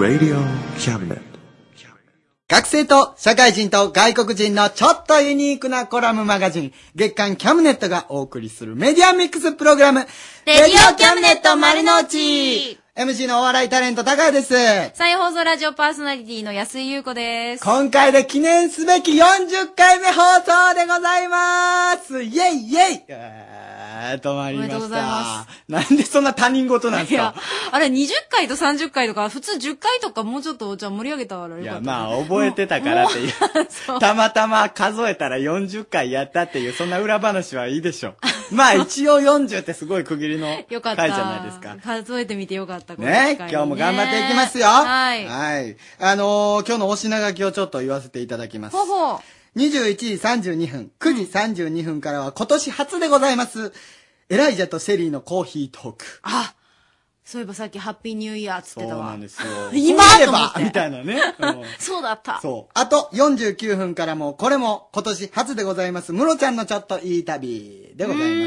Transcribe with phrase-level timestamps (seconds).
[0.00, 0.36] Radio
[0.78, 1.20] Cabinet.
[2.48, 10.00] 学生と社会人と外国人のちょっとユニークなコラムマガジン、月刊キャムネットがお送りするメディアミックスプログラム、
[10.46, 14.54] レディオキャムネット丸の内 MC のお笑いタレント高谷です。
[14.94, 17.64] 再放送ラジオパーソナリティの安井優子です。
[17.64, 24.76] 今回で記念すべき40回目放送でございますイェイイェイあー止まりました。
[24.76, 27.34] おめでとうございまなんでそんな他人事なんですか、
[27.70, 31.58] あれ20回と30回とか、普通10回とかもうちょっと、じゃあ盛り上げたら。
[31.58, 33.32] いや、まあ、覚えてたからっていう。
[34.00, 38.54] たまたま数えたら40回やったっていう、そんな裏話はいいでしょう。
[38.54, 41.02] まあ、一応40ってすごい区切りの よかった。
[41.02, 41.76] 回じゃないですか。
[41.84, 42.94] 数えてみてよかった。
[42.96, 44.66] ね機会に今日も頑張っていきますよ。
[44.66, 45.26] はい。
[45.26, 45.76] はい。
[45.98, 48.76] あのー今日のお品書きをちょっと言わせていただきます。
[48.76, 49.39] ほほう。
[49.56, 51.22] 21時32分、9時
[51.62, 53.72] 32分からは今年初でございます。
[54.28, 56.04] エライジャとシェリーのコーヒートーク。
[56.22, 56.54] あ、
[57.24, 59.02] そういえばさっきハッピーニューイヤーっつってたわ。
[59.04, 61.20] そうなんですよ 今ばみたいなね。
[61.38, 62.40] うんそうだった。
[62.40, 62.72] そう。
[62.74, 66.12] あと49分からも、これも今年初でございます。
[66.12, 68.46] ムロちゃんのちょっといい旅でございま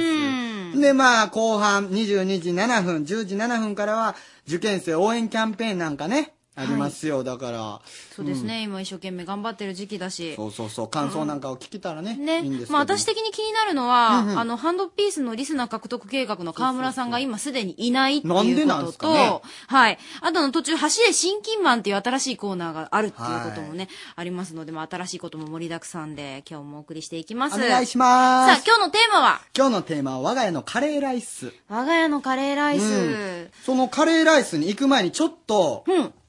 [0.74, 0.80] す。
[0.80, 4.16] で、まあ、後半22時7分、10時7分からは、
[4.48, 7.24] 受験生応援キャンペーンなんかね、ありますよ。
[7.24, 7.82] だから。
[8.16, 10.36] そうですね、今一生懸命頑張ってる時期だし。
[10.36, 10.88] そうそうそう。
[10.88, 12.16] 感想なんかを聞けたらね。
[12.16, 19.98] ねいいんですまあ私的に気になるのは、うんうんあの、ハンドピースのリスナー獲得計画の河村さんが今すでにいないっていうことと、はい。
[20.22, 27.56] あとの途中、橋で新金マンっていう新しいコーナーがあるっていうこともね、ありますので、まあ新しいことも盛りだくさんで、今日もお送りしていきます。
[27.56, 31.52] お願いしますさあ、今日のテーマは、今日のテーマは我が家のカレーライス。
[31.68, 32.84] 我が家のカレーライス。
[32.84, 35.84] うんそのカレーライスに行く前にちょっと、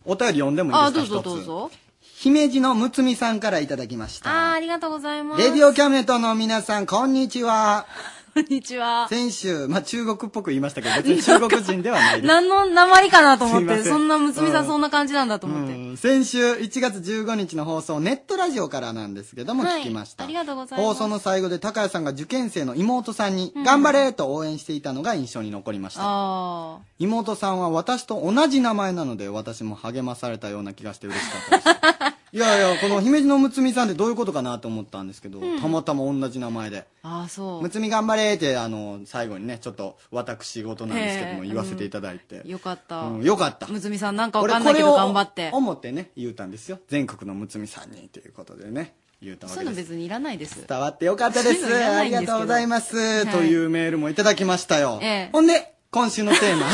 [0.05, 1.71] お便り読んでもいいあ、ですかどうぞどうぞ。
[2.01, 4.51] 姫路のむつみさんからいただきました。
[4.51, 5.43] あー、ありがとうございます。
[5.43, 7.87] レディオキャメットの皆さん、こんにちは。
[8.35, 9.07] こんにちは。
[9.09, 12.27] 先週、まあ、中国っぽく言いましたけど、別に中国人ではないです。
[12.27, 15.73] 何の鉛かなと思って、すいませんそんなむつみさうんんそんな感じなんだと思って。
[15.73, 20.25] うん先週1月15日の放送、ネットラジオからなんですけども、はい聞きました。
[20.25, 26.01] ありがとうございます放送の最後で高谷さんが受験生の妹さんに、頑張れと応援していたのが印象に残りました。
[26.03, 32.14] あ妹さんは私と同じ名前なので、私も励まされたような気がして嬉しかったです。
[32.35, 36.85] いやいや、この姫路のむつみさんってどういうことかなと思ったんですけど、うんたまたま同じ名前で。
[37.05, 37.21] あ。
[37.21, 37.63] ああ、そう。
[37.63, 42.43] むつみ頑張れって、あの、最後にね、ちょっと私事なんですけども、へえ言わせていただいて。
[42.45, 43.03] よかった。
[43.03, 43.69] うんよかった。
[43.69, 45.51] むつみさんなんかわかんないけど頑張って。
[45.53, 46.81] 思ってね、言うたんですよ。
[46.89, 49.91] 全国のむつみさんにということでね、言うたわそういうのけです。
[49.91, 50.67] 別にいらないです。
[50.67, 51.61] 伝わってよかったです。
[51.61, 52.97] そういうのいらなあいんですけどりがとうございます。
[52.97, 54.99] はいというメールもいただきましたよ。
[55.03, 56.67] ええほんで、今週のテーマ。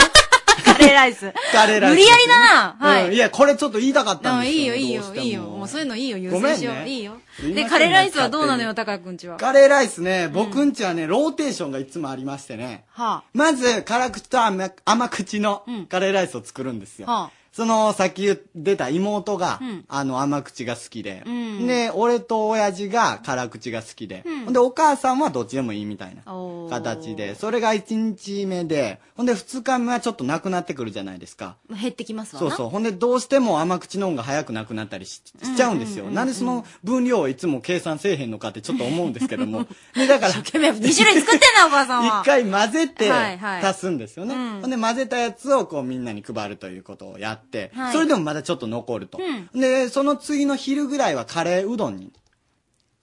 [0.80, 1.32] カレーライス。
[1.52, 1.94] カレーライス。
[1.94, 4.60] 無理やりだなはいうんいや、これちょっと言いたかったんあですよ。
[4.60, 5.42] いいよ、いいよいいよ。
[5.42, 6.88] もうそういうのいいよ、優先しよう。
[6.88, 7.12] いいよ。
[7.54, 9.36] で、カレーライスはどうなのよ、高谷くんちは？
[9.36, 12.84] カレーライスね、僕んちはね、ローテーションがいつもありましてね。
[12.92, 17.06] はまず、辛口と甘甘口のカレーライスを作るんですよ。
[17.06, 26.22] はあその、さっき出た妹が、うんあの、甘口が好きで、うんで、俺と親父が辛口が好きで、うんほんで、お母さんはどっちでもいいみたいな
[26.70, 31.56] 形で、それが1日目で、ほんで2日目はちょっとなくなってくるじゃないですか。
[31.68, 32.48] 減ってきますわな。
[32.48, 32.68] そうそう。
[32.70, 36.06] ほんで、どうしても甘口の方が早くなくなったりししちゃうんですよ。
[36.06, 39.66] なんでその分量をいつも計算せえへんのかってちょっと思うんですけども。
[39.94, 42.22] で、だから、2種類作ってんな、お母さんは。
[42.22, 44.34] 一回混ぜてはいはい足すんですよね。
[44.34, 49.18] うんほんで混ぜたやつをこうみんなに配るということをやって、はいそれでもまだちょっと残ると。
[49.54, 52.12] うで、その次の昼ぐらいはカレーうどんにして、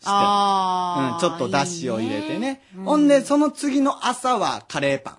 [0.06, 2.62] あうん、ちょっとだしを入れてね。
[2.78, 5.18] うんほんで、その次の朝はカレーパン。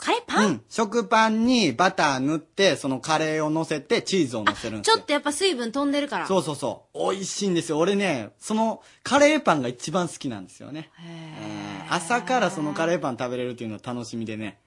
[0.00, 0.62] カレーパン、うん。
[0.68, 6.26] 食パンにバター塗って、そのカレーを乗せてチーズを乗せるんですよちょっとやっぱ水分飛んでるから。
[6.26, 7.12] そうそうそう。
[7.12, 7.78] 美味しいんですよ。
[7.78, 10.90] 俺ね、そのカレーパンが一番好きなんですよね。
[10.98, 14.60] うん朝からそのカレーパン食べれるっていうのは楽しみでね。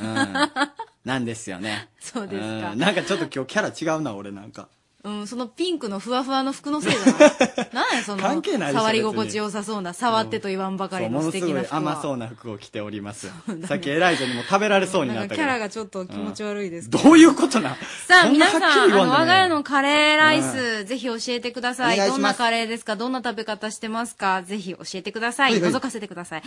[0.00, 0.06] うん。
[1.04, 1.88] なんですよね。
[2.00, 4.68] そうですかんなんかちょっと今日キャラ違うな、俺なんか。
[5.04, 7.14] うん、そのピンクのふわふわの服のせいじゃない
[7.72, 11.92] なんやその、関係ない触り心地よさそうな、触ってと言わんばかりの素そうものすごい敵な服は。
[11.92, 13.30] 甘そうな服を着ております。
[13.68, 17.76] さっきエライザにも食べられそうになったキャラがちょっと気持ち悪いですけどういうことなん？
[18.08, 21.96] さあ、皆さん、あの、我が家のカレーライうス、ぜひ教えてください。
[21.96, 22.96] どんなカレーですか？
[22.96, 24.42] どんな食べ方してますか？
[24.42, 25.52] ぜひ教えてください。
[25.52, 26.42] はいはい覗かせてください。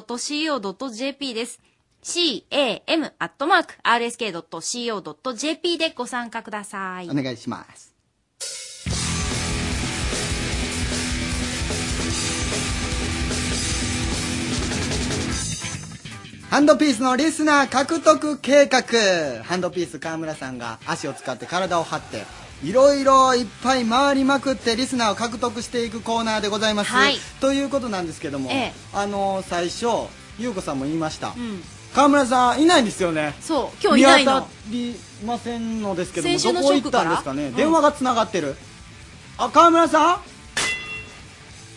[0.00, 1.60] cam.rsk.co.jp です。
[2.02, 2.98] cam.rsk.co.jp
[5.78, 7.10] でご参加ください。
[7.10, 7.90] お願いします。
[16.50, 18.82] ハンドピースのリスナー獲得計画
[19.44, 22.24] ハンドピース河村さんが足を使って体を張って
[22.64, 29.86] いろいろいっぱい回りまくってリスナーを獲得していくコーナーでございます、はいということなんですけども、ええあの最初
[30.40, 31.62] 優子さんも言いました、うん。
[31.94, 33.34] 川村さんいないんですよね。
[33.40, 34.40] そう今日いないの。
[34.40, 34.94] 見当たり
[35.26, 37.04] ませんのですけども先週のどこ行っショックから？
[37.04, 37.54] たんですかね、うん。
[37.56, 38.54] 電話がつながってる。
[39.38, 40.20] あ川村さん？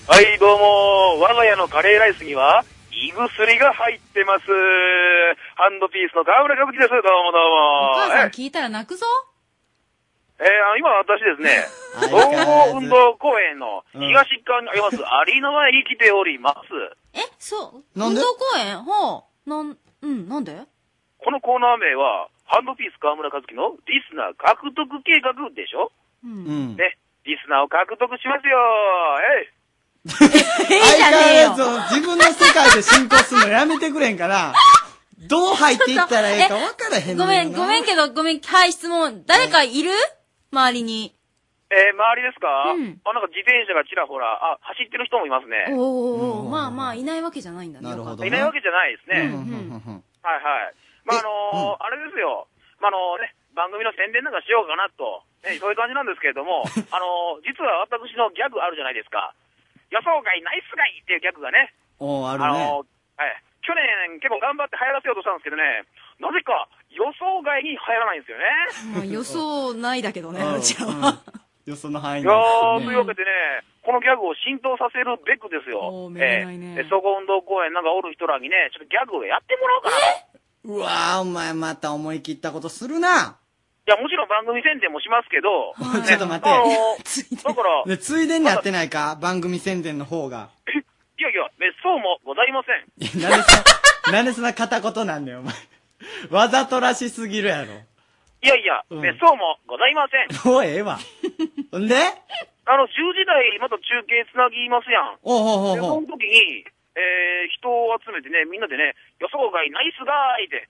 [0.05, 1.19] はい、どうも。
[1.21, 4.45] 我が家のカレーライスには、胃薬が入ってます。
[5.55, 6.89] ハンドピースの川村歌舞伎です。
[6.89, 9.05] どうもどうお母さん聞いたら泣くぞ。
[10.39, 11.65] えーあの今私ですね、
[11.95, 16.69] 相総合運動公園の東側にありますアリーナ前に来ております。
[17.13, 17.99] えそう？
[17.99, 18.79] 運動公園？
[18.83, 19.49] ほう。
[19.49, 20.51] なんうんなんで？
[21.17, 25.91] このコーナー名は、ハンドピース川村和樹のリスナー獲得計画でしょ？
[26.23, 26.97] ううんんね。
[27.25, 28.59] リスナーを獲得しますよ。
[29.39, 29.63] えい。
[30.75, 34.51] ええじゃねえよ相変わらず自分の世界で進行するのやめてくれんから
[35.29, 39.23] どう入っていったらええか分からへんのごめん、ごめんけど、ごめん、はい、質問。
[39.25, 39.91] 誰かいる？
[40.51, 41.15] 周りに。
[41.73, 45.65] えー周りですか、うんあ、なんか自転車がちらほら、あ、走ってる人もいますね。
[45.73, 47.89] おーおーおうんーまあまあ、いないわけじゃないんだね。
[47.89, 49.21] なるほどいないわけじゃないですね。
[49.27, 50.75] うんうんうんはいはい。
[51.03, 52.47] まあ、あのーあれですよ。
[52.79, 59.33] まあ、あのね、番組の宣伝なんかしようかなと、ね、そういう感じなんですけれども、 あのー実は私のギャグあるじゃないですか。
[59.89, 63.43] 予想外ナイスガイっていうギャグがね、おーあるね、あのーはい。
[63.63, 65.83] 去年結構頑張って流行らせようとしたんですけどね、
[66.19, 68.43] なぜか予想外に流行らないんですよね。
[68.95, 71.19] まあ予想ないだけどね、うんうちは。
[71.65, 72.85] よその範囲いやー、ね。
[72.85, 73.31] というわけでね、
[73.83, 75.79] このギャグを浸透させるべくですよ。
[75.79, 76.13] おー。
[76.13, 76.75] めでないね。
[76.77, 79.95] えー総合運動公園なんかおる人らにね、ちょっとギャグをやってもらおうかな。
[79.95, 80.73] と。
[80.75, 83.37] うわーお前また思い切ったことするな。
[83.85, 86.49] いや、もちろん番組宣伝もしますけど、はいちょっと待って。
[86.49, 89.17] あのー だから、でついでにやってないか？
[89.21, 90.49] 番組宣伝の方が。
[91.19, 93.19] いやいや、別荘もございません。
[93.19, 93.45] いやなんで
[94.05, 95.53] そなんでそんな片言なんだよお前。
[96.31, 97.73] わざとらしすぎるやろ
[98.43, 100.27] いやいや、うん別荘もございません。
[100.51, 100.97] もうええわ
[101.71, 101.95] ほんで？
[102.65, 105.17] あの、10時台また中継つなぎますやん。
[105.23, 110.67] おうほうほで、うほその時に、えー、人を集めてね、みんなでね、予想外ナイスガイって、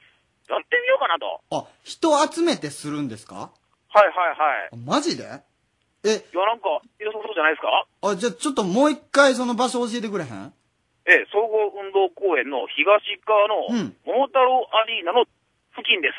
[0.49, 1.41] やってみようかなと。
[1.51, 3.51] うあ人集めてするんですか？
[3.89, 4.33] はいはいは
[4.65, 4.69] い。
[4.73, 5.23] あマジで？
[6.05, 6.09] え？
[6.09, 7.85] いや、なんか、良さそうじゃないですか？
[8.09, 10.53] あじゃあちょっともう一回その場所教えてくれへん？
[11.05, 15.25] えー、総合運動公園の東側のうん、桃太郎アリーナの
[15.75, 16.15] 付近です。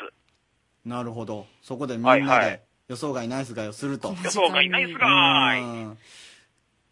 [0.85, 1.47] なるほど。
[1.61, 2.59] そこでみんなはいはでい。
[2.89, 4.15] 予想外ナイスガイをすると。
[4.23, 5.61] 予想外ナイスガイ。
[5.61, 5.97] うん。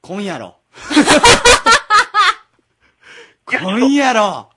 [0.02, 0.58] 今夜ろ。
[3.46, 4.50] 今夜ろ。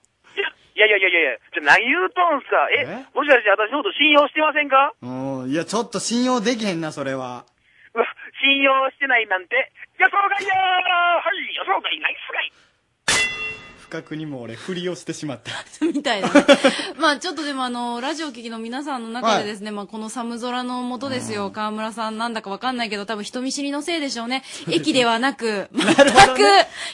[0.76, 2.68] いやいやいやいやいや、じゃ何言うとんすか？
[2.70, 3.16] ええ？
[3.16, 4.92] もしかして私のこと信用してませんか？
[5.02, 5.50] うん。
[5.50, 7.44] いやちょっと信用できへんなそれは。
[7.94, 8.04] うわ、
[8.44, 10.56] 信用してないなんて、予想外やー。
[11.24, 12.52] はい、予想外ナイスガイ
[13.86, 15.52] 不覚にも俺振りをしてしまった。
[15.86, 16.44] みたいなね。
[16.98, 24.42] まあちょっとでもあの、ラジオ聞きの皆さんの中でですね、まあこの寒空の下ですよ、河村さんなんだかわかんないけど、多分人見知りのせいでしょうね。
[24.68, 26.02] 駅ではなく、全く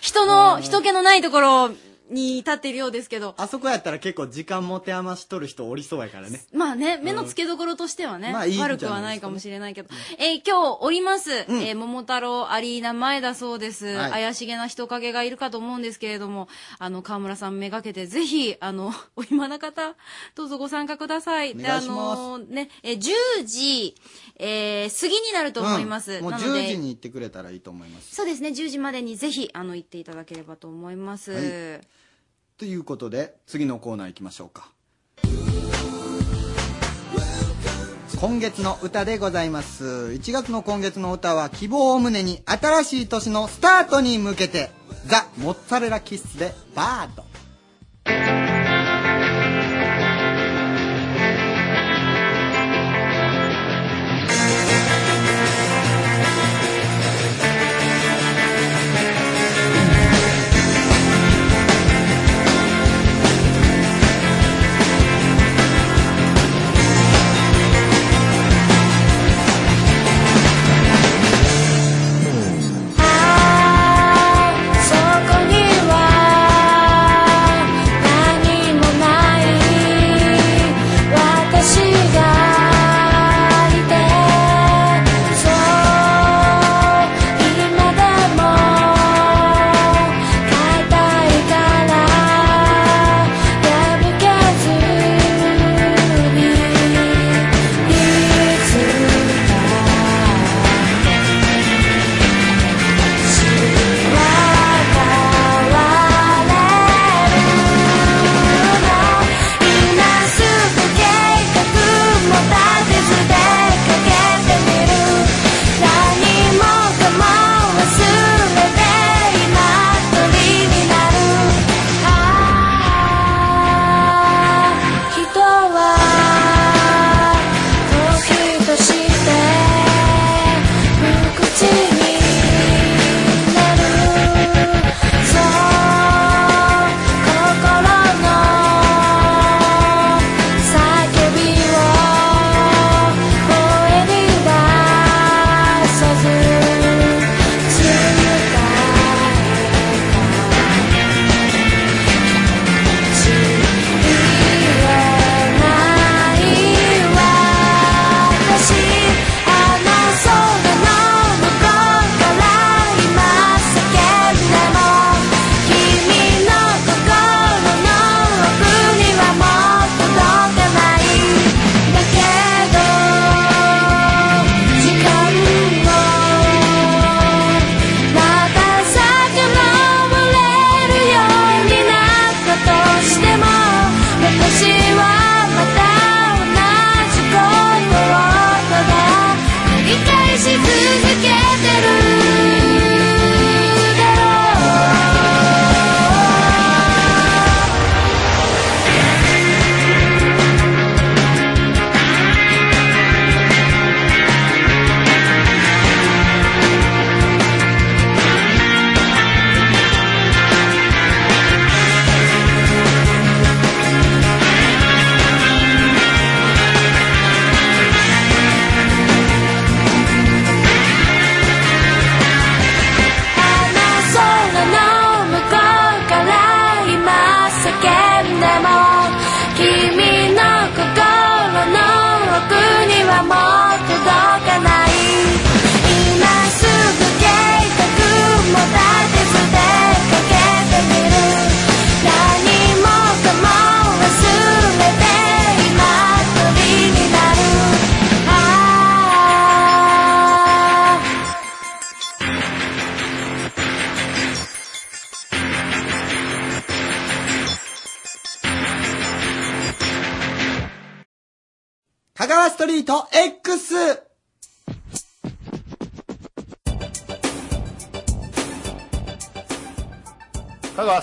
[0.03, 1.71] 人の、人気のないところ
[2.13, 6.45] に立っているようですけど、あそこやったら結構時間持て余しとる人おりそうやからね。
[6.53, 9.89] まあね、目の付けどころとしてはね、まあいいんじゃない悪くはないかもしれないけど。
[10.19, 11.63] えー今日おります、うん。
[11.63, 14.11] えー桃太郎アリーナ前だそうです、はい。
[14.13, 16.49] 怪しげな人影がいるかと思うんですけれども、
[16.79, 19.95] あの、河村さんめがけて、ぜひ、あの、 お暇な方、
[20.35, 21.53] どうぞご参加ください。
[21.53, 21.89] お願いします。
[21.89, 23.95] で、あのね、えー10時、
[24.37, 26.13] えー過ぎになると思います。
[26.13, 26.23] うん。
[26.23, 28.15] もうなの10時で、に行ってくれたらいいと思います。
[28.15, 31.33] そうですね、10時までにぜひ、あの、行っていただければと思います。
[31.33, 31.39] は
[31.81, 32.02] い
[32.63, 34.71] ということで次のコーナー行きましょうか。
[38.21, 39.85] 今月の歌でございます。
[39.85, 44.71] 1月の今月の歌は希望を胸に新しい年のスタートに向けて
[45.07, 48.52] ザ・モッツァレラキッスでバード。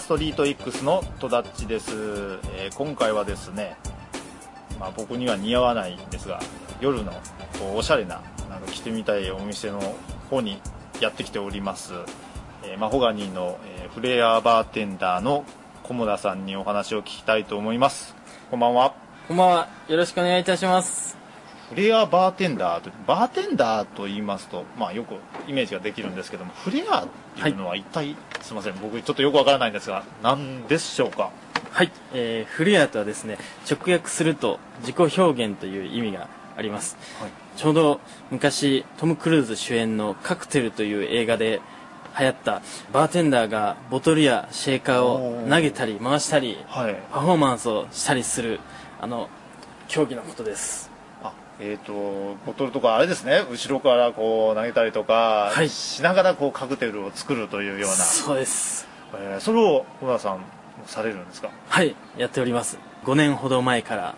[0.10, 1.92] トリート X の戸田っちです、
[2.56, 3.78] えー今回はですね、
[4.80, 6.40] まあ、僕には似合わないんですが
[6.82, 7.12] 夜の
[7.60, 9.80] こうおしゃれななんか着てみたいお店の
[10.32, 10.60] 方に
[11.00, 11.94] やってきております、
[12.64, 15.46] えーマホガニーの、えーフレアバーテンダーの
[15.84, 18.16] 菰田さんにお話を聞きたいと思います
[18.50, 18.96] こんばんは
[19.28, 19.68] こんばんは。
[19.88, 21.19] よろしくお願いいたします。
[21.70, 25.16] フレアバーテンダーとバーテンダーと言いますと、まあ、よく
[25.48, 27.08] イメージができるんですけどもフレアっ
[27.42, 31.32] ていうのは一体、すいません僕ちょっとよくわからないんですが何でしょうか？
[31.72, 31.92] はい。
[32.14, 33.38] えー、フレアとはですね、
[33.70, 36.98] 直訳すると自己表現という意味があります。
[37.20, 38.00] はいちょうど
[38.32, 41.60] 昔、トム・クルーズ主演のカクテルという映画で
[42.18, 42.62] 流行った
[42.94, 48.62] バーテンダーがボトルやシェーカーを投げたり回したり、はいパフォーマンスをしたりする、
[49.02, 49.28] あの、
[49.90, 50.89] 競技のことです。
[51.60, 51.94] あえっ、と
[52.46, 53.44] ボトルとかあれですね。
[53.52, 55.70] 後ろからこう投げたりとかはい。
[55.70, 58.88] しながらこうカクテルを作るというような、そうです。
[59.14, 60.46] えーそれを小田さんも
[60.86, 61.50] されるんですか？
[61.68, 62.78] はい、やっております。
[63.06, 64.16] 5年ほど前から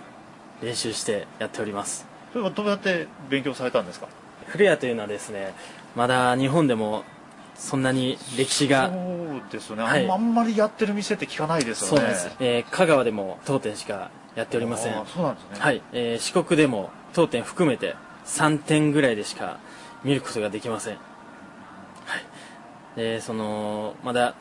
[0.61, 2.05] 練習してやっております。
[2.33, 4.07] それはどうやって勉強されたんですか？
[4.47, 5.53] フレアというのはですね
[5.95, 7.03] まだ日本でも
[7.55, 10.09] そんなに歴史がそうですよね、はい。
[10.09, 11.97] あんまりやってる店って聞かないですよね。
[11.99, 14.93] そうです、えー香川でも当店しかやっておりません。
[15.05, 15.49] そうなんですね。
[15.59, 19.59] はい、えー四国でも当店含めて3店ぐらいでしか
[20.03, 20.95] 見ることができません。
[20.95, 20.99] は
[22.17, 22.25] い。
[22.95, 24.35] でそのまだ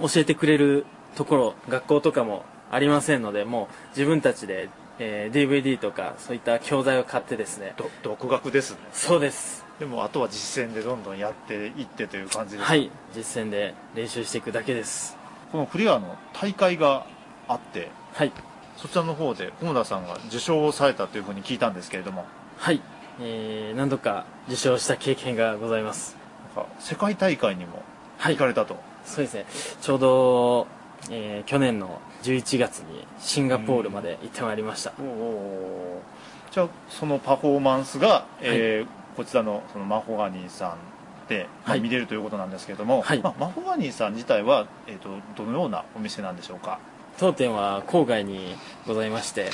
[0.00, 7.74] 教えてくれるところ学校とかもありませんのでもう自分たちで、えー DVD とかそういった教材を買ってですね。
[7.76, 8.78] ど独学ですね。
[8.92, 9.64] そうです。
[9.78, 12.68] でもあとは実践でどんどんやっていってという感じですか？
[12.70, 12.90] はい。
[13.14, 15.16] 実践で練習していくだけです。
[15.52, 17.06] このフレアの大会が
[17.46, 18.32] あってはい
[18.76, 22.24] そちらの方で菰田さんが受賞をされたというふうに聞いたんですけれども。
[22.58, 22.80] はい、
[23.20, 26.16] えー、何度か受賞した経験がございます。
[26.56, 27.82] なんか世界大会にも
[28.18, 28.34] はい。
[28.34, 29.46] 行かれたと、そうですね。
[29.80, 30.66] ちょうど、
[31.10, 36.02] えー去年の11月にシンガポールまで行ってまいりました、おお
[36.50, 40.76] じゃあそのパフォーマンスが、えーこちらのそのマホガニーさ
[41.24, 41.80] んで、まあはい。
[41.80, 43.20] 見れるということなんですけれども、はい。
[43.20, 46.78] まあ、マホガニーさん自体は、えー、とどのようなお店なんでしょうか？
[47.18, 48.54] 当店は郊外に
[48.86, 49.50] ございまして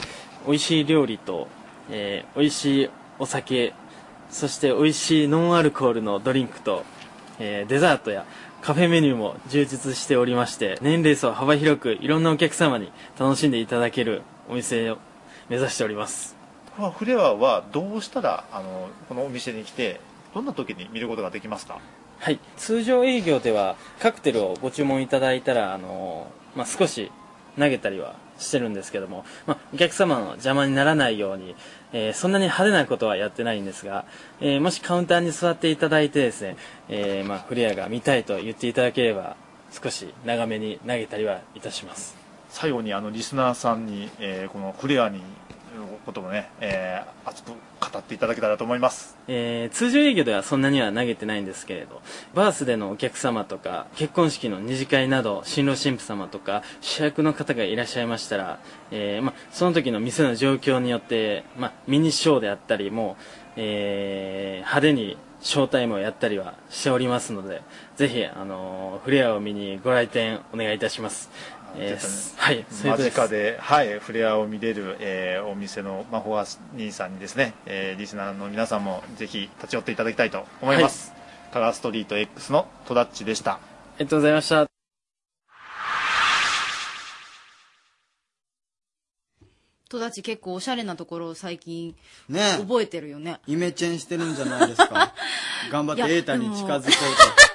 [0.46, 1.48] 美味しい料理と、
[1.90, 3.72] えー美味しいお酒
[4.30, 6.84] そして美味しいノンアルコールのドリンクと、
[7.38, 8.24] えーデザートや
[8.62, 14.98] カフェメニューも充実しておりまして年齢層幅広くいろんなお客様に楽しんでいただけるお店を
[15.48, 16.36] 目指しております。
[16.76, 20.00] このフレアはどうしたらあのこのお店に来て
[20.34, 21.78] どんな時に見ることができますか？
[22.18, 27.10] はい、通常営業ではカクテルをご注文いただいたら、あのまあ、少し
[27.58, 31.54] 投げたりはしてるんですけども、まあ、お客様の邪魔にならないように、
[31.92, 34.04] えーそんなに派手なことはやってないんですが、
[34.40, 36.56] えーもしカウンターに座っていただいてですね、
[36.88, 39.36] えーまあ、フレアが見たいと言っていただければ
[39.70, 42.16] 少し長めに投げたりはいたします。
[42.48, 45.22] 最後にあのリスナーさんに、えーこのフレアに
[46.04, 49.16] こともね、えー熱く語っていただけたらと思います。
[49.28, 52.00] えー通常営業ではそんなには投げてないんですけれど
[52.34, 58.58] バースデーのお客様とか結婚式の二次会など新郎新婦様とか主役の方がいらっしゃいましたら、
[58.90, 63.16] えーま、その時の店の状況によって、ま、ミニショーであったりも、
[63.56, 67.62] えー派手にショータイムをやったりはしておりますので
[67.96, 71.30] ぜひ、あのーフレアを見にご来店お願いいたします、
[71.76, 81.12] えー絶はいそういう間近で、はい、フレアを見れる、えーお店のマホガ兄さんにですね、えーリスナーの皆さんもぜひ立ち寄っていただきたいと思います、
[81.52, 83.52] 香川ストリート X のトダッチでした。
[83.52, 83.58] あ
[83.98, 84.66] りがとうございました。
[89.92, 91.94] 戸田ち結構おしゃれなところを最近
[92.26, 93.40] ね覚えてるよね。
[93.46, 95.12] イメチェンしてるんじゃないですか。
[95.70, 97.51] 頑張ってエータに近づこうと。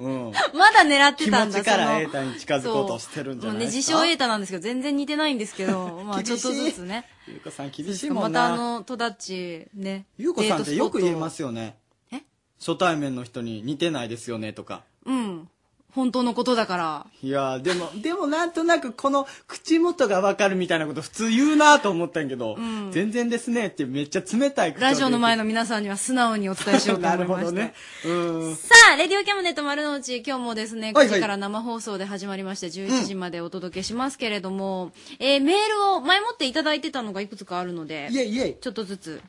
[0.00, 0.32] うん。
[0.54, 3.98] まだ狙って気たんだ持ちからそのエータに近づこうとしてるんじゃないもうね、ですか。
[3.98, 7.06] 自称エータなんですけど、全然似てないんですけど、 まあちょっとずつね。
[7.28, 8.48] ゆうこさん厳しいもまんな。
[8.48, 10.06] たあの、戸田っち、ね。
[10.16, 11.36] ゆうこさんってよく言えます。
[11.36, 11.76] すよね。
[12.10, 12.22] え？
[12.58, 14.84] 初対面の人に似てないですよねとか。
[15.04, 15.48] うん。
[15.94, 17.06] 本当のことだから。
[17.22, 27.44] いやーでも、でもなんとなくこの口元がわかるみたいなこと普通言うなと思ったんやけど、ん全然ですねってめっちゃ冷たいラジオの前の皆さんには素直にお伝えしようとな思いました。
[27.44, 27.74] るほどね。
[28.04, 28.56] うん。
[28.56, 38.56] さあ、レディオキャムネット丸の内、今日もですね、はいはい9時から生放送で始まりまして、11時までお届けしますけれども、えーメールを前もっていただいてたのがいくつかあるので、イェイイェイ。
[38.60, 39.20] ちょっとずつ、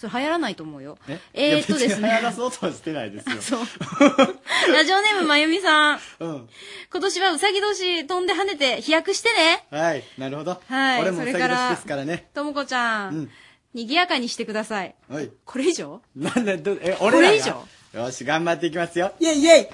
[0.00, 0.96] それ流行らないと思うよ。
[1.06, 1.20] え？
[1.34, 2.36] えーっとですいや別に流行らね。
[2.36, 3.42] そうとはしてないですよ。
[3.42, 3.60] そう。
[4.72, 6.00] ラジオネームまゆみさん。
[6.20, 6.48] うん。
[6.90, 9.66] 今年はうさぎ年飛んで跳ねて飛躍してね。
[9.70, 10.02] はい。
[10.16, 10.62] なるほど。
[10.66, 12.30] はい俺もうさぎ年ですからね。
[12.32, 13.14] ともこちゃん。
[13.14, 13.30] うん
[13.72, 14.96] 賑やかにしてください。
[15.08, 15.30] はい。
[15.44, 16.02] これ以上？
[16.16, 17.30] なんで、ど、え、こ俺らが？
[17.30, 17.64] れ以上？
[17.94, 19.12] よし、頑張っていきますよ。
[19.20, 19.68] イェイイェイ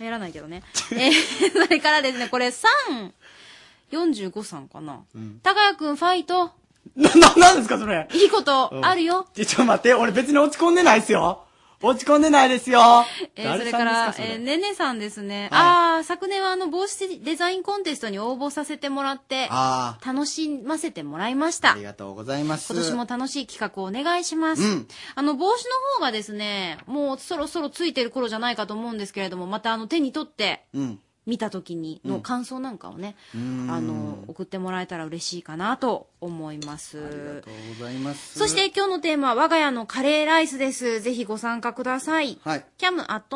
[0.00, 0.62] 流行らないけどね。
[0.92, 3.10] えーそれからですね、これ3、
[3.90, 5.00] 45さんかな。
[5.42, 6.50] 高谷くんファイト。
[6.96, 8.08] な、な、なんですかそれ。
[8.12, 9.26] いいことあるよ。
[9.34, 11.44] ちょ、ちょ、待って、俺別に落ち込んでないですよ。
[11.84, 12.80] 落ち込んでないですよ。
[13.34, 15.48] えー誰それからさんです、かそれえーねねさんですね。
[15.50, 21.82] はああ、昨年はあの帽子デザインコンテストに応募させてもらって、あ楽しませてもらいましあ、あたり。
[21.82, 22.72] がとうございます。
[22.72, 24.62] 今年も楽しい企画をお願いします。
[24.62, 31.00] うんあの、帽子の方がですね、もうそろそろついてる頃じゃないかと思うんですけれども、またあの手に取ってうん。
[31.26, 36.98] 見た時にの感想なんかをね、んあの、送ってもらえたら嬉しいかなと思います。
[36.98, 38.38] ありがとうございます。
[38.38, 41.00] そして、今日のテーマは我が家のカレーライスです。
[41.00, 42.40] ぜひご参加ください。
[42.42, 42.64] はい。
[42.78, 43.32] cam.rsk.co.jp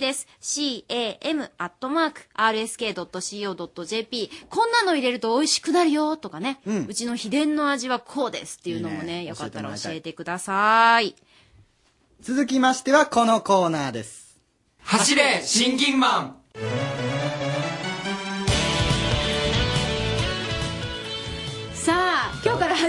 [0.00, 0.28] です。
[0.40, 1.50] cam.rsk.co.jp
[4.48, 11.16] こんなの入れると美味しくなるよとかね、ううんちの秘伝の味はこうですっていうのもね、ねよかったら教えてください。
[12.20, 14.19] 続きましては、このコーナーです。
[14.84, 16.36] 走れ、シンキンマン。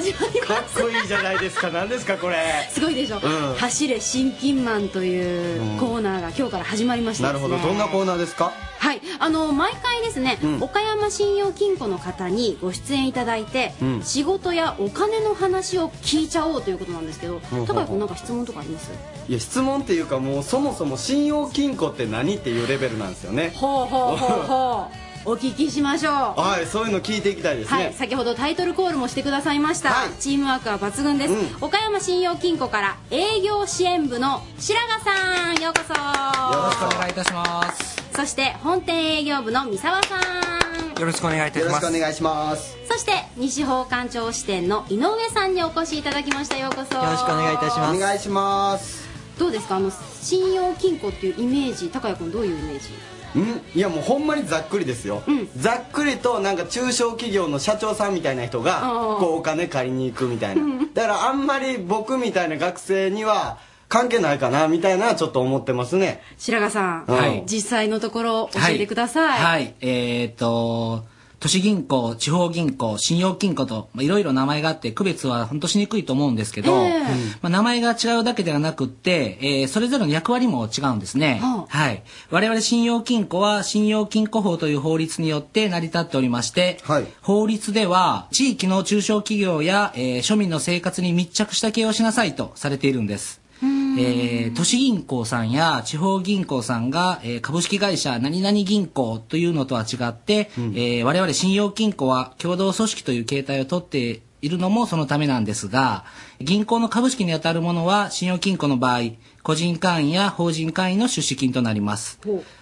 [0.01, 0.81] 始まりかっます。
[0.81, 1.69] こいいじゃないですか。
[1.69, 2.35] 何ですか、これ。
[2.69, 7.57] すごいでしょ、うん走れ新金マンというコーナーが今日から始まりましたなるほど。
[7.57, 8.51] どんなコーナーですか？
[8.79, 18.89] はい、あの毎回ですね、うん岡山信用金庫の方にご出演いただいて、うん仕事やお金の話を聞いちゃおうということなんですけど、高谷君なんか質問とかあります？
[19.29, 23.51] いや、質問っていうかもう、そもそも信用金庫って何っていうレベルなんですよね。
[23.55, 26.13] ほうほうほうほう、お聞きしましょう。
[26.39, 27.83] はい、そういうの聞いていきたいですね。
[27.83, 30.09] はい、先ほどタイトルコールもしてくださいました、はい。
[30.19, 31.57] チームワークは抜群です、うん。
[31.61, 35.93] 岡山信用金庫から営業支援部の白髪さんようこそ。
[35.93, 38.01] よろしくお願いいたします。
[38.15, 40.99] そして本店営業部の三沢さん。
[40.99, 41.85] よろしくお願いいたよします。
[41.85, 42.77] ろしくお願いします。
[42.89, 46.57] そして西方館長支店の井上さんにお越しいただきました。
[46.57, 46.97] ようこそ。
[46.97, 49.07] よろしくお願いいたしお願いします。
[49.37, 49.75] どうですか？
[49.75, 52.89] あの信用金庫っていうイメージ高谷君どういうイメージ？
[53.39, 53.61] ん？
[53.73, 55.49] いやもうほんまにざっくりですよ、うん。
[55.55, 58.81] ざっくりとなんか中小企業の社長さんみたいな人が
[59.19, 60.63] こうお金借りに行くみたいな。
[60.93, 66.21] だからあんまり僕みたいな学生には関係ないかなみたいなちょっと思ってますね。
[66.37, 67.43] 白髪さん、はい。
[67.45, 69.75] 実際のところ教えてください、はい。
[69.81, 71.05] えっ、と、
[71.41, 77.01] 都市銀行、地方銀行、信用金庫と、まあいろいろ名前があって、区別は本当しにくいと思うんですけど、ええ
[77.41, 81.39] まあ、名前が違うだけではなくって、えーそれぞれの役割も違うんですね。
[81.41, 82.03] ははい。
[82.29, 93.40] 我々信用金庫は、信用金庫法という法律によって成り立っておりまして、はい法律では、地域の中小企業や、えー庶民の生活に密着した経営をしなさいとされているんです。
[93.63, 106.03] えー都市銀行さんや地方銀行さんが、えー株式会社何々銀行というのとは違って、えー我々信用金庫は共同組織という形態をとっているのもそのためなんですが、
[106.39, 109.01] 銀行の株式にあたるものは信用金庫の場合、
[109.43, 112.19] 個人会員や法人会員の出資金となります。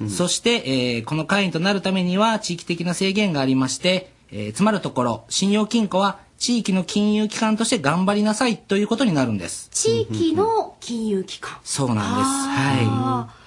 [0.09, 9.69] そして、えーこの会員となるためには地域的な制限がありまして、えーつまるところ、信用金庫は地域の金融機関として頑張りなさいということになるんです。
[9.71, 12.07] 地域の金融機関そうなんです。
[12.07, 13.39] あはい。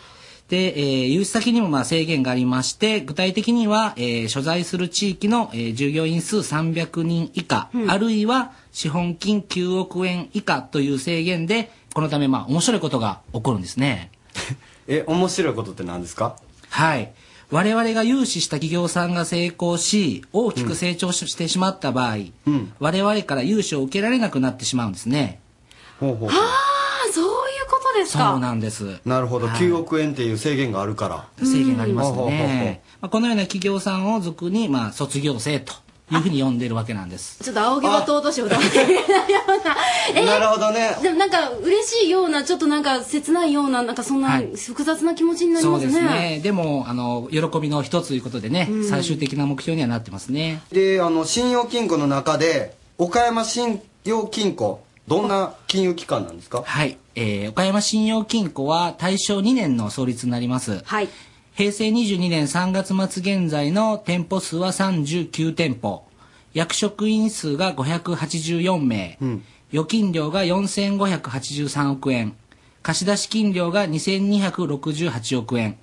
[0.50, 14.10] で、えー融資先にもまあ制限がありまして、具体的には、えー所在する地域の、えー従業員数300人以下、あるいは資本金9億円以下という制限で、このためまあ面白いことが起こるんですね。
[14.86, 16.36] え面白いことって何ですか？
[16.68, 17.12] はい。
[17.52, 22.72] 我々が融資した企業さんが成功し、大きく成長ししてしまった場合、うん。
[22.78, 25.38] 我々から融資を受けられなくなってしまうんですね。
[26.00, 26.30] ほうほうほう。
[26.30, 27.30] あそういう
[27.70, 29.00] ことですそかうなんです。
[29.04, 29.60] なるほど、はい。
[29.60, 31.46] 9億円っていう制限があるから。
[31.46, 32.80] 制限がありますね。
[33.02, 35.74] まあ、このような企業さんを俗に、まあ、卒業生と
[36.10, 37.42] いうふうに呼んでるわけなんです。
[37.42, 39.76] ちょっと青毛羽尊しを歌ってくれないような
[40.14, 46.40] えなるほどねでもなんか嬉しいようなちょっとなんか切ないようななんかそんなはい複雑な気持ちになりそうますね,、ですね。
[46.42, 50.60] でも、あの、喜びの一つということでね、最終的な目標にはなってますね。
[50.72, 56.62] であの信用金庫の中で岡山信用金庫どんな金融機関なんですか？
[56.64, 56.98] はい。
[57.14, 60.82] えー岡山信用金庫は大正2年の創立になります。
[60.84, 61.08] はい
[61.62, 66.02] 平成22年3月末現在の店舗数は39店舗。
[66.54, 69.16] 役職員数が584名。
[69.22, 72.34] ん預金料が4583億円。
[72.82, 75.78] 貸出金料が2268億円。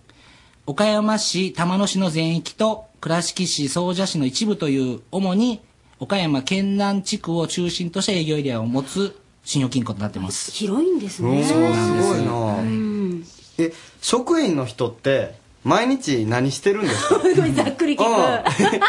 [0.65, 5.61] 岡山市玉野市の全域と倉敷市総社市の一部という主に
[5.97, 10.51] 岡山県南地区を中心とした営業エリアを持つ信用金庫となっています。
[10.51, 17.15] 広いんですおーねすごいなえ職員の人って毎日何してるんですか？
[17.63, 18.79] ざっくり聞く。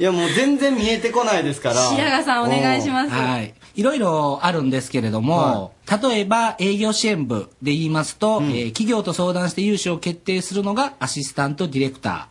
[0.00, 3.10] いやもう全然見えてこないですから白髪さんお願いします。
[3.10, 3.54] はい。
[3.76, 12.24] いろいろあるんですけれども、例えば営業支援部で言いますと、えー企業と相談して融資を決定するのがアシスタントディレクター。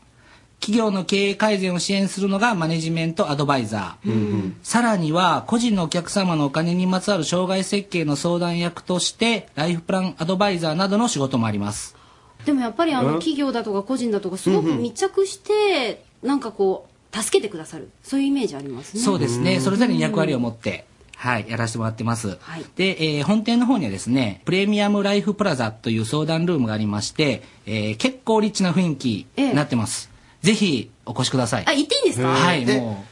[0.62, 4.52] 企業の経営改善を支援するのがマネジメントアドバイザー。
[4.62, 11.96] さらには、個人のお客様のお金にまつわる障害設計の相談役として、ライフプランアドバイザーなどの仕事もあります。
[12.50, 13.14] でもやっぱりあのうん？
[13.16, 17.90] 企業だとか個人だとかすごく密着して、なんかこう、助けてくださる。
[18.04, 19.02] そういうイメージありますね。
[19.02, 19.60] そうですね。
[19.60, 20.86] それぞれに役割を持って、
[21.16, 22.38] はい、やらせてもらってます。
[22.76, 30.09] で、えー本店の方にはですね、プレミアムライフプラザという相談ルームがありまして、えー結構リッチな雰囲気になってます。
[30.42, 31.64] ぜひ、お越しください。
[31.68, 32.30] あ、言っていいんですか？
[32.30, 33.04] はい、でも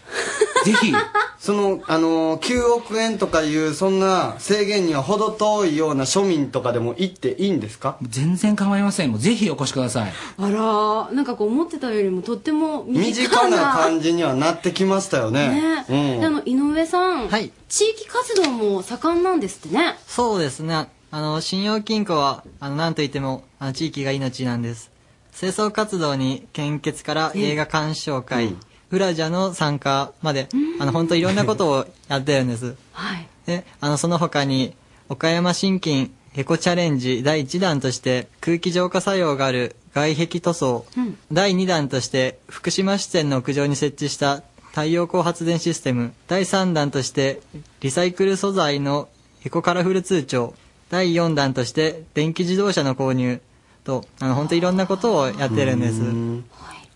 [0.62, 0.94] う、ぜひ。
[1.40, 7.98] その、あのー、9億円とかいう、そんな制限には程遠いような庶民とかでも行っていいんですか？
[8.02, 9.12] 全然構いません。
[9.12, 10.12] もうぜひお越しください。
[10.38, 13.72] あらー、なんかこう思ってたよりもとっても身身近な近な。
[13.74, 15.48] 感じにはなってきましたよね。
[15.50, 19.98] ね、うんであの井上さん、地域活動も盛んなんですってね。
[20.08, 20.88] そうですね。
[21.12, 24.92] あの、信用金庫は、あの、なんといっても、あの、地域が命なんです。
[25.40, 28.56] 清掃活動に献血から映画鑑賞会、
[28.90, 32.76] フラジャの参加まで、あの、本当いろんなことをやってるんです。
[32.92, 33.28] はい。
[33.46, 34.74] で、あの、その他に、
[35.10, 47.42] 岡山新金エコチャレンジ第1弾として、空気浄化作用がある外壁塗装、うん第2弾として、福島支店の屋上に設置した太陽光発電システム、第3弾として、
[47.82, 49.08] リサイクル素材の
[49.46, 50.56] エコカラフル通帳、
[50.90, 53.40] 第4弾として、電気自動車の購入
[53.88, 56.02] と、あの、本当いろんなことをやってるんです。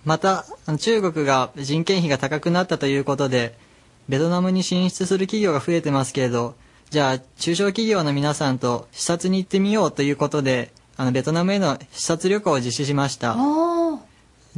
[0.04, 0.46] また、
[0.78, 3.58] 中国が人件費が高くなったということで、
[4.10, 6.56] ベトナムに進出する企業が増えてますけれど、
[6.90, 13.38] じゃあ、中小企業の皆さんと視察に行ってみようということで、あの、ベトナムへの視察旅行を実施しました。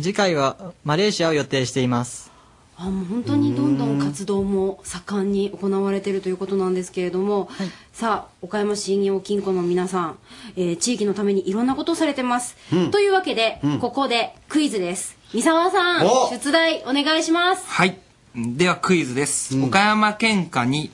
[0.02, 2.33] 次回はマレーシアを予定しています。
[2.78, 7.50] あもう本当にどんどん活動も盛んに行われているということなんですけれども、
[7.94, 10.18] さあ岡山信用金庫の皆さん、
[10.56, 12.92] えー地域のためにいろんなことをされてます、うん。
[12.92, 13.80] というわけで、うん。
[13.80, 15.18] ここでクイズです。
[15.34, 16.30] 三沢さんお。
[16.30, 17.66] 出題お願いします。
[17.68, 17.98] はい。
[18.36, 19.60] ではクイズです。
[19.60, 20.92] 岡山県下に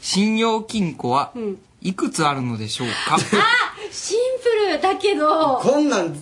[0.00, 1.58] 信用金庫はうん。
[1.80, 3.18] いくつあるのでしょうか、
[3.90, 5.60] シンプルだけど。
[5.62, 6.16] こんなん、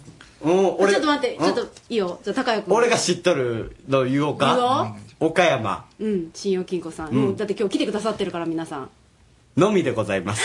[0.45, 2.21] うん、俺、ちょっと待ってちょっといいよ。
[2.23, 2.75] じゃあ高谷君。
[2.75, 4.97] 俺が知っとるの言おうか。
[5.21, 5.85] 岡山。
[6.01, 7.17] うん信用金庫さん、うん。
[7.17, 8.91] もうだって今日来てくださってるから皆さん。
[9.57, 10.43] のみでございます。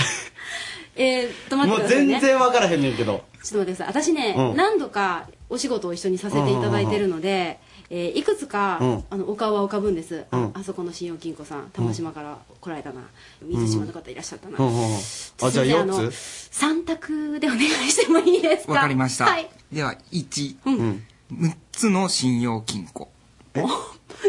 [0.96, 2.12] えー、っと待ってくださいね。
[2.12, 3.24] 全然わからへんねんけど。
[3.42, 4.02] ちょっと待ってください。
[4.02, 4.56] 私ね、うん。
[4.56, 7.58] 何度かお仕事を一緒にさせていただいてるので、
[7.90, 9.04] えーいくつか、うん。
[9.10, 10.50] あのお顔は浮かぶんです、あうん。
[10.54, 13.02] あそこの信用金庫さん玉島から来られたな、
[13.42, 14.94] 水島の方いらっしゃったな、うんうんうん。
[14.96, 18.72] あ、じゃあすいません4のつ3択でお願いしてもいいですか？
[18.72, 19.26] わかりました。
[19.26, 19.48] はい。
[19.72, 21.06] では、1、うん。
[21.32, 23.10] 6つの信用金庫。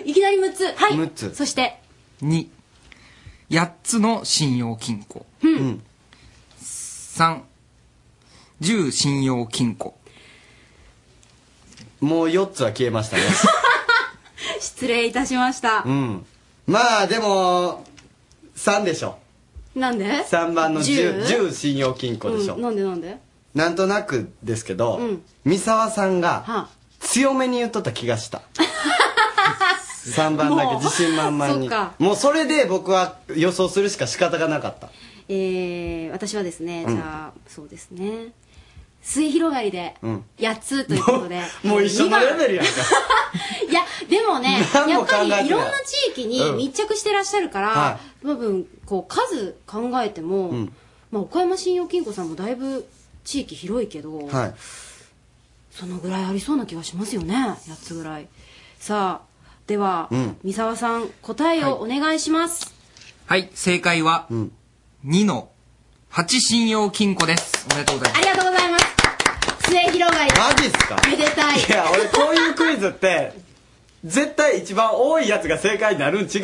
[0.06, 0.66] いきなり6つ。
[0.66, 0.94] はい。
[0.94, 1.36] 6つ。
[1.36, 1.80] そして
[2.22, 2.48] 2、
[3.50, 5.26] 8つの信用金庫。
[5.44, 5.84] うん。
[6.62, 7.42] 3、
[8.62, 9.97] 10信用金庫。
[12.00, 13.24] もう4つは消えましたね。
[14.60, 16.26] 失礼いたしました、うん。
[16.66, 17.84] まあでも、
[18.56, 19.18] 3でしょ。
[19.76, 22.56] なんで？3番の 10, 10 10信用金庫でしょ。
[22.56, 22.84] うん、なんで？
[22.84, 23.18] なんで？
[23.54, 25.24] なんとなくですけど、うん。
[25.46, 28.42] 三沢さんがは強めに言っとった気がした。
[30.08, 31.62] 3番だけ自信満々に。
[31.62, 31.94] そっか。
[32.00, 34.90] もうそれで僕は予想するしか仕方がなかった。
[35.30, 36.96] えー、私はですね、うん。
[36.96, 38.32] じゃあそうですね
[39.02, 40.26] 末広がりでうん。
[40.38, 41.42] 8つということで。
[41.64, 42.72] もう一緒のレベルやんか。
[43.70, 45.48] いやでもね何もやっぱり考えてない。
[45.48, 46.58] いろんな地域にうん。
[46.58, 50.74] 密着してらっしゃるから、は多分こう数考えても、うん。
[51.12, 52.88] まあ、岡山信用金庫さんもだいぶ
[53.24, 54.54] 地域広いけど、はい。
[55.72, 58.28] そのぐらいありそうな気がしますよね8つぐらい。
[58.80, 59.28] さあ
[59.68, 60.38] では、うん。
[60.44, 62.74] 三沢さん答えをお願いします、
[63.26, 64.28] はい、正解は、
[65.06, 65.50] 2の
[66.18, 67.68] 8信用金庫です。
[67.72, 68.28] おめでとうございます。
[68.28, 68.86] ありがとうございます。
[69.70, 70.32] 末広がり。
[70.32, 71.00] マジっすか？
[71.08, 71.60] めでたい。
[71.60, 73.34] いや俺こういうクイズって
[74.04, 76.30] 絶対一番多いやつが正解になるん違う。
[76.32, 76.42] い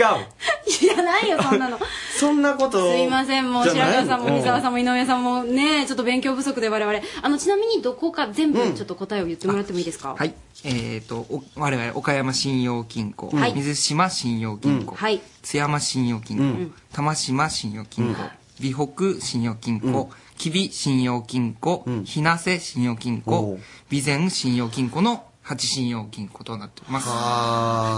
[0.96, 1.80] らないよそんなの。
[2.16, 4.34] そんなことすいませんもう白川さんもうん。
[4.36, 7.00] 三沢さんも井上さんもねちょっと勉強不足で我々。
[7.24, 10.36] あのちなみにどこか全部ちょっと答えを言ってもらってもいいですか、はい。
[10.66, 13.54] えっ、と、お我々、岡山信用金庫、はい。
[13.56, 15.20] 水島信用金庫、はい。
[15.42, 16.74] 津山信用金庫、うん。
[16.94, 18.22] 玉島信用金庫、
[18.60, 27.02] 美北信用金庫、吉備信用金庫、日生信用金庫、備前信用金庫の8信用金庫となっておりま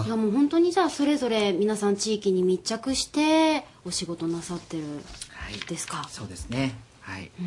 [0.04, 0.08] す。
[0.08, 4.84] いやもう本当にじゃあそれぞれ皆さん地域に密着してお仕事なさってる
[5.68, 6.76] ですか、そうですね。
[7.02, 7.30] はい。
[7.40, 7.44] う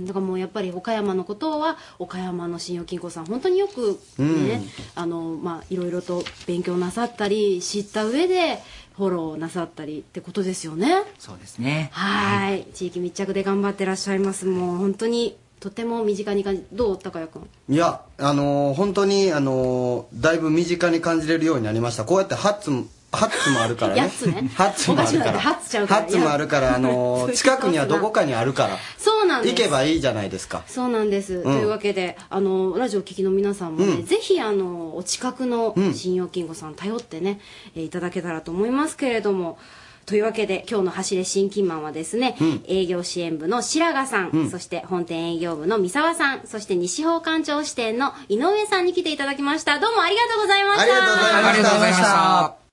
[0.00, 0.06] ん。
[0.06, 4.60] だからもうやっぱり岡山のことは岡山の信用金庫さん本当によくね、うん。
[4.94, 8.58] あのまあいろいろと勉強なさったり知った上で
[8.98, 11.04] フォローなさったりってことですよね。
[11.18, 11.88] そうですね。
[11.92, 12.66] はい。
[12.74, 14.44] 地域密着で頑張ってらっしゃいます。
[14.44, 17.48] もう本当にとても身近に感じどう高谷君？
[17.68, 22.04] いや、あのー本当に、あのーだいぶ身近に感じれるようになりました。
[22.04, 24.00] こうやってハッツも、ハッツもあるからね。
[24.02, 24.50] 八つね。
[24.54, 25.40] ハッツもあるから。
[25.40, 26.00] ハッツちゃうから。
[26.02, 28.76] ハッツもあるから、あのー近くにはどこかにあるから。
[28.98, 29.54] そうなんです。
[29.54, 30.62] 行けばいいじゃないですか。
[30.66, 34.04] そうなんです、というわけであのラジオを聴きの皆さんもね、うん。
[34.04, 35.94] ぜひあのお近くのうん。
[35.94, 37.40] 信用金庫さん頼ってね、
[37.74, 39.58] えーいただけたらと思いますけれども。
[40.04, 42.64] というわけで今日の走れ新金マンはですね、うん。
[42.66, 44.50] 営業支援部の白髪さん、うん。
[44.50, 49.78] そして本店営業部の三沢さんそして西方館長支店の井上さんに来ていただきました。
[49.78, 50.82] どうもありがとうございました。
[50.82, 51.48] ありがとうございました。
[51.48, 52.67] ありがとうございました。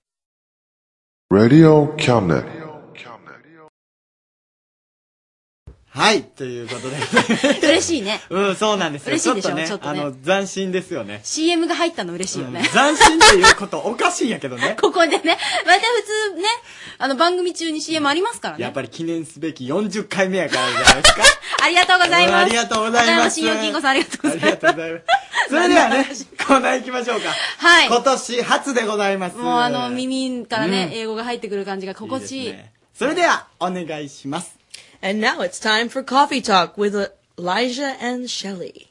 [1.31, 2.64] Radio Cabinet.
[5.95, 7.67] はい、ということで。
[7.67, 9.11] 嬉しいね うん、そうなんですよ。
[9.11, 9.49] 嬉しいでしょ？
[9.49, 11.21] ちょっとね、ちょっとねあの、斬新ですよね。
[11.23, 14.75] CM が入ったの嬉しいよね、斬新っていうことおかしいんやけどね。
[14.81, 16.47] ここでねまた普通ね
[16.97, 21.23] あの番組中に CM ありますからねやっぱり記念すべき40回目やからじゃないですか。
[21.63, 22.35] ありがとうございます。
[22.35, 24.45] ありがとうございます岡山信用金庫さんありがとうございます。
[24.45, 25.05] ありがとうございます。
[25.47, 26.07] それではね、
[26.45, 27.29] コーナー行きましょうか。
[27.57, 29.37] はい今年初でございます。
[29.37, 32.55] もうあの耳からね、うん英語が入ってくる感じが心地いい。
[32.93, 34.54] それでは、お願いします。
[35.05, 36.95] And now it's time for Coffee Talk with
[37.37, 38.87] Elijah and Shelley.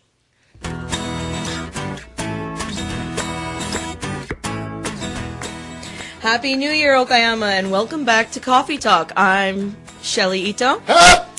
[6.20, 9.10] Happy New Year, Okayama, and welcome back to Coffee Talk.
[9.16, 10.80] I'm Shelly Ito.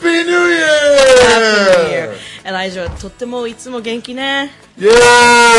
[0.04, 0.66] Happy New Year!
[1.24, 2.14] Happy New Year.
[2.44, 4.50] Elijah, とってもいつも元気ね。
[4.78, 4.90] Yeah,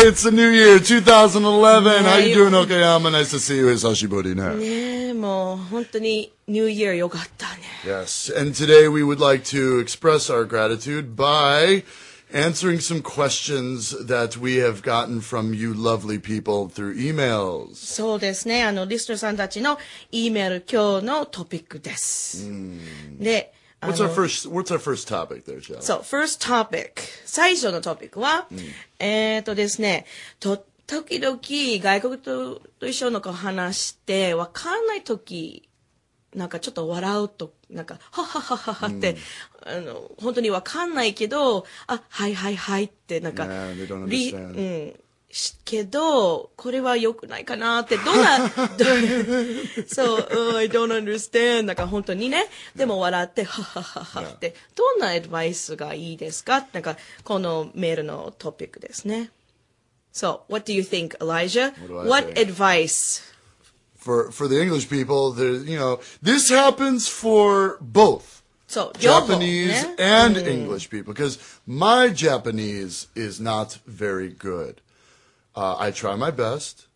[0.06, 2.04] it's the new year, 2011.
[2.04, 2.34] How you Yeah.
[2.36, 3.10] doing, Okayama?
[3.10, 4.34] Nice to see you, Hisashiburi.
[4.36, 4.54] ne.
[4.56, 7.62] ねえ、もう本当に New Year よかったね。
[7.84, 11.82] Yes, and today we would like to express our gratitude by
[12.32, 17.74] answering some questions that we have gotten from you lovely people through emails.
[17.74, 18.62] そうですね。
[18.64, 19.78] あの、リスナーさんたちの
[20.12, 22.48] E メール今日のトピックです。
[23.18, 24.49] で、あ What's our の first?
[24.49, 25.81] What's our first topic there, Shell?
[25.81, 26.93] そう、first topic。
[27.25, 28.47] 最初のトピックは、
[28.99, 30.05] えっ、とですね、
[30.39, 35.69] と、時々外国とと一緒の子話して、わかんない時、
[36.33, 39.17] なんかちょっと笑うと、なんか、はははははって、
[39.63, 44.93] あの、本当にわかんないけど、あ、はいはいはいって、なんか、Yeah.
[44.93, 44.99] うん。
[45.29, 48.85] しけど、これは良くないかなって、どんな、ど
[49.87, 51.63] そう、うん I don't understand.
[51.63, 59.31] なんか本当にね、でも笑って、ははははって、どんなアドバイスがいいですかなんか、このメールのトピックですね。
[60.13, 61.73] So, what do you think, Elijah?
[61.87, 63.21] What What advice?
[63.97, 68.41] For for the English people, there, you know, this happens for both.
[68.67, 74.77] そう、両方 Japanese ね and うん English people because my Japanese is not very good.
[75.56, 76.86] Uh, I try my best.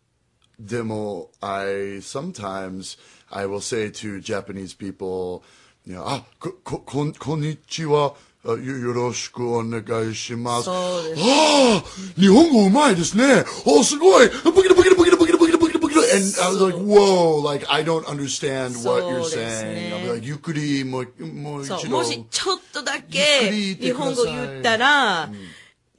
[0.59, 2.97] Demo, I sometimes
[3.31, 5.43] I will say to Japanese people,
[5.85, 10.63] you know, ah, ko, ko, kon, konnichiwa, uh, yo- yoroshiku onegai shimasu.
[10.63, 11.21] そうです。
[11.21, 11.83] ああ
[12.19, 19.91] 日本語うまいですねおすごいブキドブキドブキドブキドブキドブキドブキド And I was like, whoa, like I don't understand what you're そうですね。
[19.93, 19.93] saying.
[19.93, 21.77] I'll be like, ゆっくりもう、もう一度。
[21.79, 25.29] そう、もしちょっとだゆっくけり日本語言ったら、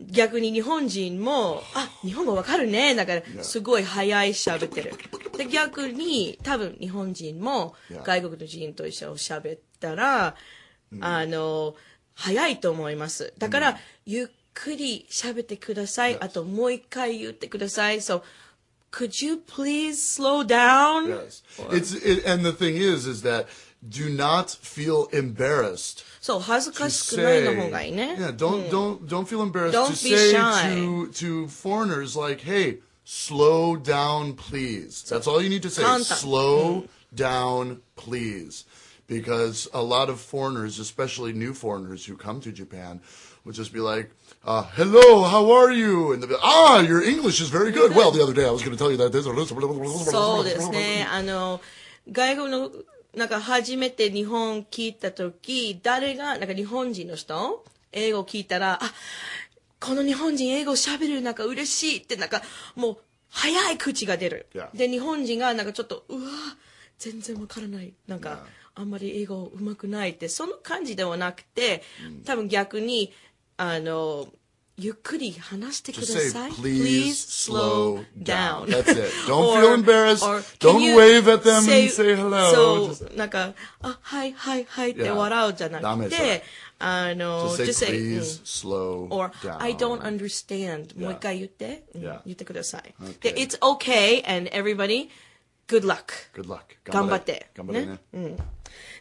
[0.09, 2.95] 逆に日本人も、あ、日本語わかるね。
[2.95, 4.93] だから、すごい早い喋ってる。
[5.37, 10.35] で、逆に、多分日本人も.外国の人と一緒に喋ったら、
[10.99, 11.75] あの、
[12.15, 13.33] 早いと思います。
[13.37, 16.17] だから、ゆっくり喋ってください。
[16.19, 18.01] あと、もう一回言ってください。
[18.01, 18.23] そう、
[18.91, 21.07] could you please slow down?
[21.07, 21.43] Yes.
[21.71, 23.47] It's, it, and the thing is, is that
[23.88, 26.04] do not feel embarrassed.
[26.20, 28.16] そう、恥ず to かしくない say, の方がいいね。
[28.18, 30.74] yeah, don't, don't, don't feel embarrassed Don't to be say shy.
[30.74, 35.04] to, to foreigners like, hey, slow down, please.
[35.08, 35.82] That's all you need to say.
[35.82, 36.16] 簡単。
[36.16, 36.84] Slow
[37.14, 38.64] down, please.
[39.06, 43.00] Because a lot of foreigners, especially new foreigners who come to Japan,
[43.46, 44.10] would just be like,
[44.44, 46.12] uh, hello, how are you?
[46.12, 47.94] And they'll be like, ah, your English is very good.
[47.94, 49.24] Well, the other day I was going to tell you that this.
[49.24, 51.06] そうですね。
[51.10, 51.62] あの、
[52.12, 52.70] 外国の、
[53.15, 58.93] なんか初めて日本聞いたとき、誰が、なんか日本人の人、英語聞いたら、あ、
[59.79, 62.41] この日本人英語喋るなんか嬉しいって、なんか
[62.75, 62.97] もう
[63.29, 64.47] 早い口が出る。
[64.73, 66.29] で、日本人がなんかちょっと、うわ、
[66.97, 67.93] 全然わからない。
[68.07, 68.45] なんか、
[68.75, 71.83] あんまり英語うまくないって、その感じではなくて、
[72.25, 73.13] 多分逆に、
[73.57, 74.27] あの、
[74.80, 76.50] ゆっくり話してくだ Just say, さい。
[76.52, 77.10] please
[77.50, 78.66] slow down.
[78.66, 78.66] down.
[78.66, 79.10] That's it.
[79.26, 80.24] Don't Or- feel embarrassed.
[80.24, 82.52] or can Don't you wave at them say- and say hello.
[82.54, 85.14] そう Just- なんか、あ、はいはいはいって Yeah.
[85.14, 86.44] 笑うじゃなダメそれくて、
[86.78, 89.60] あの、 Just say, just say, please うん slow or down.
[89.60, 90.96] I don't understand.
[90.96, 92.20] もう一回言って、うん Yeah.
[92.24, 92.94] 言ってください。
[93.02, 93.34] Okay.
[93.34, 95.08] で、it's okay and everybody,
[95.66, 96.04] good luck.
[96.36, 96.60] Good luck.
[96.84, 97.48] 頑張って。
[97.56, 97.98] 頑張れねね。
[98.14, 98.36] うん。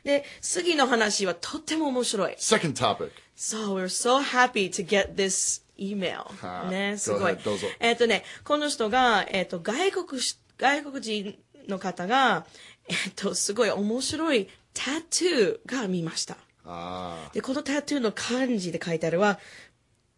[0.03, 2.35] で、次の話はとっても面白い。
[2.39, 3.11] Second topic.
[3.37, 6.24] So we're so happy to get this email.
[6.40, 7.66] はいね、すごい ahead どうぞ。
[7.80, 12.46] えっ、とね、この人が、えっ、と、外国し、外国人の方が、
[12.88, 16.36] えっ、と、すごい面白いタトゥーが見ました。
[16.64, 17.32] Ah.
[17.32, 19.38] で、このタトゥーの漢字で書いてあるは、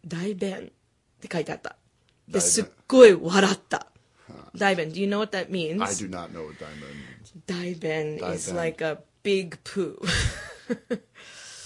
[0.05, 0.71] 大弁
[1.17, 1.75] って書いてあった。
[2.27, 3.87] で、すっごい笑った。
[4.55, 5.83] 大弁、do you know what that means?
[5.83, 7.35] I do not know what diamond means.
[7.45, 9.99] 大弁 is like a big poo.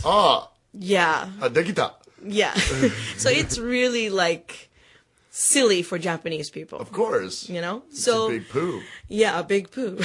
[0.06, 1.28] Ah, yeah.
[1.42, 2.00] ah, できた.
[2.23, 2.55] Yeah.
[3.17, 4.71] so it's really like
[5.31, 6.79] silly for Japanese people.
[6.79, 7.49] Of course.
[7.49, 7.83] You know?
[7.91, 8.81] It's so a big poo.
[9.09, 9.99] yeah, a big poo.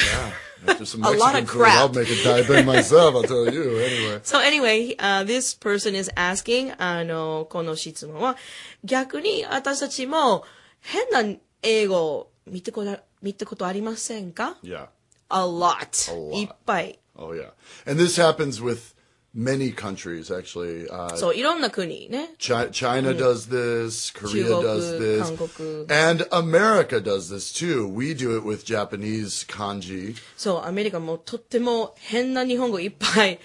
[0.67, 1.77] After some A lot Mexican of food, crap.
[1.77, 3.77] I'll make a diamond myself, I'll tell you.
[3.77, 4.19] Anyway.
[4.23, 8.35] so anyway, uh, this person is asking, あの、この質問は、
[8.83, 10.43] 逆に私たちも
[10.81, 14.87] 変な英語を見たこと見たことありませんか Yeah.
[15.29, 16.11] A lot.
[16.11, 16.41] A lot.
[16.41, 16.99] いっぱい。
[17.15, 17.51] Oh, yeah.
[17.85, 18.92] And this happens with
[19.33, 20.87] many countries, actually.
[20.89, 22.33] Uh, そう、いろんな国ね。
[22.39, 25.85] Chi- China does this, Korea 中国、 does this, 韓国。
[25.89, 27.87] and America does this too.
[27.87, 30.15] We do it with Japanese kanji.
[30.35, 33.39] そう、アメリカもとっても変な日本語いっぱい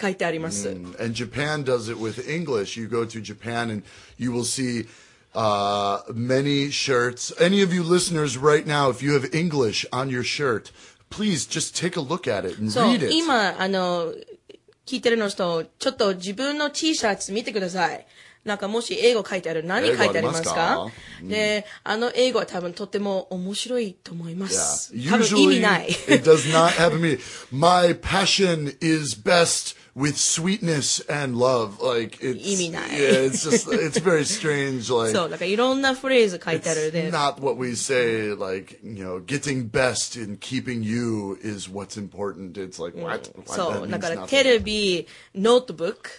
[0.00, 0.68] 書いてあります。
[0.68, 2.78] And Japan does it with English.
[2.78, 3.82] You go to Japan and
[4.18, 4.86] you will see
[5.34, 7.32] uh, many shirts.
[7.40, 10.70] Any of you listeners right now, if you have English on your shirt,
[11.10, 13.12] please just take a look at it and そう read、it.
[13.12, 14.12] 今、あの、
[14.85, 18.05] 聞いてるの人、ちょっと自分の T シャツ見てください。
[18.45, 20.87] なんかもし英語書いてある、何書いてありますか
[21.23, 24.91] で、あの英語は多分とっても面白いと思いま.す。
[25.09, 25.87] 多分意味ない。
[25.89, 27.19] it does not have meaning.
[27.51, 31.79] My passion is best with sweetness and love.
[31.81, 32.89] Like it's 意味ない。
[32.91, 34.93] yeah, it's just it's very strange.
[34.93, 37.11] Like そう、だからいろんなフレーズ書いてある it's で。
[37.11, 38.35] not what we say.
[38.35, 42.53] Like you know, getting best in keeping you is what's important.
[42.57, 43.31] It's like what?
[43.45, 46.09] そう、だから.テレビ、ノートブック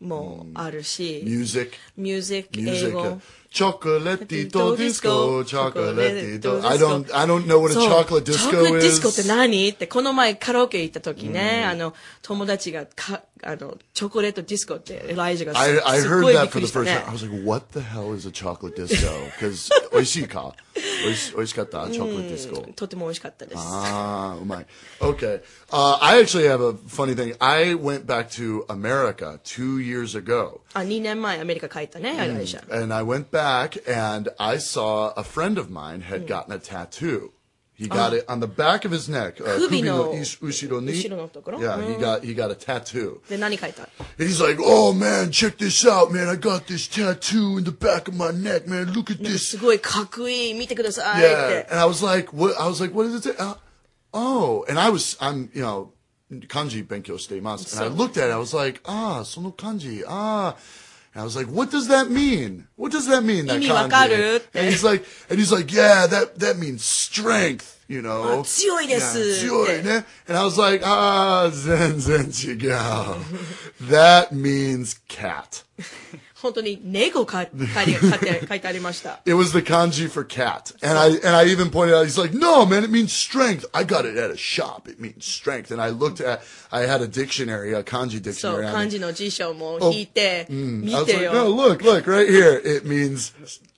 [0.00, 3.20] もあるし、ミュージック、英.語。
[3.57, 5.45] Chocolate disco, chocolate.
[5.45, 9.27] Chocolate I don't, I don't know what a そう chocolate チョ disco コレートディスコって is.
[9.27, 11.93] 何って、この前カラオケ行った時ね、あの、
[12.23, 17.09] 友達がか、あの、チョコレートディスコって、エライジがす I, I す heard ごいびっ that く for り the した first ね time.
[17.09, 19.07] I was like, what the hell is a chocolate disco?
[19.39, 20.55] Because, 美味しいか
[21.05, 22.73] 美味し美味しかった chocolate disco.
[22.73, 23.57] とても美味しかったです。
[23.59, 24.65] Ah, oh my.
[24.99, 25.41] Okay.
[25.69, 27.35] Uh, I actually have a funny thing.
[27.39, 30.61] I went back to America two years ago.
[30.73, 32.83] あ、2年前アメリカ帰ったね、エライジャ。
[32.83, 33.43] And I went back
[33.87, 37.31] and I saw a friend of mine had gotten a tattoo.
[37.75, 39.41] He got it on the back of his neck.
[39.41, 40.91] Uh, 首の首の後ろに。
[40.93, 41.59] 後ろのところ？
[41.59, 43.19] Yeah, he got he got a tattoo.
[43.27, 43.89] で、何書いた And
[44.19, 46.29] he's like, "Oh man, check this out, man!
[46.29, 48.93] I got this tattoo in the back of my neck, man.
[48.93, 51.67] Look at なんか this." すごいかっこいい、見てくださいっ Yeah, て。
[51.71, 53.55] and I was like, "What?" I was like, "What does it say?" Uh,
[54.13, 55.89] oh, and I was, I'm, you know,
[56.47, 58.33] kanji benkyo shiteimasu, and I looked at it.
[58.33, 60.55] I was like, "Ah, sono kanji, ah."
[61.15, 62.67] And I was like, "What does that mean?
[62.75, 64.41] What does that mean?" That 意味わかる？
[64.53, 64.59] kanji?
[64.59, 69.45] And he's like, and he's like, "Yeah, that that means strength." You know, あ強いですって。
[69.45, 70.05] Yeah, 強いね.
[70.27, 73.17] And I was like, ah, zen zen chigao.
[73.89, 75.63] That means cat.
[76.37, 79.21] 本当に猫か書いて書いて書いてありました。
[79.25, 80.73] It was the kanji for cat.
[80.81, 83.65] And I and I even pointed out, he's like, no, man, it means strength.
[83.73, 84.87] I got it at a shop.
[84.89, 85.71] It means strength.
[85.71, 86.41] And I looked at,
[86.71, 88.65] I had a dictionary, a kanji そう、 dictionary.
[88.67, 88.89] on 漢 it.
[88.89, 90.83] 字の辞書も引いて、 Mm.
[90.83, 91.33] 見 I was て like, よ。
[91.33, 92.59] no, look, look, right here.
[92.63, 93.31] It means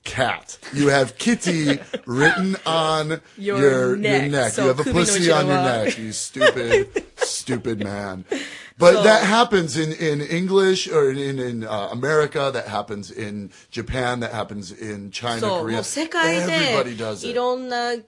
[0.04, 0.58] cat.
[0.74, 4.22] You have kitty written on Your your, neck.
[4.22, 4.52] your neck.
[4.54, 6.02] So, you have a 首の pussy 後ろ on your は neck.
[6.02, 8.26] You stupid, stupid man.
[8.80, 12.52] But So- that happens in, in English or in, in uh, America.
[12.52, 14.20] That happens in Japan.
[14.20, 15.80] That happens in China, そう、も Korea.
[15.80, 17.36] う世界 Everybody で does い it.
[17.36, 18.04] ろんなね、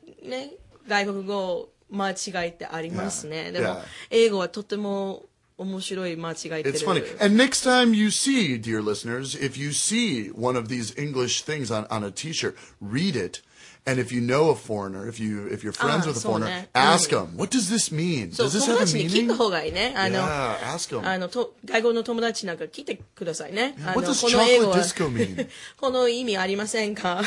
[0.87, 2.13] 外国語間違
[2.47, 3.49] いってありますね。
[3.49, 3.51] Yeah.
[3.53, 5.25] でも Yeah.、英語はとても
[5.57, 6.71] 面白い間違いってる。
[6.73, 7.01] It's funny.
[7.23, 11.71] And next time you see, dear listeners, if you see one of these English things
[11.71, 13.41] on, on a t-shirt, read it.
[13.85, 16.67] And if you know a foreigner, if you if you're friends Ah, with a そうね。
[16.73, 18.33] foreigner, ask them, what does this mean?
[18.33, 19.27] そう、 Does this 友 have a 達に聞い meaning?
[19.29, 19.93] た方がいいね。
[19.95, 21.07] あの、 Yeah, ask them.
[21.07, 23.75] あの、と外国の友達なんか聞いてくださいね。
[23.85, 25.47] あ What の、 does この英語 chocolate は disco mean?
[25.77, 27.21] この意味ありませんか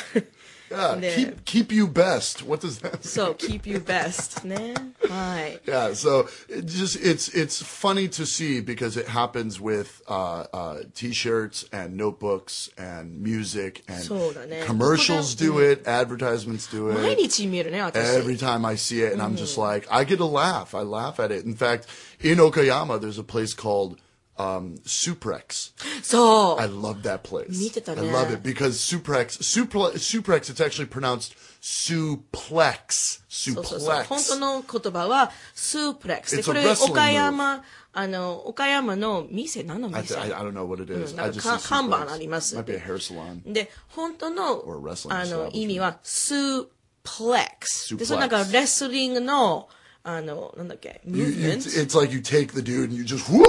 [0.71, 2.43] yeah, keep keep you best.
[2.43, 3.01] What does that mean?
[3.03, 4.43] So keep you best.
[4.45, 4.95] man.
[5.07, 5.59] Hi.
[5.65, 10.77] Yeah, so it just it's it's funny to see because it happens with uh, uh,
[10.93, 14.03] t-shirts and notebooks and music and
[14.65, 16.97] commercials do it, advertisements do it.
[18.15, 20.73] Every time I see it and I'm just like I get a laugh.
[20.75, 21.45] I laugh at it.
[21.45, 21.87] In fact,
[22.19, 23.99] in Okayama there's a place called
[24.40, 25.72] um, Suprex.
[26.02, 26.60] そう。
[26.60, 27.48] I love that place.
[27.50, 28.02] 見てたね。
[28.02, 33.20] I love it because Suprex, Suplex, Suprex, it's actually pronounced suplex.
[33.28, 34.04] そうそうそう。
[34.04, 34.28] 本 Suplex.
[34.28, 36.36] 当の言葉は、スープレックス。
[36.36, 41.12] で、 It's こ a れ、 wrestling 岡山、あの、岡山の店、何の I, 店 I, I don't know what it is.
[41.12, 42.12] うん I なん just か see 看板 suplex.
[42.12, 42.56] あります。
[42.56, 43.52] Might be a hair salon.
[43.52, 45.50] で、本当の Or a wrestling、あの、 establishment.
[45.52, 46.64] 意味は、スー
[47.02, 47.96] プレックス。
[47.96, 48.06] で、 Suplex.
[48.06, 49.68] それなんか、レスリングの、
[50.04, 53.44] あの、なんだっけ、ム You, ーブ you, メント it's like you take the dude and you just, whoa!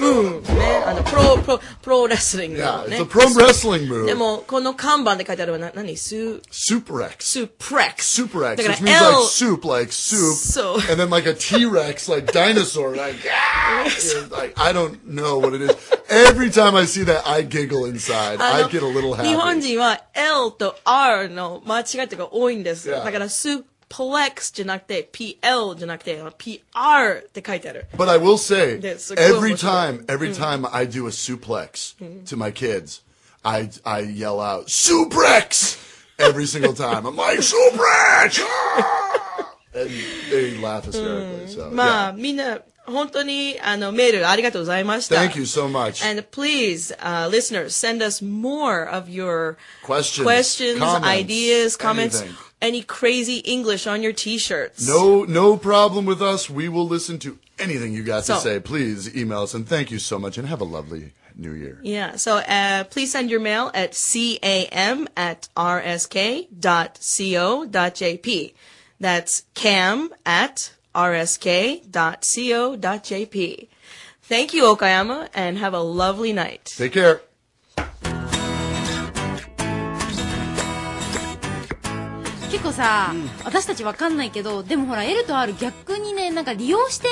[0.00, 0.42] うん。
[0.42, 3.00] ね、あの、プロ、プロ、プロレスリング Yeah, のね。
[3.00, 4.04] it's a pro wrestling move.
[4.04, 7.14] でも、この看板で書いてあるのは、な、何スー、 Suprex.
[7.20, 8.22] スープレックス。
[8.24, 12.12] Superex, だから which means L like soup, like soup, So- and then like a T-Rex,
[12.12, 13.86] like dinosaur, like, ah!
[13.86, 15.74] It's like I don't know what it is.
[16.10, 18.36] Every time I see that, I giggle inside.
[18.38, 19.60] あ I の get a little 日本 happy.
[19.60, 22.90] 人は L と R の間違いとか多いんです。
[22.90, 23.02] Yeah.
[23.02, 27.86] だから、スー プレックスじゃなくて、PL じゃなくて、PR って書いてある。
[27.96, 31.94] But I will say, That's a every good time, every time I do a suplex
[32.26, 33.02] to my kids,
[33.44, 35.78] I I yell out suplex
[36.18, 37.06] every single time.
[37.06, 39.90] I'm like suplex, ah!" and
[40.30, 41.48] they laugh hysterically.
[41.48, 42.16] So まあ、 yeah.
[42.16, 45.16] みんな、本当に、あの、メールありがとうございました。
[45.16, 46.04] Thank you so much.
[46.06, 52.36] And please, uh, listeners, send us more of your Questions, questions comments, ideas, comments, anything.
[52.61, 54.87] any crazy English on your t-shirts.
[54.87, 56.49] No, no problem with us.
[56.49, 58.59] We will listen to anything you got to say.
[58.59, 61.79] Please email us and thank you so much and have a lovely new year.
[61.81, 66.53] Yeah, so uh, please send your mail at cam at rsk.co.jp.
[68.99, 71.87] That's cam at rsk.co.jp.
[74.21, 76.65] Thank you, Okayama, and have a lovely night.
[76.75, 77.21] Take care.
[82.51, 83.13] 結構さ、
[83.45, 87.07] 私たちわかんないけどでもほら L と R 逆にねなんか利用して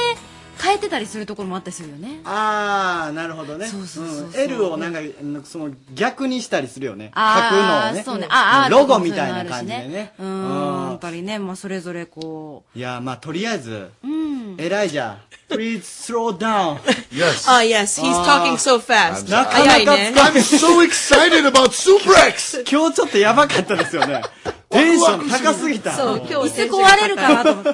[0.61, 2.19] 変えてたりするところもあったりするよね。
[2.25, 3.67] ああなるほどね。
[3.67, 4.31] そうそうそうう。
[4.31, 4.35] ん。
[4.35, 4.99] L をなんか
[5.43, 7.11] その逆にしたりするよね。
[7.13, 8.03] あー書くのをね。
[8.03, 8.27] そうね。
[8.31, 10.13] ああロゴみたいな感じでね。
[10.19, 10.85] ううん。
[10.87, 14.55] んやっぱりね、まあ、それぞれこいやまあとりあえずううん。
[14.57, 15.17] 偉いじゃん
[15.53, 16.79] Please slow down.
[17.13, 17.47] Yes.
[17.47, 19.29] Oh, yes, he's talking so fast.
[19.31, 20.13] なかなか早いね。
[20.15, 22.63] I'm so excited about Suprex!
[22.69, 24.21] 今日ちょっとやばかったですよね
[24.69, 27.69] テンション高すぎたそう、今日いつ壊れるかなと思って。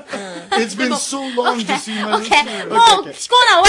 [0.58, 2.70] It's been so long to see my オッケー。
[2.70, 3.16] もう、コーナー終わ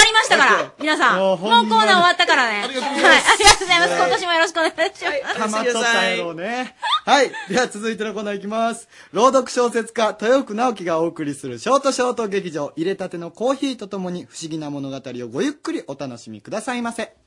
[0.05, 0.71] りましたから。
[0.79, 1.19] 皆さん。
[1.19, 2.59] もうコーナー終わったからね。
[2.59, 2.65] はい。
[2.65, 3.95] ありがとうございます。
[3.95, 4.89] 今年もよろしくお願いしま
[5.33, 5.39] す。
[5.39, 6.75] たまっとったやろうね。
[7.05, 7.31] はい。
[7.49, 8.87] では続いてのコーナーいきます。
[9.11, 17.24] 朗読小説家、豊福直樹がお送りするショートショート劇場、入れたてのコーヒーとともに不思議な物語をごゆっくりお楽しみくださいませ。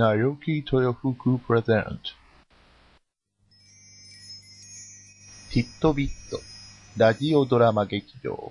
[0.00, 1.98] なよき豊福プレゼント。
[5.52, 6.40] ティットビット、
[6.96, 8.50] ラジオドラマ劇場。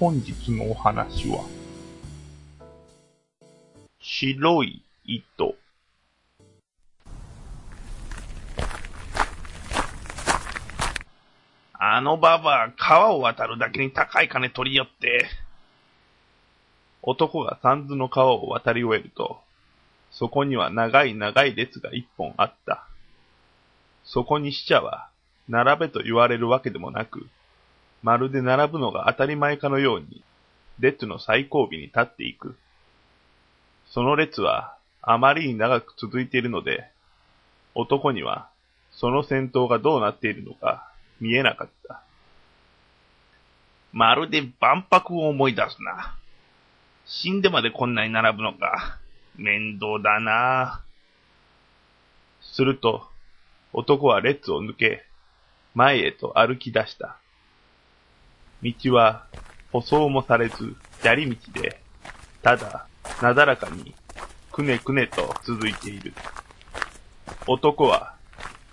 [0.00, 1.44] 本日のお話は、
[4.00, 5.54] 白い糸。
[11.74, 15.28] あのババア、川を渡るだけに高い金取り寄って、
[17.02, 19.42] 男が三途の川を渡り終えると、
[20.10, 22.86] そこには長い長い列が一本あった。
[24.04, 25.10] そこに死者は、
[25.50, 27.28] 並べと言われるわけでもなく、
[28.02, 30.22] まるで並ぶのが当たり前かのように、
[30.78, 32.56] 列の最後尾に立っていく。
[33.90, 36.90] その列はあまりに長く続いているので、
[37.74, 38.48] 男には
[38.92, 40.90] その戦闘がどうなっているのか
[41.20, 42.02] 見えなかった。
[43.92, 46.14] まるで万博を思い出すな。
[47.06, 48.98] 死んでまでこんなに並ぶのか。
[49.36, 50.82] 面倒だな。
[52.40, 53.06] すると、
[53.72, 55.04] 男は列を抜け、
[55.74, 57.16] 前へと歩き出した。
[58.62, 59.26] 道は
[59.72, 61.80] 舗装もされず砂利道で、
[62.42, 62.86] ただ、
[63.22, 63.94] なだらかに、
[64.52, 66.12] くねくねと続いている。
[67.46, 68.14] 男は、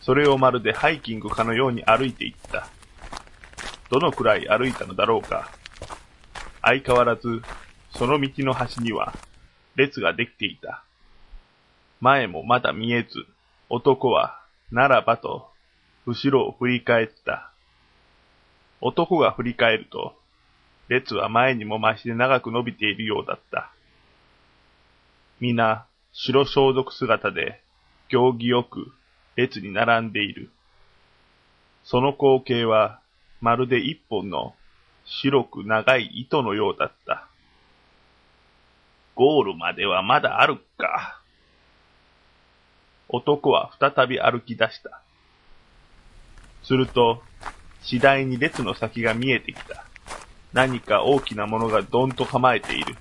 [0.02, 2.68] それをまるでハイキングかのように歩いていった。
[3.90, 5.50] どのくらい歩いたのだろうか。
[6.62, 7.42] 相変わらず、
[7.92, 9.14] その道の端には、
[9.76, 10.84] 列ができていた。
[12.02, 13.26] 前もまだ見えず、
[13.70, 15.50] 男は、ならばと、
[16.06, 17.52] 後ろを振り返った。
[18.82, 20.16] 男が振り返ると、
[20.88, 23.72] 列は前にも増して長く伸びているようだった。
[25.40, 27.62] 皆、白装束姿で、
[28.10, 28.92] 行儀よく、
[29.36, 30.50] 列に並んでいる。
[31.84, 33.02] その光景は、
[33.42, 34.56] まるで一本の、
[35.06, 37.28] 白く長い糸のようだった。
[39.16, 41.22] ゴールまではまだあるか。
[43.10, 45.02] 男は再び歩き出した。
[46.64, 47.24] すると、
[47.90, 49.86] 次第に列の先が見えてきた。
[50.52, 52.98] 何か大きなものがどんと構えている。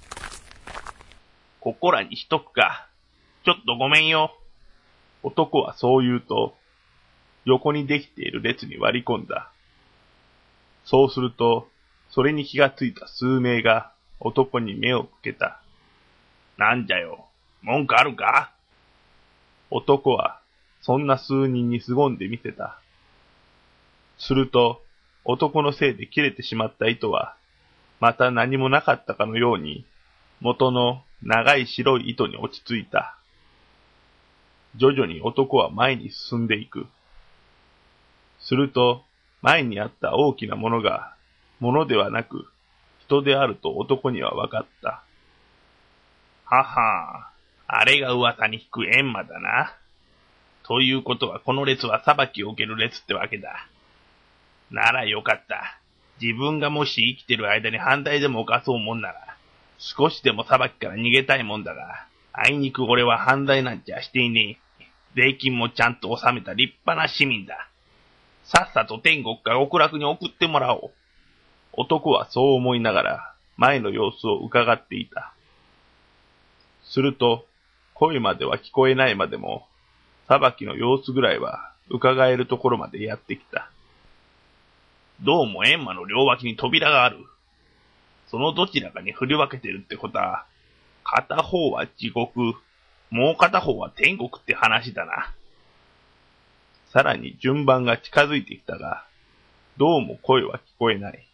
[1.58, 2.86] ここらにしとくか。
[3.44, 4.32] ちょっとごめんよ。
[5.24, 6.54] 男はそう言うと、
[7.44, 9.50] 横にできている列に割り込んだ。
[10.84, 11.66] そうすると、
[12.10, 15.60] それに気がついた数名が男に目を向けた。
[16.58, 17.26] なんじゃよ、
[17.60, 18.52] 文句あるか？
[19.68, 20.38] 男は、
[20.80, 22.78] そんな数人に凄んでみせた。
[24.18, 24.82] すると、
[25.24, 27.36] 男のせいで切れてしまった糸は、
[28.00, 29.84] また何もなかったかのように、
[30.40, 33.16] 元の長い白い糸に落ち着いた。
[34.76, 36.86] 徐々に男は前に進んでいく。
[38.40, 39.02] すると、
[39.42, 41.14] 前にあった大きなものが、
[41.60, 42.46] ものではなく、
[43.00, 45.02] 人であると男には分かった。
[46.44, 47.30] はは
[47.66, 49.74] あれが噂に聞く閻魔だな。
[50.62, 53.68] ということはこの列は裁きを受ける列ってわけだ。
[54.70, 55.80] ならよかった。
[56.20, 59.36] 自分がもし生きてる間に反対でも犯そうもんなら、
[59.78, 64.84] 少しでも裁きから逃げたいもんだが、あいにく俺は反対なんちゃしていねえ。
[65.14, 67.68] 税金もちゃんと納めた立派な市民だ。
[68.44, 70.90] さっさと天国から極楽に送ってもらおう。
[71.72, 75.32] 男はそう思いながら、前の様子を伺っていた。
[76.84, 77.46] すると、
[77.94, 79.66] 声までは聞こえないまでも、
[80.28, 83.70] 裁きの様子ぐらいは伺えるところまでやってきた。
[85.22, 87.16] どうも閻魔の両脇に扉がある。
[88.28, 90.44] そのどちらかに振り分けてるってことは、
[91.04, 92.38] 片方は地獄、
[93.10, 95.32] もう片方は天国って話だな。
[96.92, 99.06] さらに順番が近づいてきたが、
[99.78, 101.26] どうも声は聞こえない。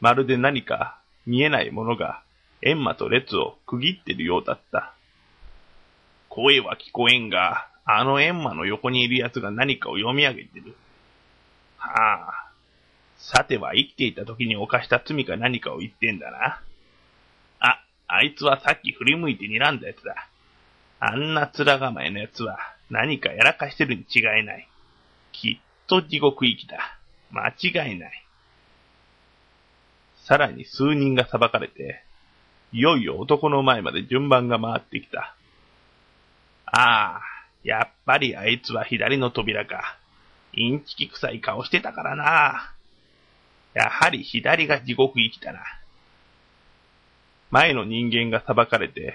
[0.00, 2.22] まるで何か見えないものが
[2.62, 4.94] 閻魔と列を区切ってるようだった。
[6.28, 10.76] 声は聞こえんが、あの閻魔の横にいる奴が何かを読み上げてる。
[11.76, 12.41] はあ。
[13.22, 16.60] さては生きていた時に犯した罪か何かを言ってんだな。
[17.60, 20.28] あ、あいつはさっき振り向いて睨んだやつだ。
[20.98, 22.58] あんな面構えのやつは
[22.90, 24.68] 何かやらかしてるに違いない。
[25.30, 26.98] きっと地獄行きだ。
[27.30, 28.12] 間違いない。
[30.26, 32.02] さらに数人が裁かれて、
[32.72, 35.36] いよいよ男の前まで順番が回ってきた。
[36.66, 37.20] ああ、
[37.62, 39.96] やっぱりあいつは左の扉か。
[40.54, 42.74] インチキ臭い顔してたからな。
[43.74, 45.60] やはり左が地獄行きだな。
[47.50, 49.14] 前の人間が裁かれて、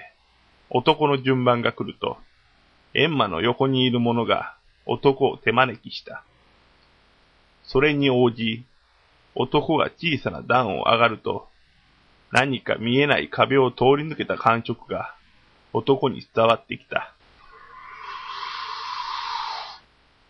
[0.70, 2.18] 男の順番が来ると、
[2.94, 4.56] 閻魔の横にいる者が
[4.86, 6.24] 男を手招きした。
[7.64, 8.64] それに応じ、
[9.34, 11.48] 男が小さな段を上がると、
[12.32, 15.14] 何か見えない壁を通り抜けた感触が
[15.72, 17.14] 男に伝わってきた。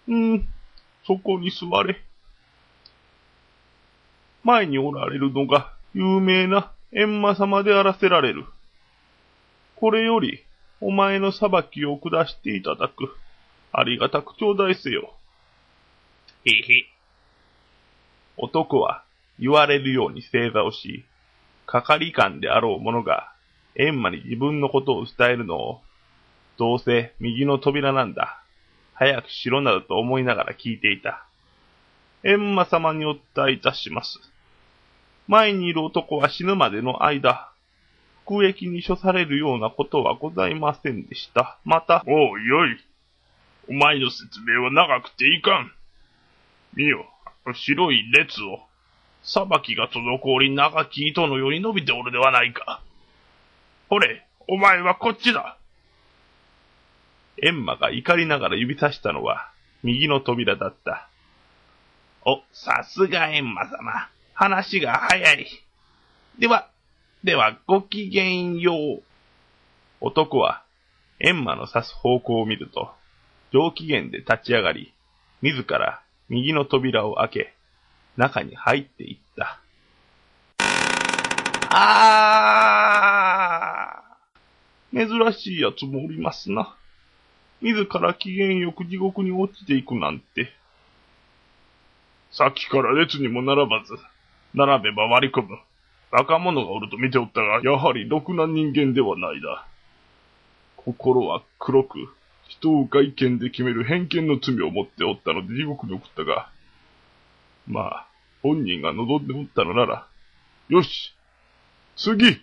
[0.09, 0.49] うん、
[1.07, 2.03] そこに座れ。
[4.49, 8.47] 前におられるのが有名な閻魔様であらせられる。
[9.77, 10.43] これより
[10.81, 13.15] お前の裁きを下していただく。
[13.73, 15.13] ありがたく頂戴せよ。
[16.47, 16.87] へへ。
[18.39, 19.05] 男は
[19.39, 21.05] 言われるように正座をし、
[21.67, 23.31] 係官であろう者が
[23.77, 25.81] 閻魔に自分のことを伝えるのを、
[26.57, 28.43] どうせ右の扉なんだ。
[28.95, 31.27] 早くしろなどと思いながら聞いていた。
[32.25, 34.19] 閻魔様にお伝えいたします。
[35.29, 37.53] 前にいる男は死ぬまでの間、
[38.25, 41.59] 服役に処されるようなことはございませんでした。
[41.65, 42.79] また、おいおい、
[43.69, 45.73] お前の説明は長くていかん。
[46.75, 47.05] 見よ、
[47.53, 48.61] 白い列を、
[49.23, 52.83] 裁きが滞り長き糸のように伸びておるではないか。
[53.91, 55.59] ほれ、お前はこっちだ。
[57.43, 59.51] エンマが怒りながら指さしたのは、
[59.83, 61.09] 右の扉だった。
[62.25, 64.09] お、さすがエンマ様。
[64.39, 65.49] 話が早い。
[66.39, 66.71] では、
[67.25, 69.03] では、ごきげんよう。
[70.01, 70.63] 男は、
[71.19, 72.93] エンマの指す方向を見ると、
[73.53, 74.95] 上機嫌で立ち上がり、
[75.43, 77.53] 自ら右の扉を開け、
[78.17, 79.61] 中に入っていった。
[81.71, 86.77] あー珍しい奴もおりますな。
[87.61, 90.53] 自ら機嫌よく地獄に落ちていくなんて。
[92.31, 93.99] さっきから列にも並ばず、
[94.55, 95.59] 並べば割り込む。
[96.11, 99.67] 若者がおると見ておったが、やはりろくな人間ではないだ。
[100.77, 101.99] 心は黒く、
[102.49, 106.51] 人を外見で決める偏見の罪を持っておったので地獄に送ったが、
[107.67, 108.07] まあ、
[108.43, 110.07] 本人が望んでおったのなら、
[110.69, 111.15] よし
[111.97, 112.41] 次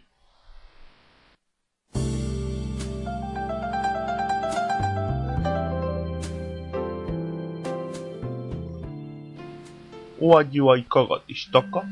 [10.21, 11.83] お味はいかがでしたか？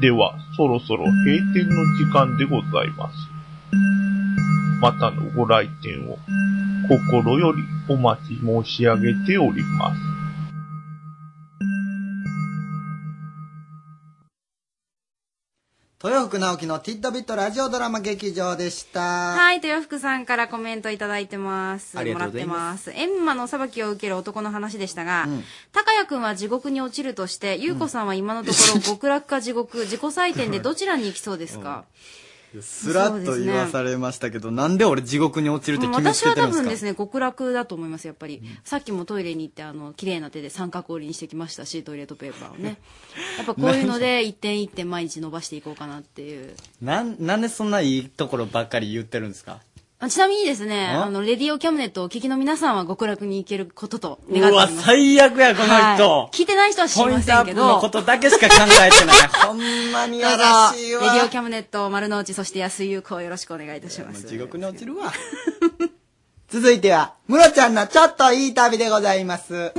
[0.00, 3.14] では、そろそろ閉店の時間でございます。
[4.80, 6.18] またのご来店を
[6.88, 10.07] 心よりお待ち申し上げております。
[16.28, 19.00] 福直樹のティットビットラジオドラマ劇場でした。
[19.00, 21.98] はい、豊福さんからコメントいただいてます。
[21.98, 22.90] ありがとうございもらまってます。
[22.90, 31.84] エンマの裁きを受ける男の話でしたが、うん高谷くんは地獄に落ちるとして、ゆうこさんは今のところ極楽か地獄、自己採点でどちらに行きそうですか、
[32.60, 36.62] スラッと言わされましたけど、なんで俺地獄に落ちるって決めつ私はけてるんですか？
[36.62, 38.42] 多分ですね、極楽だと思います、やっぱり。
[38.64, 42.78] さっきもトイレに行って、あの、綺麗な手で三角折りにしてきましたし、トイレットペーパーをね。
[43.36, 46.54] やっぱこういうので、一点一点毎日伸ばしていこうかなっていう。
[46.80, 49.60] なん、なんでそんないいところばっかり言ってるんですか？
[50.00, 51.06] あちなみにですね、あ？
[51.06, 54.82] あの、レディオキャムネットをお聞きの皆さんは極楽に行けることと願っております。
[54.82, 55.74] 最悪や、この人。
[55.74, 57.80] はい聞いてない人は知りポイまントアップのせんけど。
[57.80, 58.54] ことだけしか考
[58.86, 59.16] えてない。
[59.44, 59.58] ほん
[59.92, 61.02] まにどうぞやらしいわ。
[61.02, 64.24] レディオキャムネット丸の内、そして安井優子をよろしくお願いいたします。
[64.28, 65.12] 地獄に落ちるわ。
[66.48, 69.72] 続いては、ムロちゃんのちょっといい旅でございます。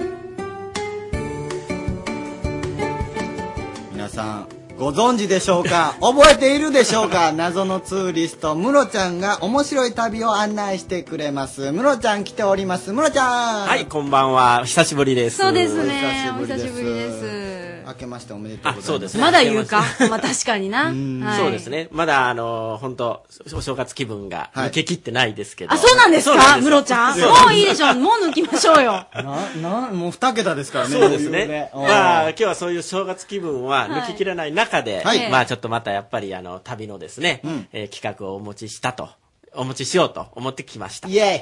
[3.94, 4.48] 皆さん、
[4.80, 5.96] ご存知でしょうか？
[6.02, 7.32] 覚えているでしょうか？
[7.34, 11.72] 謎のツーリスト、ムロちゃんが面白い旅を案内してくれます。
[11.72, 12.92] ムロちゃん来ております。
[12.94, 14.64] ムロちゃんはい、こんばんは。
[14.66, 15.38] 久しぶりです。
[15.38, 16.32] そうですね。
[16.38, 17.12] おお久しぶりで久しぶりで
[17.56, 17.59] す。
[17.90, 18.88] 明けましておめでとうございます。
[18.88, 19.22] そうですね。
[19.22, 19.84] まだ言うか？
[20.10, 20.86] まあ確かにな。
[20.86, 21.38] はい。
[21.38, 21.88] そうですね。
[21.92, 25.74] まだ、あの、本当お正月気分が抜けきってないですけど。
[25.74, 26.58] あ、そうなんですか？
[26.58, 27.16] ムロちゃん？
[27.16, 27.94] そうもういいでしょ。
[27.96, 29.08] もう抜きましょうよ。
[29.14, 30.92] な、な、もう二桁ですからね。
[30.92, 31.72] そうですね。
[31.74, 35.30] まあ、今日はそういう正月気分は抜ききれない中で、はい。
[35.32, 37.42] まあ、ちょっとまたやっぱり、あの、旅のですね、
[37.74, 39.10] えー企画をお持ちしたと、
[39.56, 41.08] お持ちしようと思ってきました。
[41.08, 41.42] イェイ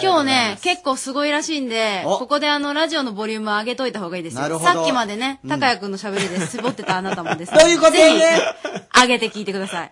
[0.00, 2.18] 今日ね、結構すごいらしいんで、お。
[2.18, 4.42] ここであの、ラジオのボリューム上げといた方がいいですよ。
[4.42, 4.72] なるほど。
[4.72, 7.52] さっきまでね、高谷くんの喋りで絞ってたあなたもです。
[7.52, 7.58] ね。
[7.58, 8.20] どういうことぜひ、
[9.00, 9.90] 上げて聞いてください。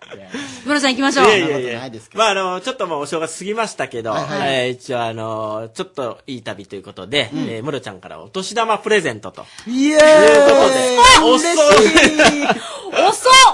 [0.64, 1.26] ムロちゃん行きましょう。
[1.26, 1.90] いやいやいや。
[2.14, 9.46] まあ、あの、ちょっともうお正月過ぎましたけど、はい一応あの、ちょっといい旅ということで、えームロちゃんからお年玉プレゼントと。
[9.66, 10.26] イエーイ。
[10.26, 10.98] いうことで、
[11.32, 13.32] 遅い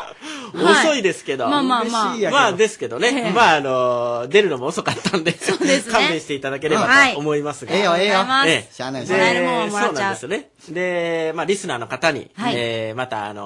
[0.55, 1.49] 遅遅いですけど。
[1.49, 2.07] まあまあまあ。
[2.15, 3.09] 嬉しいやけどまあですけどね。
[3.27, 3.31] ええ。
[3.33, 5.33] まああの、出るのも遅かったんで、
[5.91, 7.73] 勘弁していただければと思いますが。
[7.73, 8.27] はいええよええよ。
[8.47, 9.93] えしゃあないでもらえるもんはもらっちゃう。
[9.93, 10.51] そうなんですよね。
[10.71, 12.55] で、まあリスナーの方に、はい。
[12.57, 13.43] えーまたあの、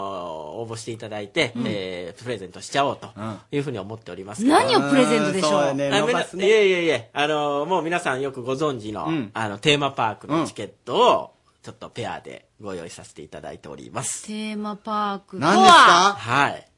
[0.61, 3.09] 応募していただいて、えープレゼントしちゃおうと
[3.52, 4.54] いうふうに思っておりますけど。
[4.54, 5.50] 何をプレゼントでしょう？
[5.50, 5.88] そうやね。
[5.88, 11.32] いえいえいえ、あの、もう皆さんよくご存知の、あの、テーマパークのチケットを、
[11.62, 14.26] ちょっとペアでご用意させていただいております。
[14.26, 15.80] テーマパークと何ですか？
[15.80, 16.68] ははい。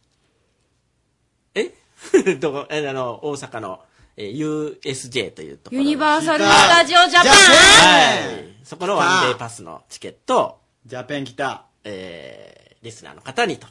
[2.26, 3.80] え どこ、え、あの、大阪の、
[4.16, 5.82] えー USJ というところ。
[5.82, 8.64] ユニバーサル・スタジオ・ジャパンはい。
[8.64, 11.64] そこのワンデーパスのチケットを、ジャペン来た。
[11.84, 13.66] えー、リスナーの方にと。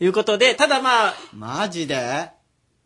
[0.00, 2.30] いうことで、ただまあ、マジで？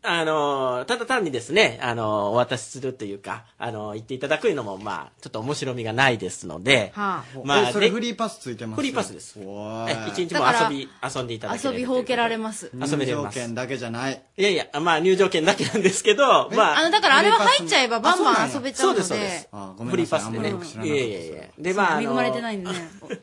[0.01, 8.77] あの、ただ単にですね、あの、お渡しするというか、あの、言っていただくのも、まあ、ちょっと面白みがないですので、はまあ、えそれでフリーパスついてます？
[8.77, 9.37] フリーパスです。
[9.37, 12.71] おえ一日も遊び、遊んでいただければ遊びほうけられます。
[12.73, 14.23] 遊べれます入場券だけじゃない。
[14.37, 16.79] いやいや、まあ入場券だけなんですけど、まあ。
[16.79, 18.95] あの、だからあれは入っちゃえばバンバン遊べちゃうので。
[18.95, 19.49] そうです、そうです。
[19.77, 21.43] ごめフリーパスでねいやいやいや。
[21.59, 22.75] で、まあ、あの恵まれてないんでね。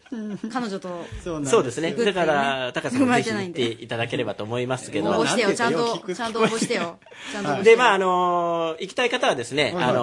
[0.52, 1.06] 彼女と。
[1.46, 1.92] そうですね。
[1.92, 3.76] だから、高橋さんもぜひ行ってないんで。
[3.76, 5.08] ていただければと思いますけど。
[5.10, 6.98] 応募してよ、ちゃんと、ちゃんと応募してしてよ。
[7.32, 9.74] ちゃんとで、まあ、あのー行きたい方はですね、はい。
[9.74, 10.02] はいあのー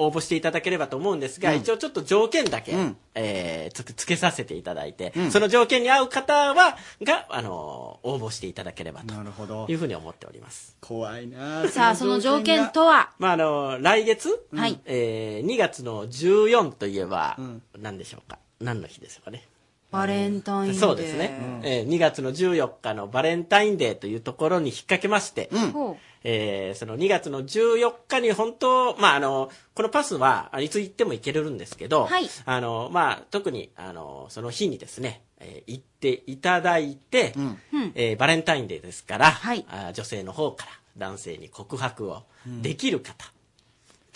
[0.00, 2.72] 応募していただければと思うんですが、一応ちょっと条件だけ、
[3.14, 5.30] えーつつけさせていただいて、うん。
[5.30, 9.66] その条件に合う方は、が、あのー応募していただければとなるほど。
[9.68, 10.76] いうふうに思っております。
[10.80, 13.10] 怖いなさあ、その条件とは？
[13.18, 14.78] まあ、あのー来月、はい。
[14.84, 17.36] えー2月の14といえば、
[17.78, 18.38] 何でしょうか？
[18.60, 19.46] 何の日でしょうかね？
[19.90, 20.80] バレンタインデー。
[20.80, 32.28] そうですね、えー2月の14日のバレンタインデーというところに引っ掛けまして、ほえーその2月の14日に本当、まあ、あの、このパスは、あいつ行っても行けれるんですけど、はい。
[32.44, 37.58] あの、まあ、特に、あの、その日にですね、えー行っていただいて、うん。
[37.94, 39.32] えーバレンタインデーですから、
[39.68, 42.24] あ女性の方から男性に告白を
[42.60, 43.32] できる方、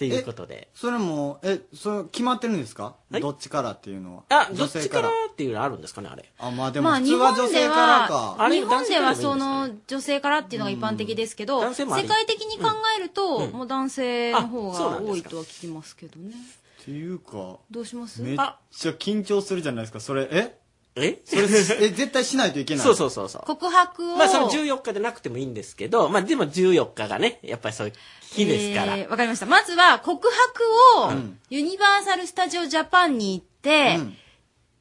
[0.09, 2.97] っていうことで、それも、え、それ決まってるんですか？
[3.11, 4.23] どっちからっていうのは？
[4.29, 5.09] あ、ど女っち性から。
[5.09, 6.31] っていうのあるんですかね、あれ。
[6.39, 16.35] あ、まあでも普通は本で女性からはか。、日本ではその女性からっていうのが一般的ですけど、男性もあり世界的に考えると、うんもう男性の方が多いとは聞きますけどね。
[16.83, 18.23] っていうか、どうします？
[18.23, 20.29] めっちゃ緊張するじゃないですか、それ。
[20.31, 20.59] え？
[20.97, 21.21] え？
[21.25, 22.85] それ、え、絶対しないといけない。
[22.85, 23.43] そうそうそうそう。
[23.47, 28.97] 告白を、まあ、その14日でなくてもいいんですけど、まあ、でも14日がね、やっぱりそういう日ですから。
[28.97, 29.47] えーわかりました。
[29.47, 31.13] まずは、告白を、
[31.51, 33.99] ユニバーサル・スタジオ・ジャパンに行って、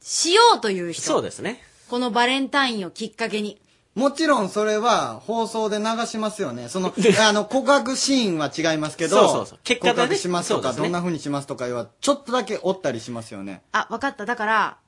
[0.00, 1.02] しようという人。
[1.02, 1.62] そうですね。
[1.88, 3.60] このバレンタインをきっかけに。
[3.94, 6.70] もちろんそれは放送で流しますよね。
[6.70, 13.62] その、あの、告白シーンは違いますけど、そうそうそう結果がね告白しますとか、ねどんな風にしますとかは、ちょっとだけおったりしますよね。
[13.72, 14.24] あ、わかった。
[14.24, 14.78] だから、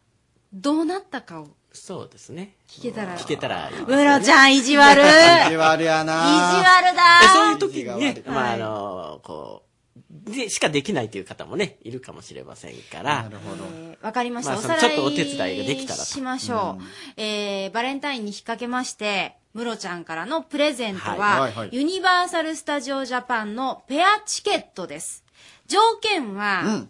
[0.55, 2.55] どうなったかをそうですね。
[2.69, 3.19] 聞けたら。
[3.19, 5.01] 聞けたらいいですね、ムロちゃん、意地悪。
[5.01, 9.65] 意地悪やな意地悪だでそういう時にね、はいまあ、あの、こ
[9.97, 13.25] う、で、しかできないという方もね、いるかもしれませんから。
[13.25, 13.65] なるほど。
[13.65, 14.53] えーわかりました。
[14.53, 16.83] まあおさらいそのちょっとお手伝いができたらとしましょう。
[17.17, 25.25] えー、バレンタインに引っ掛けまして、ムロちゃんからのプレゼントは、はいはいはいユニバーサル・スタジオ・ジャパンのペアチケットです。
[25.67, 26.87] 条件は、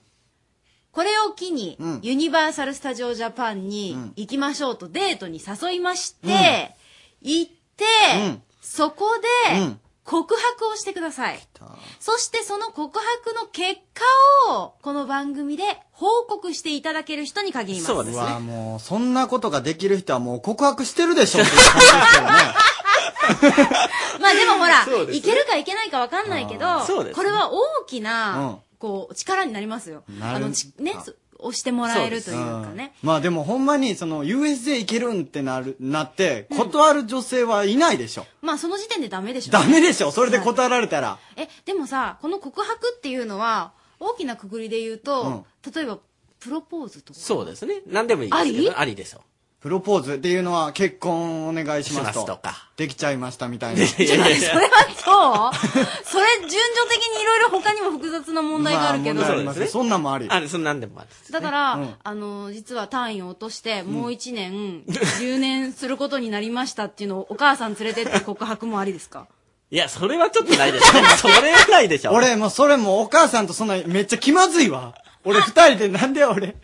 [0.95, 6.77] これを機に、ユニバーサル・スタジオ・ジャパンに行きましょうとデートに誘いまして、
[7.21, 7.85] 行って、
[8.63, 9.07] そこ
[9.49, 11.41] で、告白をしてください。
[11.99, 13.81] そしてその告白の結
[14.47, 17.93] 果を、この番組で報告していただける人に限ります。
[17.93, 21.43] うわもう、そんなことができる人はもう告白してるでしょ。
[21.43, 22.29] っていう感じですよね。
[24.21, 25.13] まあでもほら、ね。
[25.13, 27.13] いけるかいけないかわかんないけど、ね。
[27.13, 30.05] これは大きな、うんこう、力になりますよ。
[30.21, 32.93] なるあの、ちね、そ押してもらえるというかね。
[33.03, 38.27] うんまあでもほんまに、その、USJ 行けるんってなる、なって、断る女性はいないでしょ。
[38.43, 39.53] まあその時点でダメでしょ。
[39.53, 41.19] ダメでしょそれで断られたら。
[41.37, 45.99] え、でもさ、この告白っていうのは、大きなくくりで言うと、例えば、
[46.41, 47.19] プロポーズとか。
[47.19, 47.81] そうですね。
[47.87, 48.71] 何でもいいですけど、あり？
[48.77, 49.23] ありでしょ。
[49.65, 52.13] プロポーズっていうのは結婚お願いしますと。
[52.13, 53.87] しますとかできちゃいましたみたいな。
[53.87, 56.61] それはそうそれ、順序
[56.91, 59.23] 的にいろいろ他にも複雑な問題があるけど。
[59.23, 60.27] まあありますねそんなんもあり。
[60.29, 61.09] ある、そんなんでもある。
[61.31, 64.85] だから、うんあの、実は単位を落として、もう一年、
[65.19, 69.29] 留年することになりましたっていうのをお母さん連れてって告白もありですか？
[69.71, 71.03] いや、それはちょっとないですね。
[71.17, 72.13] それはないでしょ。
[72.13, 74.95] 俺もうそれもうお母さんとそんなめっちゃ気まずいわ。
[75.25, 76.55] 俺二人でなんで俺、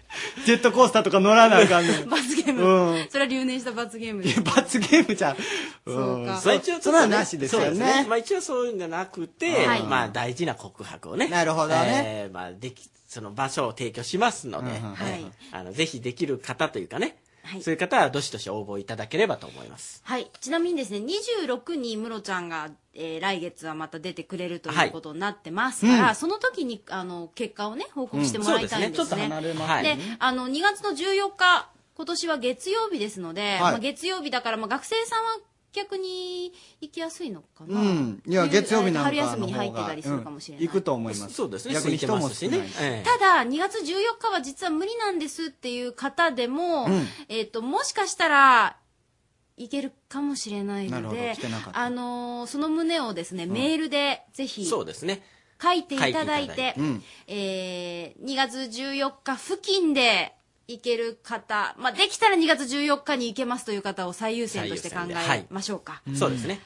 [0.45, 2.09] ジェットコースターとか乗らなあかんねん。
[2.09, 2.63] 罰ゲーム。
[2.63, 4.43] うんそれは留年した罰ゲームです。
[4.43, 5.37] 罰ゲームじゃん。
[5.37, 8.07] そうかんまあ一応ちょっとねそれはなしですよそうね。
[8.09, 11.29] まあ一応そういうんじゃなくて、はいまあ大事な告白をね。
[11.29, 17.17] なるほどねえーまあでき、その場所を提供しますので、うんうんはいあの、ぜひできる方というかね、
[17.61, 20.03] そういう方はどしどし応募いただければと思います。
[20.05, 20.31] はい。
[20.41, 29.03] ちなみにですね、26にムロちゃんが、えー来月はまた出てくれるということになってますから、はいうんその時に、あの、結果をね、報告してもらいたいんですね。
[29.03, 35.39] うんそうですねちょっと離れますでねあの、2月の14日、今年は月曜日ですので、はいまあ、月曜日だから、まあ、学生さんは
[35.73, 37.81] 逆に行きやすいのかな？
[37.81, 38.23] うん。
[38.27, 40.65] いや、月曜日なんか春休みのに入ってたりするかもしれない。
[40.65, 41.35] うん行くと思います。
[41.35, 42.61] そうですね逆に人も少ない
[43.05, 43.85] ただ、2月14
[44.19, 48.77] 日は実は無理なんですっていう方でも、うんえっ、と、もしかしたら、
[49.63, 51.37] いけるかもしれないので
[51.75, 55.23] あのーその旨をですね、メールでぜひ、そうですね。
[55.63, 60.33] 書いていただいて、書いうんえー2月14日付近で
[60.67, 66.01] 行ける方、まあ、できたら2月14日に行けますという方を最優先として考えましょうか。
[66.17, 66.61] そうですね。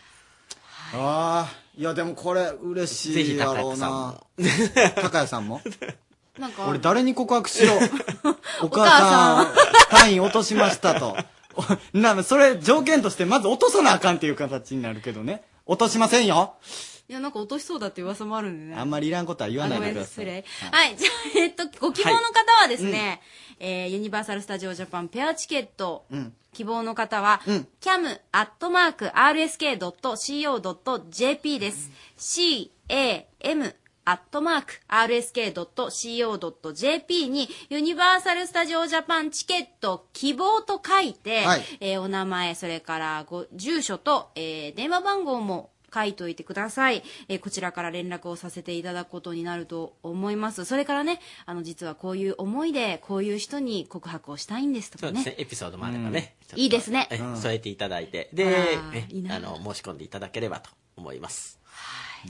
[0.92, 4.20] ああ、いやでもこれ嬉しいやろうな。
[4.94, 5.60] 高谷さんも？
[6.38, 7.74] なんか、俺誰に告白しろ。
[8.62, 9.54] お母さん、
[9.90, 11.16] 単位落としましたと。
[11.56, 11.64] お
[11.98, 15.42] な、それ条件としてまず落とさなあかんっていう形になるけどね。
[15.66, 16.54] 落としませんよ。
[17.08, 18.80] いや、なんか落としそうだって噂もあるんでね。
[18.80, 20.24] あんまりいらんことは言わないでください。
[20.24, 20.70] あごめん失礼。
[20.70, 20.96] はい。
[20.96, 23.20] じゃあ、えっと、ご希望の方はですね、
[23.60, 26.32] えーユニバーサル・スタジオ・ジャパンペアチケット、うん。
[26.54, 27.68] 希望の方は、うん
[30.60, 31.90] cam.rsk.co.jp です。
[32.18, 33.74] cam
[34.06, 34.74] アットマーク
[36.06, 50.66] rsk.co.jp にユニバーサル・スタジオ・ジャパンチケット希望と書いて、はいえーお名前、それからご住所と、えー電話番号も書いといてください、えーこちらから連絡をさせていただくことになると思います。
[50.66, 55.14] それからね、あの、実はこういう思いで、こういう人に告白をしたいんですとかね。
[55.14, 55.42] そうですね。
[55.42, 56.36] エピソードもあればね。
[56.56, 58.28] いいですねえうん添えていただいて。
[58.32, 58.78] あで
[59.30, 61.58] あの、申し込んでいただければと思います。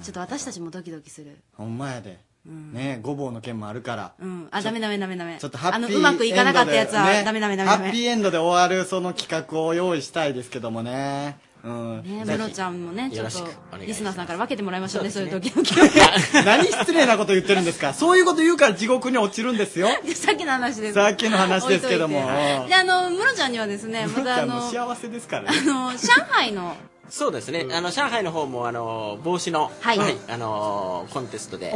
[0.03, 1.37] ちょっと私たちもドキドキする。
[1.57, 2.19] ほんまやで。
[2.47, 4.13] ねごぼうの件もあるから。
[4.21, 4.49] うん。
[4.51, 5.39] あ、ダメダメダメダメ。
[5.39, 7.85] ちょっとハッピーあの、うまくいかなかったやつは、エンドでねダメダメダメダメ。
[7.87, 11.39] ハッピーエンドで終わるその企画を用意したいですけどもね。
[11.65, 12.03] うん。
[12.03, 15.65] ね、ムロちゃんもね、ちょっとリスナーさんから分けてもらいましょうね、そういう時々。
[16.45, 17.95] 何失礼なこと言ってるんですか？
[17.95, 19.89] そういうこと言うから地獄に落ちるんですよ。
[20.15, 20.93] さっきの話です。
[20.95, 25.99] さっきの話ですけども置いといてで、あの、ムロちゃんにはですね、またあの、幸せですからあの、上
[26.31, 26.77] 海の、
[27.11, 27.67] そうですね。
[27.73, 29.99] あの、上海の方も、あの、帽子の、はい。
[30.29, 31.71] あの、コンテストで、え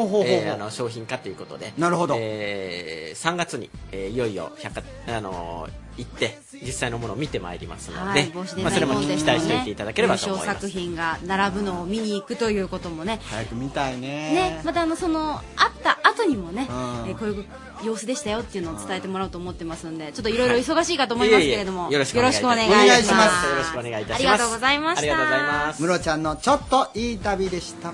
[0.51, 1.73] ーあの、商品化ということで。
[1.79, 2.15] なるほど。
[2.19, 4.83] えー、3月に、えーいよいよ、百貨、
[5.17, 5.69] あの、
[5.99, 10.57] 行って、実際のものを見てまいりますので、はい、まあ、ザそれも期待しておいていただければと優思います。
[10.57, 14.09] 勝作品が並ぶのを見に行くということもね、早く見たいね。
[14.33, 17.45] ね、またあの、その、会った後にもね、うんえーこういう
[17.85, 23.47] 様子でしたよっていうのを伝えてもらおうと思ってますんで、ちょっといろいろ忙しいかと思いますけれども、いえいえよろしくお願いいたしますよろしくお願いします。
[23.47, 25.01] よろしくお願いいたしますありがとうございました。
[25.01, 27.93] ありがとうございますムロちゃんのちょっといい旅でした。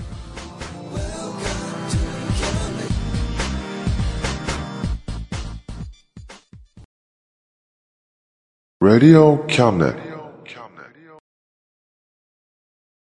[8.85, 9.97] Radio Cabinet.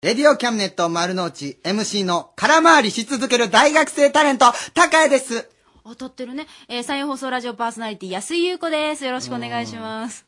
[0.01, 5.47] レディオキャムネット丸の内 MC の空回りし続ける大学生タレント、高谷です。
[5.83, 6.47] 当たってるね。
[6.69, 9.05] えー、山陽放送ラジオパーソナリティ、安井優子です。
[9.05, 10.25] よろしくお願いします。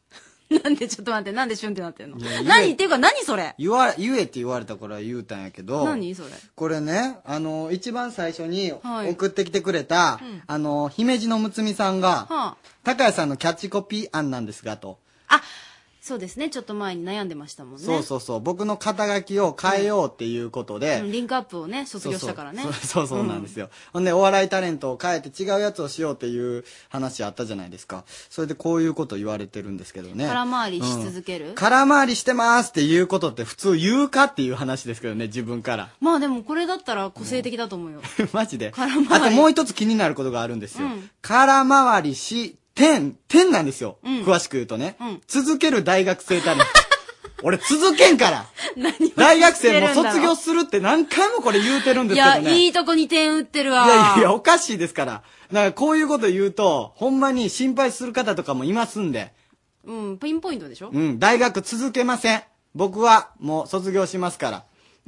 [0.64, 2.20] なんでちょっと待って、なんでシュンってなってんの？
[2.20, 3.56] いや何っていうか何それ？
[3.58, 5.86] 言わ、言えって言われたから言うたんやけど。
[5.86, 6.30] 何それ？
[6.54, 15.00] これね、あの、一番最初にはい送ってきてくれた、うんあの、姫路のむつみさんが、はあ、高谷さんのキャッチコピー案なんですが、と。
[16.02, 16.50] そうですね。
[16.50, 17.80] ちょっと前に悩んでましたもんね。
[17.80, 18.40] そうそうそう。
[18.40, 22.64] 僕の肩書きを変えようっていうことで、うんリンクアップをね、卒業したからね。
[22.64, 23.70] そうそうそうそうなんですよ。
[23.94, 28.04] ほんで、お笑いタレントを変えて違うやつをしようっていう話あったじゃないですか。
[28.32, 30.26] それでこういうこと言われてるんですけどね。
[30.26, 35.90] 空回りし続ける、空回りしてますっていうことって普通言うかっていう話ですけどね、自分から。
[36.00, 38.02] まあでもこれだったら個性的だと思うよ。
[38.34, 38.72] マジで。
[38.72, 40.88] 空回りあともう一つ気になることがあるんですよ。
[40.88, 43.98] うん空回りし、点、点なんですよ。
[44.04, 46.66] うん詳しく言うとね、うん続ける大学生タレント。
[47.44, 48.46] 俺続けんから
[49.16, 52.60] 大学生も卒業するって何回もこれ言うてるんですいや、けどね。
[52.60, 53.86] いいとこに点打ってるわ。
[53.86, 55.12] いやいや、おかしいですから。
[55.52, 59.34] だからこういうこと言うと、ほんまに心配する方とかもいますんで。
[59.86, 62.44] うん、ピンポイントでしょ、うん、大学続けません。
[62.76, 64.64] 僕はもう卒業しますから。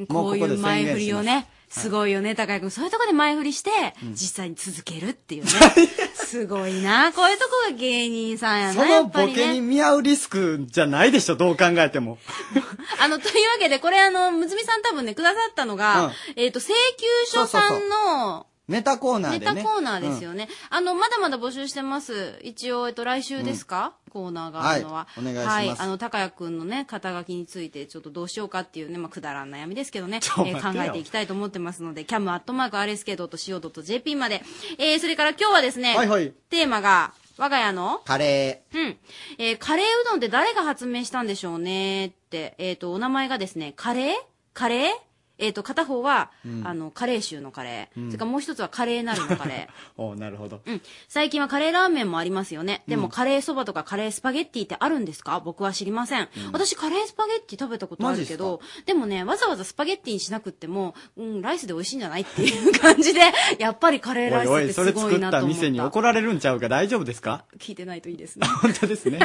[0.08, 2.72] もこういう前振りをね、すすごいよね、高井君。
[2.72, 3.72] そういうとこで前振りして、
[4.12, 5.52] 実際に続けるっていうね。
[6.34, 7.14] すごいな。
[7.14, 9.62] こういうとこが芸人さんやな、やそのボケにね。
[9.62, 12.18] 見合うリスクじゃないでしょ、どう考えても。
[13.00, 19.62] あの、というわけで、これあの、むつみさん多分ね、くださったのが、うんえっ、と、請求書さんの、ネタコーナーネでね。
[19.62, 20.46] タコーナーですよね。
[20.46, 20.52] ね。
[20.70, 22.40] あの、まだまだ募集してます。
[22.44, 25.08] 一応、えっと、来週ですか、コーナーがあるのは。
[25.10, 25.76] はいお願いしますはい。
[25.78, 34.42] あの、高谷くんのね、肩書きについて、ちょっとどうしようかっていうね、まあ、くだらん悩みですけどね、えちょ待てよー考えていきたいと思ってますので、cam.rsk.co.jp まで。
[34.78, 38.98] えー、それから今日はですね、はいはいテーマが、我が家のカレうん。
[39.40, 44.14] えーカレーうどんって誰が発明したんでしょうねって、えっ、と、お名前がですね、カレー？
[44.54, 44.94] カレー？
[45.40, 48.00] えっ、と、片方は、うんあの、カレー臭のカレー。
[48.00, 49.68] うんそれからもう一つはカレーなるのカレ
[49.98, 50.02] ー。
[50.02, 50.04] ー。
[50.04, 50.62] おなるほど。
[50.66, 50.82] うん。
[51.08, 52.84] 最近はカレーラーメンもありますよね。
[52.88, 55.40] でも、うんカレーそばとかカレースパゲッティってあるんですか？
[55.40, 56.22] 僕は知りません。
[56.22, 63.22] うん私、カレースパゲッティ食べたことあるけど、でもね、わざわざスパゲッティにしなくっても、うん、ライスで美味しいんじゃないっていう感じで、
[63.60, 65.56] やっぱりカレーライスおいおい、ってすそれ作ったごいなと思った。
[65.56, 66.70] 店に怒られるんちゃうか？
[66.70, 67.46] 大丈夫ですか？
[67.58, 68.48] 聞いてないといいですね。
[68.62, 69.20] 本当ですね。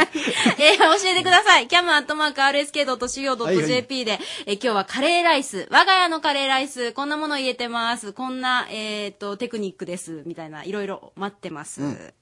[0.58, 1.66] えー教えてください。
[1.68, 8.12] cam.rsk.co.jp で、えー今日はカレーライス、我が家のカレーライス、こんなもの入れてます。
[8.12, 10.22] こんな、えっ、と、テクニックです。
[10.26, 11.82] みたいな、いろいろ待ってます。
[11.82, 12.14] うん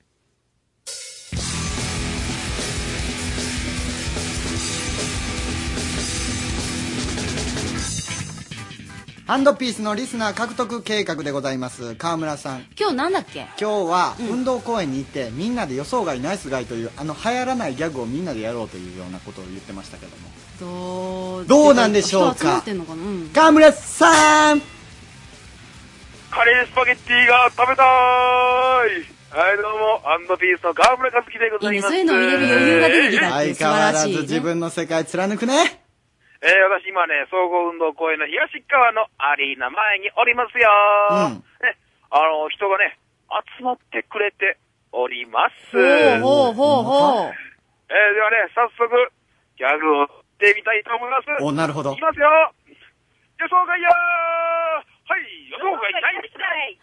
[9.27, 11.97] ハンドピースのリスナー獲得計画でございます。
[11.97, 12.67] 川村さん。
[12.79, 13.41] 今日なんだっけ？
[13.61, 20.29] 今日は運動公園に行って、みんなで予想外ナイスガイというあの流行らないギャグをみんなでやろうというようなことを言ってましたけども
[20.59, 22.63] どうどうなんでしょうか？
[23.35, 24.63] 川村さん
[26.31, 31.95] カレースパゲッティが食べたーいはい、どうも、アンドピースの川村和樹でございます。
[31.95, 35.53] いいねそういうのを入れる余裕が出てきたって相変わらず素晴らしいね自分の世界貫くね。
[36.41, 40.69] えー、私今ね、総合運動公園の東側のアリーナ前におりますよ。
[41.11, 41.77] うんね、
[42.11, 42.97] あの、人がね、
[43.59, 44.57] 集まってくれて
[44.93, 45.77] おります。
[46.23, 47.33] ほうほうほうほう。
[47.89, 48.89] えー、ではね、早速、
[49.59, 51.43] ギャグを打ってみたいと思います。
[51.43, 52.03] お、なるほどいき。
[52.03, 52.29] ますよ
[53.41, 53.93] 予想外やー
[55.09, 56.79] はい、予想外ない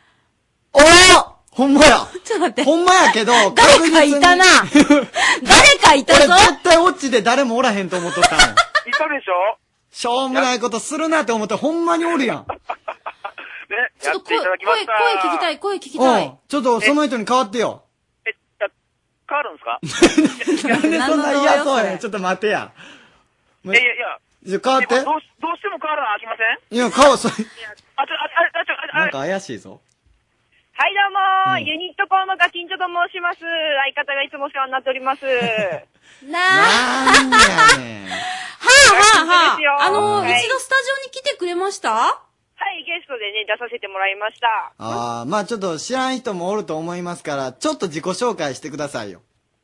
[0.74, 2.64] おーほんまやちょっと待って。
[2.64, 4.44] ほんまやけど、誰かいたな
[4.74, 8.46] 誰かいたぞ俺絶対オチで誰もおらへんと思っとったもん。
[8.46, 8.48] い
[8.92, 9.58] たでしょ？
[9.92, 12.46] しょうもないことするなって思ってほんまにおるやん。
[12.50, 12.56] ね、
[14.00, 14.48] ちょっと声、声。
[14.58, 14.86] 声聞
[15.34, 16.38] きたい、声聞きたいうん。
[16.48, 17.84] ちょっとその人に変わってよ。
[19.30, 22.00] 変わるんですかなんでそんな嫌そうやん。
[22.00, 22.72] ちょっと待ってや。
[23.66, 24.18] いやいやいや。
[24.44, 26.76] じゃ変わってどうしどうしても変わらなあきません？
[26.76, 29.80] いや、顔、それ、あ、ちょ、あ、あ、あ、ちょ、あ、なんか怪しいぞ。
[30.76, 33.40] はい、どうも、うんユニットコーのガキンチョと申します。
[33.40, 35.24] 相方がいつもお世話になっております。
[36.28, 38.10] ななんやねん。
[38.10, 38.18] は
[38.60, 39.88] あはあはあ。
[39.88, 41.90] あの、はい一度スタジオに来てくれました？
[41.94, 44.74] はい、ゲストでね、出させてもらいました。
[44.78, 49.22] ああ、まあちょっと知らん人もおると思いますから、ちょっと自己紹介してくださいよ。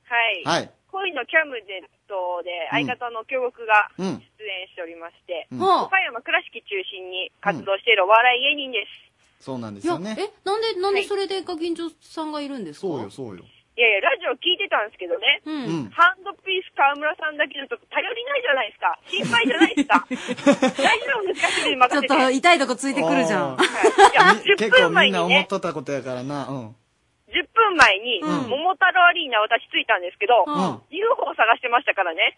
[0.08, 0.44] はい。
[0.46, 0.70] はい。
[0.92, 4.18] 恋のキャムネットで相方の京極がうん。
[4.40, 8.82] 出演しておりまして、うん岡山倉敷中心に活動しているお笑い芸人で
[9.40, 9.46] す。
[9.46, 12.88] そうなんですよね。、え、なんで、なんでそれでガキンチョさんがいるんですか？
[12.88, 13.44] そうよ、そうよ。
[13.78, 19.00] いやいや、ラジオ聞いてたんですけどね、うんうんハンドピース河村さんだけだと頼りないじゃないですか。
[19.08, 20.06] 心配じゃないですか。
[20.84, 21.48] 大丈夫ですか？
[21.64, 21.98] ちょ任せ。
[22.00, 23.54] ってと痛いとこついてくるじゃん。
[23.54, 23.64] あー
[24.12, 24.22] いや、
[24.56, 26.48] 10結構分前みんなにね、思っとったことやからな。
[26.50, 26.76] うん。
[27.30, 28.50] 10分前に、うん。
[28.50, 30.54] 桃太郎アリーナ私着いたんですけど、うん。
[30.90, 32.38] UFO 探してましたからね。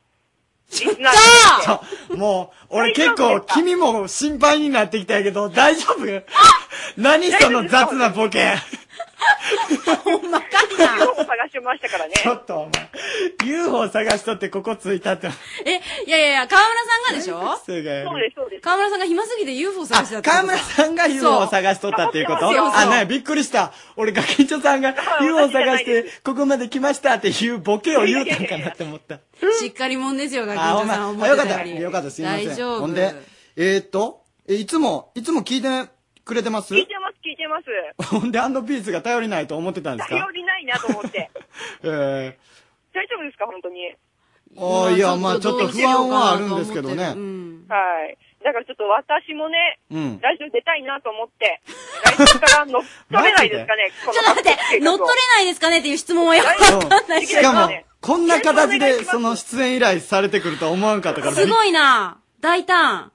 [0.72, 2.14] リスナーとしてち。
[2.14, 6.06] ょ、 もう、俺結構、君も心配になってきたんやけど、大丈夫？
[6.98, 8.56] 何その雑なボケ。
[10.04, 10.50] ほんまかい
[11.00, 12.14] UFO 探してましたからね。
[12.16, 12.90] ちょっとお前、
[13.50, 15.28] UFO 探しとってここ着いたって。
[15.66, 17.58] え、いやいやいや、河村さんがでしょ？
[17.66, 18.62] そうです、そうです。
[18.62, 22.50] 河村さんが暇すぎて UFO 探してたってこと河村さんが UFO を探しとったっていうこと？
[22.50, 23.72] あ、ねびっくりした。
[23.96, 29.20] 俺、ガキンチョさんが UFO 探して、ここまで来ましたっていうボケを言うたんかなって思った。
[29.60, 30.94] しっかり者ですよ、ガキンチあ、ほんま。
[30.94, 31.04] ョさん。
[31.04, 31.64] あ思よかったた。
[31.64, 32.48] っよかった、すいません。
[32.50, 32.80] 大丈夫。
[32.82, 33.14] ほんで、
[33.56, 35.90] えーっと、え、いつも、いつも聞いて
[36.26, 36.74] くれてます？
[36.74, 37.01] 聞いてます、
[37.32, 37.66] 聞いてます。
[38.20, 40.16] ほんで、アンドピースが頼りないと思ってたんですか？
[40.16, 41.30] 頼りないなと思って。
[41.84, 42.38] え
[42.94, 43.88] 大丈夫ですか、本当に。
[43.88, 43.96] ー、
[44.58, 47.14] あーいや、まあちょっと不安はあるんですけどね。
[47.16, 47.66] うん。
[47.70, 48.18] はい。
[48.44, 50.20] だからちょっと私もね、うん。
[50.20, 51.62] ラジオ出たいなと思って、
[52.18, 55.80] 来週から乗っ取れないですかね、 このちょっと待って、乗っ取れないですかね？
[55.80, 57.42] っていう質問はよくわかんないけど。
[57.42, 61.34] しかも、こんな形でその出演依頼されてくるとは思わんかったから。
[61.34, 63.14] すごいな大胆。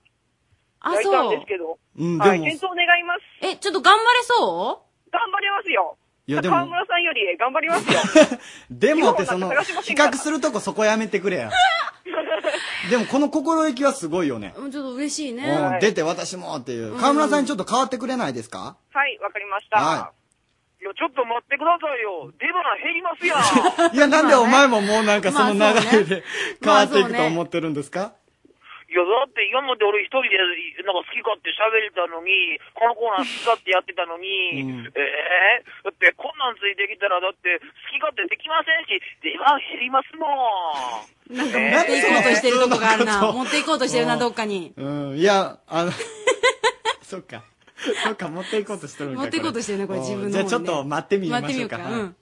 [0.80, 1.46] あ、大そう胆です。
[1.46, 1.78] けど。
[1.98, 3.20] うん、はい、検討願います。
[3.42, 4.82] え、ちょっと頑張れそ
[5.12, 5.96] 頑張りますよ。
[6.28, 8.00] いやでも河村さんより頑張りますよ。
[8.70, 9.50] でもってその、
[9.82, 11.50] 比較するとこそこやめてくれや。
[12.90, 14.54] でもこの心意気はすごいよね。
[14.56, 15.44] うちょっと嬉しいね。
[15.48, 16.96] うん、出て私もっていう。
[16.98, 18.76] 河村さんにちょっと変わってくれないですか？
[18.92, 19.78] はい、わかりました。
[19.80, 20.12] は
[20.80, 22.32] いや、ちょっと待ってくださいよ。
[22.38, 23.94] 出花減りますやん。
[23.94, 23.96] い。
[23.96, 25.60] いや、なんでお前ももうなんかその流
[25.90, 26.24] れで
[26.62, 28.12] 変わっていくと思ってるんですか？
[28.86, 30.38] いや、だって今まで俺一人で
[30.86, 35.02] なんか好き勝手喋れたのに、このコーナー好き勝手やってたのに、うんえ
[35.58, 41.34] えだってこんなんついてきたらだって好き勝手できませんし、出番減りますもん。
[41.34, 43.18] なんか持っていこうとしてるとこがあるな。
[43.18, 44.72] えー持っていこうとしてるな、どっかに。
[44.76, 45.90] うん、いや、あの、
[47.02, 47.42] そっか。
[47.76, 49.22] そっか、持っていこうとしてるんか。
[49.22, 51.78] 持っていこうとしてるねこれうん自分のじゃあちょっと待ってみましょうか。
[51.78, 52.16] 待ってみようかうん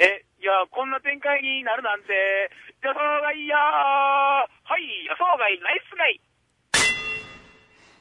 [0.00, 2.50] え、いや、こんな展開になるなんて、
[2.82, 3.60] 予想外やー
[4.64, 6.20] はい、予想外ナイスガイ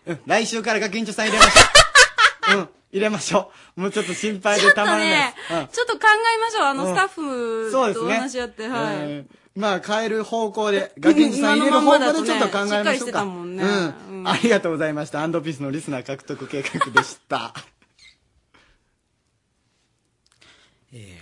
[0.07, 2.57] うん来週からガキンチョさん入れましょう。
[2.59, 3.81] うん、入れましょう。
[3.81, 6.63] もうちょっと心配ちょっとでたまらないねです。、ちょっと考えましょう。
[6.63, 8.09] あの、うんスタッフとお。
[8.09, 8.95] 話し合って、はい。
[8.95, 13.23] うんまあ、変える方向で、ガキンチョさん入れる方向でちょっと考えましょうか。
[13.23, 14.23] うん。
[14.25, 15.21] ありがとうございました。
[15.21, 17.53] アンドピースのリスナー獲得計画でした。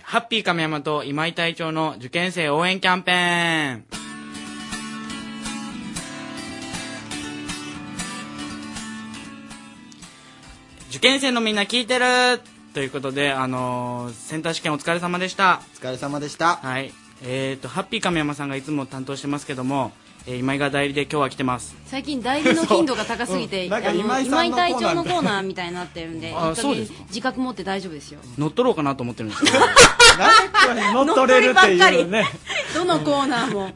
[0.02, 3.84] ハッピー亀山と今井隊長の受験生応援キャンペーン。
[10.88, 12.40] 受験生のみんな聞いてる
[12.72, 15.60] ということで、あのーセンター試験お疲れ様でした。
[15.74, 16.56] お疲れ様でした。
[16.56, 16.90] はい。
[17.22, 19.92] えっ、と、ハッピー亀山さんがいつも担当してますけども、
[20.28, 21.74] えー今井が代理で今日は来てます。
[21.86, 26.34] 最近代理の頻度が高すぎて、うん今井隊長のコーナーみたいになってるんで、で
[27.06, 28.20] 自覚持って大丈夫ですよ。
[28.36, 29.58] 乗っ取ろうかなと思ってるんですけど。
[30.92, 32.26] 乗っ取れるっていうね。
[32.74, 33.72] どのコーナーも。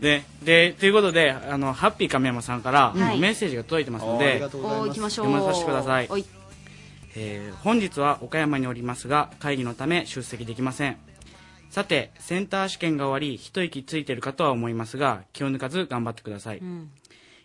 [0.00, 6.08] で、 で、ということで、あの、ハッピー亀山さんから、はいメッセージが届いてますので、がとうございますおー行きましょう読まさせてください
[7.16, 10.96] えー本日は岡山におりますが会議のため出席できません
[11.70, 16.62] さてセンター試験が終わり一息ついているかとは思いますが気を抜かず頑張ってください、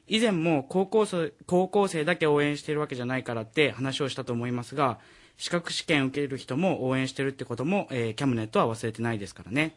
[0.08, 5.00] 以前も高校生高校生だけ応援しているわけじゃないからって話をしたと思いますが
[5.38, 9.76] 資格試験受ける人も応援してるってことも、えーキャムネットは忘れてないですからね。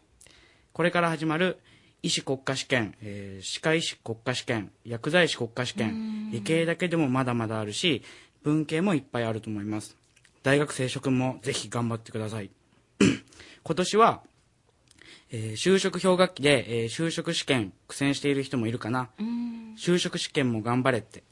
[0.73, 1.59] これから始まる
[2.03, 8.03] 医師国家試験、えー歯科医師国家試験薬剤師国家試験理系だけでもまだまだあるし
[8.43, 9.97] 文系もいっぱいあると思います。
[10.43, 12.51] 大学生諸君もぜひ頑張ってください。
[13.65, 14.23] 今年は、
[15.31, 19.09] えー就職氷河期で、えー就職試験苦戦している人もいるかな
[19.79, 21.23] 就職試験も頑張れって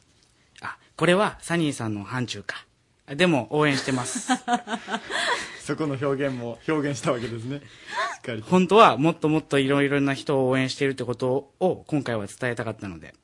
[0.61, 2.67] あこれはサニーさんの範疇か
[3.15, 4.31] でも応援してます
[5.65, 7.61] そこの表現も表現したわけですね。
[7.61, 7.63] し
[8.19, 8.51] っかりと。
[8.51, 13.15] 本当はもっともっといろいろな人を応援しているってことを今回は伝えたかったので。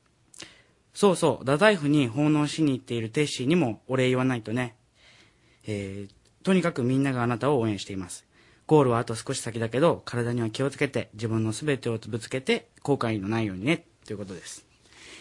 [0.95, 4.75] そうそう、太宰府に奉納しに行っているテッシーにもお礼言わないとね。
[5.67, 8.25] えー、とにかくみんながあなたを応援しています。
[8.71, 14.65] ゴールはあと少し先だけど、体には気をつけて、自分の全てをぶつけて、後悔のないようにね、ということです。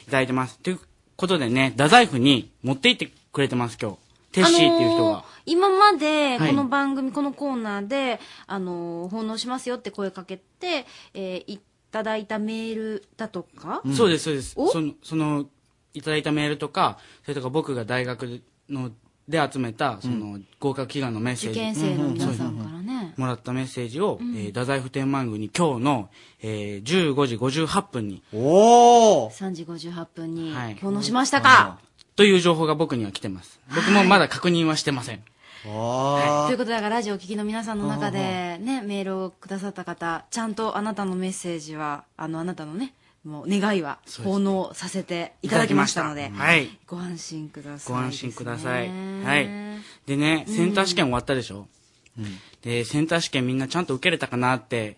[0.03, 0.57] いただいてます。
[0.61, 0.80] という
[1.16, 3.96] ことでね、太宰府に持って行ってくれてます、今日。
[4.30, 5.11] テッシーっていう人が。
[5.11, 14.55] あのー今まで、はいこの番組、このコーナーで、あのー奉納しますよって声かけて、えーいただいたメールだとか、そうです、そうです。
[14.55, 14.70] お？
[14.70, 15.46] その、その、
[15.92, 18.92] いただいたメールとか、それとか僕が大学の、
[19.28, 21.59] で集めた、その、合格祈願のメッセージ。
[21.59, 22.80] 受験生の皆さんうからね。
[23.21, 24.37] もらったメッセージを、うん。
[24.37, 26.09] えー太宰府天満宮に今日の、
[26.43, 30.75] えー15時58分に、おお3時58分にはい。
[30.77, 31.79] 奉納しましたか、
[32.16, 33.61] という情報が僕には来てます。
[33.75, 35.23] 僕もまだ確認はしてません。
[35.62, 35.68] と
[36.51, 42.95] いうことで、だからラジオを聴きの皆さんの中で、ね、メールをくださった方、ちゃんとあなたのメッセージは、あの、あなたのね、
[43.25, 46.79] もう願いは奉納させていただきましたので、はい。
[46.87, 48.88] ご安心ください、ご安心ください。
[48.88, 49.49] はい。
[50.07, 51.67] でね、センター試験終わったでしょ、
[52.62, 54.96] で、センター試験みんなちゃんと受けれたかなって、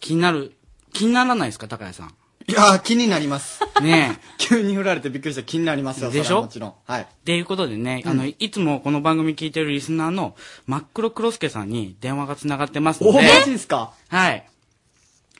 [0.00, 0.52] 気になる、
[0.92, 2.14] 気にならないですか、高谷さん？
[2.48, 3.60] いやー、気になります。
[3.82, 6.10] ね 急に振られてびっくりした気になりますよ。
[6.10, 6.24] でしょ？
[6.24, 6.74] それはもちろん。
[6.86, 7.02] はい。
[7.02, 10.34] っていうことでね、あの、いつもこの番組聞いてるリスナーの
[10.66, 13.18] 真っ黒クロスケさんに電話が繋がってますので。
[13.18, 13.92] おマジですか？
[14.08, 14.48] はい。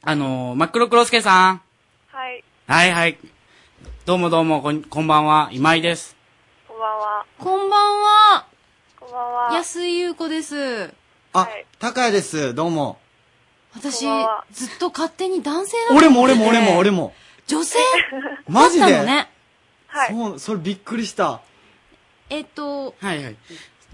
[0.02, 1.62] あのー、真っ黒クロスケさん。
[2.12, 3.18] はい、はいはい。
[4.04, 6.14] どうもどうも、こんこんばんは、今井です。
[6.66, 7.26] こんばんは。
[7.38, 8.46] こんばんは。
[9.00, 9.52] こんばんは。
[9.54, 10.92] 安井優子です。
[11.40, 11.48] あ、
[11.78, 12.54] 高谷です。
[12.54, 12.98] どうも。
[13.74, 14.00] 私
[14.52, 16.90] ずっと勝手に男性だと俺も俺思ってても俺も俺。
[16.90, 17.14] も。
[17.46, 17.78] 女性？
[18.48, 18.80] マジで？
[18.80, 19.30] だったのね。
[19.86, 20.08] はい。
[20.10, 21.40] そう、それびっくりした。
[22.30, 23.36] えっと、はいはい。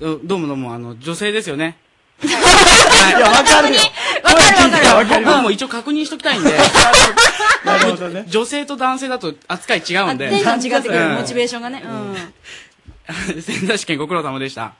[0.00, 1.76] どどうもどうも、あの、女性ですよね。
[2.22, 3.80] いや、わかるよ。
[4.22, 4.96] わかるわかる。
[4.96, 6.50] わかる僕も一応確認しときたいんで。
[7.64, 8.24] なるほどね。
[8.26, 10.28] 女性と男性だと扱い違うんで。
[10.30, 11.82] テンション違ってくる、うんモチベーションがね。
[11.84, 13.42] うん。
[13.42, 14.74] センター試験ご苦労様でした。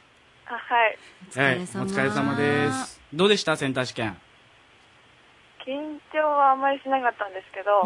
[0.47, 0.99] あはい。
[1.37, 1.57] はい。
[1.59, 3.01] おお疲疲れれ様様です。
[3.13, 3.57] どうでした？
[3.57, 4.17] センター試験。
[5.67, 7.83] 緊張はあんまりしなかったんですけど、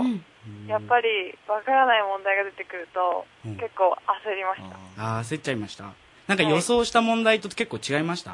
[0.66, 1.08] やっぱり
[1.46, 3.96] わからない問題が出てくると、うん結構
[4.26, 4.62] 焦りまし
[4.96, 5.02] た。
[5.02, 5.92] ああ、焦っちゃいました。
[6.26, 8.32] なんか予想した問題と結構違いました、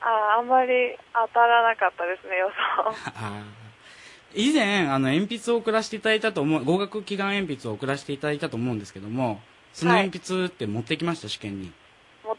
[0.00, 2.54] ああんまり当たらなかったですね、予想。
[4.34, 9.40] 以前、あの、鉛筆を送らせていただいたと思う、合格祈願鉛筆を送らせていただいたと思うんですけども、
[9.72, 11.72] その鉛筆って持ってきました、試験に。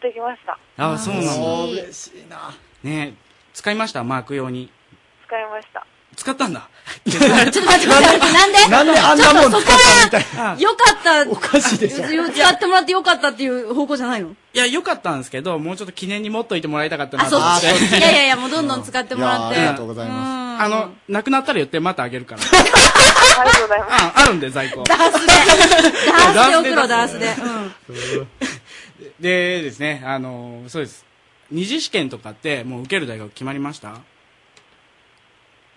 [0.02, 0.58] 持ってきました。
[0.78, 1.32] ああ、そうなんだ。
[1.82, 2.56] 嬉しいな。
[2.84, 4.04] ねえ使いました？
[4.04, 4.72] マーク用に。
[5.28, 5.86] 使いました。
[6.16, 6.68] 使ったんだ。
[7.10, 8.68] ちょっと待って待って待って、なんで？
[8.68, 10.56] なんであんなもん使ったみたいな。
[10.60, 11.30] よかった。
[11.30, 12.06] おかしいでしょ。
[12.06, 14.30] よ使ってもらってよかったっていう方向じゃないの？
[14.54, 17.88] いや、良かったんですけど、もうちょっと記念に持っといてもらいたかったなあ、そっと思って。
[17.88, 17.98] ち。
[17.98, 19.58] いやいやいや、もうどんどん使ってもらって。
[19.58, 22.42] ありがとうございまあの、なくなったら言ってまたあげるから。
[23.40, 24.04] ありがとうございます。
[24.04, 24.84] あ、あるんで、在庫。
[24.84, 25.28] ダースで。
[26.34, 27.36] ダースで送ろう、ダースで。
[29.20, 29.24] うん。
[29.24, 31.06] でですね、あの、そうです。
[31.52, 33.94] 二次試験とかってもう受ける大学決まりました？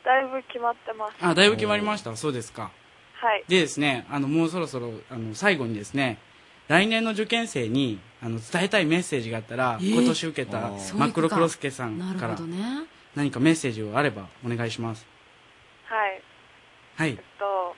[0.04, 1.16] だいぶ決まってます。
[1.20, 2.14] あ、だいぶ決まりました？
[2.16, 2.70] そうですか。
[3.14, 3.44] はい。
[3.48, 6.18] でですね、あの、もうそろそろ、あの、最後にですね、
[6.68, 12.38] 来年の受験生に、あの、伝えたいメッセージがあったら、えー今年受けたマクロクロスケさんから。
[13.14, 15.06] 何かメッセージがあればお願いします。
[15.84, 16.22] はい。
[16.96, 17.16] はいえっ。
[17.38, 17.76] と、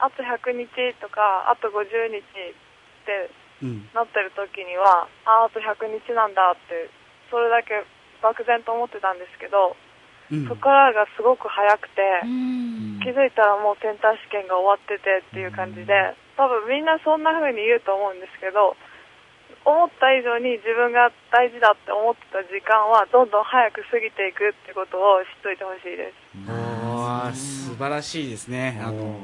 [0.00, 0.66] あと100日
[1.00, 2.22] とか、あと50日っ
[3.06, 3.43] てうん。
[3.94, 6.90] なってる時には、あ、あと100日なんだって、
[7.30, 7.84] それだけ
[8.22, 9.76] 漠然と思ってたんですけど、
[10.32, 13.00] うんそこからがすごく早くて、うん。
[13.04, 18.72] 気づいたらもうセンター試験が終わっててっていう感じで、多分みんなそんな風に言うと思うんですけど、
[19.64, 26.64] 思った以上に自分が大事だって思ってた時間はどんどん早く過ぎていくってことを知っといてほしいです。
[27.32, 28.80] 素晴らしいですね。
[28.82, 29.20] あの、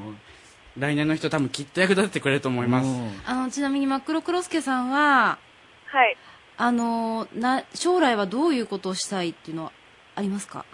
[0.81, 2.89] 来年の人多分きっと役立ててくれると思います。
[3.27, 5.39] あの、ちなみに、マクロクロスケさんは、
[5.87, 6.17] はい。
[6.57, 9.73] あのーな、将来はどういうことをしたいっていうのは
[10.17, 10.65] ありますか？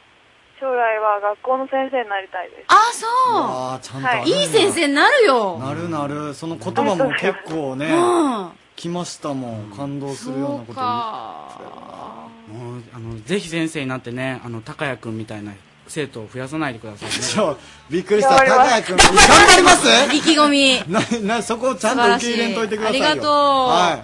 [0.59, 2.65] 将来は学校の先生になりたいです。
[2.69, 3.11] あ、そう。
[3.35, 4.45] あーちゃんとい。
[4.45, 5.59] い先生になるよ。
[5.59, 6.35] なるなる。
[6.35, 8.51] その言葉も結構ねうん。
[8.75, 9.71] 来ましたもん。
[9.77, 15.53] 感動するようなこともうあのぜひ先生になってねあの高谷君みたいな
[15.89, 17.15] 生徒を増やさないでくださいね。
[17.21, 17.57] ちょ
[17.91, 18.37] びっくりした。
[18.37, 20.15] 高谷君頑張ります。
[20.15, 20.83] 意気込み。
[20.89, 21.01] な
[21.37, 23.07] なそこをちゃんと受け入れんといてくださいよ。
[23.07, 24.03] ありがとうは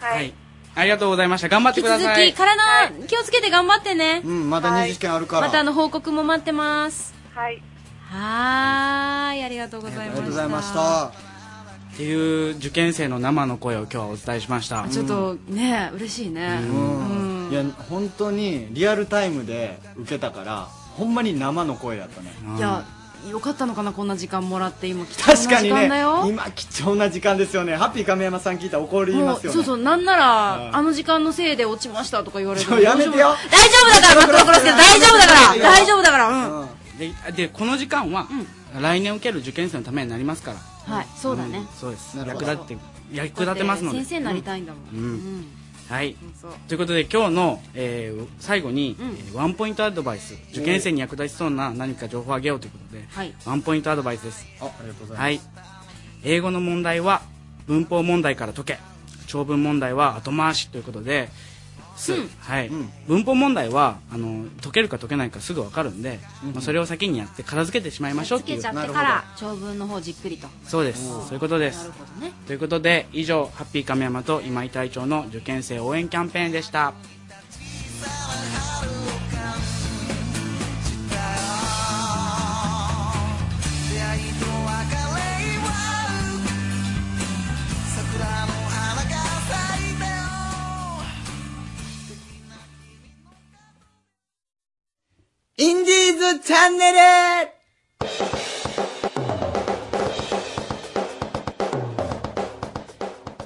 [0.00, 0.34] はい。
[0.74, 1.48] ありがとうございました。
[1.48, 2.26] 頑張って引きください。
[2.26, 5.46] 続き体気をつけて頑張ってね、いうんまだ二次試験あるから。
[5.46, 7.14] またあの報告も待ってます。
[7.34, 7.62] はい。
[8.08, 9.44] はーい。
[9.44, 11.06] ありがとうございましたありがとうございました。
[11.06, 14.86] っていう受験生の生の声を今日はお伝えしました。
[14.88, 16.60] ちょっとね嬉しいね。
[16.62, 17.48] うん。
[17.50, 22.32] いや本当にリアルタイムで受けたからほんまに生の声やったね。
[22.56, 22.84] いや
[23.28, 26.24] よかったのかなこんな時間もらって今貴重確かにな時間だねよ。
[26.26, 27.76] 今貴重な時間ですよね。
[27.76, 29.56] ハッピー亀山さん聞いたら怒りますよね。
[29.56, 29.84] もうそうそう。
[29.84, 30.76] なんなら、うん。
[30.76, 33.12] あの時間のせいで落ちましたとか言われるやめてよ。
[33.12, 33.36] 大丈
[33.84, 35.62] 夫だから松岡介大丈夫だから。
[35.62, 36.28] 大丈夫だから。
[36.28, 36.68] うん。
[36.98, 38.26] ででこの時間は、
[38.80, 40.54] 来年受ける受験生のためになりますか
[40.86, 40.94] ら。
[40.94, 41.06] はい。
[41.14, 42.16] そうだね、そうです。
[42.16, 42.78] 役立って
[43.12, 43.98] 役立てますので。
[43.98, 45.04] 先生になりたいんだもん、うん。
[45.04, 45.59] うん
[45.90, 46.16] はい。
[46.68, 50.34] ということで今日の、えー最後に、えーワンポイントアドバイス。
[50.52, 53.34] 受験生に役立ちそうな何か情報をあげようということで、はい。
[53.44, 54.46] ワンポイントアドバイスです。
[54.60, 55.40] あありがとうございます、はい。
[56.22, 57.22] 英語の問題は
[57.66, 58.78] 文法問題から解け。
[59.26, 61.28] 長文問題は後回しということで、
[62.00, 62.28] すうん。
[62.40, 62.70] はい。
[63.06, 66.18] 文法問題はあの解けるか解けないかすぐ分かるんで、
[66.52, 68.58] まあ、それを先にやって片付けてしまいましょうっていう。
[68.58, 70.48] つけちゃってから長文の方じっくりと。
[70.64, 71.08] そうです。
[71.08, 71.88] そういうことです。
[72.20, 72.32] ね。
[72.46, 76.94] ということで以上ハッピー亀山と今井隊長の受験生応援キャンペーンでした
[95.62, 96.98] インディーズチャンネル。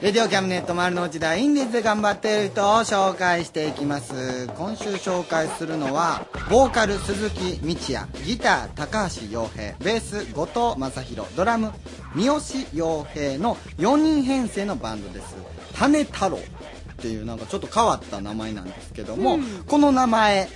[0.00, 4.46] レディオキャムネット丸の内でインディーズで頑張っている人を紹介していきます。
[4.56, 11.72] 今週紹介するのはボーカル鈴木道也ギター高橋洋平ベース後藤正宏ドラム
[12.14, 12.40] 三好
[12.72, 15.34] 洋平の4人編成のバンドです。
[15.76, 16.40] 種太郎っ
[16.98, 19.64] ていうなんかちょっと変わった名前なんですけども、うん。
[19.66, 20.48] この名前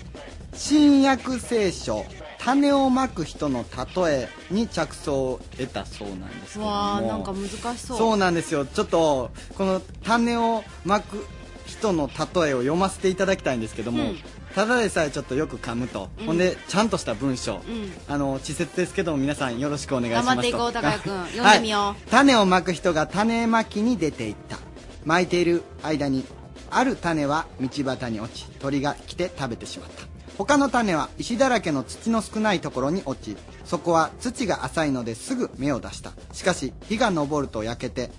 [0.58, 2.04] 新約聖書
[2.40, 3.64] 種をまく人の
[3.96, 6.70] 例えに着想を得たそうなんですけども。
[6.70, 7.98] わあなんか難しそう。
[7.98, 8.66] そうなんですよ。
[8.66, 11.24] ちょっとこの種をまく
[11.66, 14.18] 人の例えを読ませていただきたいんですけども、うん。
[14.54, 16.26] ただでさえちょっとよく噛むと、うん。
[16.26, 17.92] ほんでちゃんとした文章、うん。
[18.08, 20.28] あの稚拙ですけども皆さんよろしくお願いしますと。
[20.28, 21.80] 頑張っていこう高谷君読んでみよう。
[21.82, 22.10] はい。
[22.10, 24.58] 種をまく人が種まきに出ていった。
[25.04, 26.24] まいている間に
[26.70, 36.12] ある種は道端に落ち鳥が来て食べてしまった他の種は石だらけの土の少ないところに落ちそこは土が浅いのですぐ芽を出した。
[36.32, 38.10] しかし日が昇ると焼けて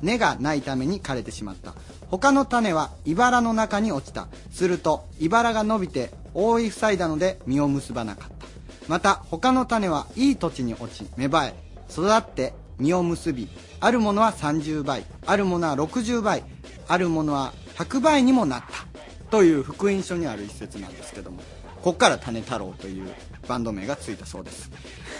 [0.00, 1.74] 根がないために枯れてしまった。
[2.08, 4.28] 他の種は茨の中に落ちた。
[4.52, 8.46] すると茨が伸びて覆い塞いだので実を結ばなかった。
[8.86, 11.54] また他の種はいい土地に落ち芽生え
[11.90, 13.48] 育って実を結び
[13.80, 16.44] あるものは30倍あるものは60倍
[16.86, 18.86] あるものは100倍にもなった。
[19.30, 21.40] という福音書にある一節なんですけども。
[21.84, 23.12] ここから種太郎という
[23.46, 24.70] バンド名がついたそうです。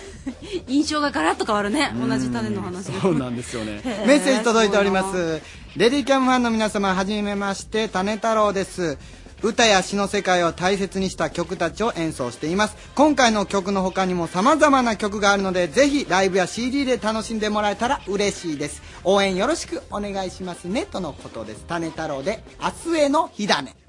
[0.66, 1.92] 印象がガラッと変わるね。
[1.94, 3.82] 同じ種の話でそうなんですよね。
[4.08, 5.40] メッセージ届いております。
[5.40, 5.42] す
[5.76, 7.88] レディキャムファンの皆様はじめまして。
[7.88, 8.96] 種太郎です。
[9.42, 12.76] 歌や詩の世界を大切にした曲たちを演奏しています。
[12.94, 18.80] 今回の曲の他にも様々な曲があるのでぜひライブや CD で楽しんでもらえたら嬉しいです。
[19.04, 21.66] 応援よろしくお願いしますねとのことです。
[21.68, 23.76] 種太郎で明日への火種「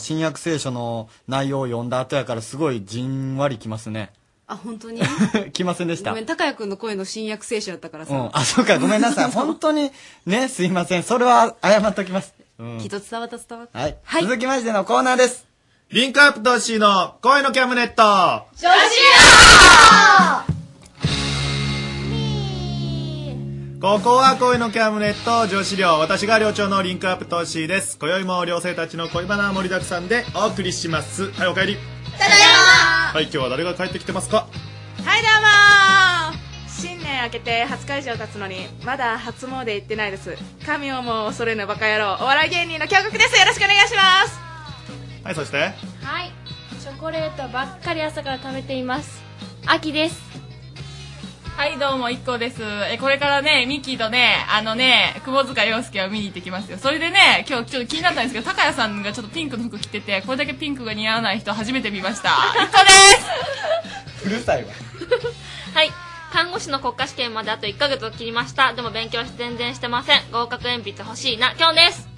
[0.00, 4.12] 新約聖書の内容を読んだ後やからすごいじんわりきますね。
[4.48, 5.00] あ、本当に？
[5.54, 6.10] 来ませんでした。
[6.10, 8.14] ごめん、高谷くんの声の新約聖書だったからさ。
[8.14, 8.30] うん。
[8.32, 9.30] あ、そうか、ごめんなさい。
[9.32, 9.92] 本当に、
[10.26, 11.04] ね、すいません。
[11.04, 12.34] それは謝っときます。
[12.58, 12.78] うん。
[12.80, 13.78] きっと伝わった伝わった。
[13.78, 13.96] はい。
[14.22, 15.46] 続きましてのコーナーです。
[15.90, 18.60] リンクアップとシーの声のキャムネット女子
[23.80, 27.96] ここは恋のキャムネット女子寮私が寮長のリンクアップトッシーです。
[27.98, 31.30] 今宵も寮生たちの恋バナ盛りだくさんでお送りします。
[31.32, 31.76] はいお帰り。
[32.18, 32.30] ただい
[33.14, 34.46] はい今日は誰が帰ってきてますか？
[35.02, 36.38] はいどうも。
[36.68, 40.36] 新年明けて20日以上経つのにまだ初詣行ってないです。
[40.66, 43.40] 神をも恐れぬバカ野郎お笑い芸人の京極です。
[43.40, 44.38] よろしくお願いします。
[45.24, 45.56] はいそして？
[45.56, 45.72] は
[46.22, 46.30] い。
[46.82, 49.22] チョコレートばっかり朝から食べています。
[49.64, 50.29] 秋です
[51.60, 52.62] はい、どうも、一 k です。
[52.90, 56.78] え、これからね、ミッキーとね、あのね、窪塚洋介を見に行ってきますよ。
[56.78, 62.30] それでね、今日ちょっと気になったんですけど、高谷さんがちょっとピンクの服着てて、これだけピンクが似合わない人初めて見ました。
[62.56, 64.70] 一 k ですうるさいわ。
[65.74, 65.90] はい
[66.32, 72.08] 看護師の国家試験まであと1ヶ月を切りましたでも勉強して全然してません合格鉛筆欲しいな今日です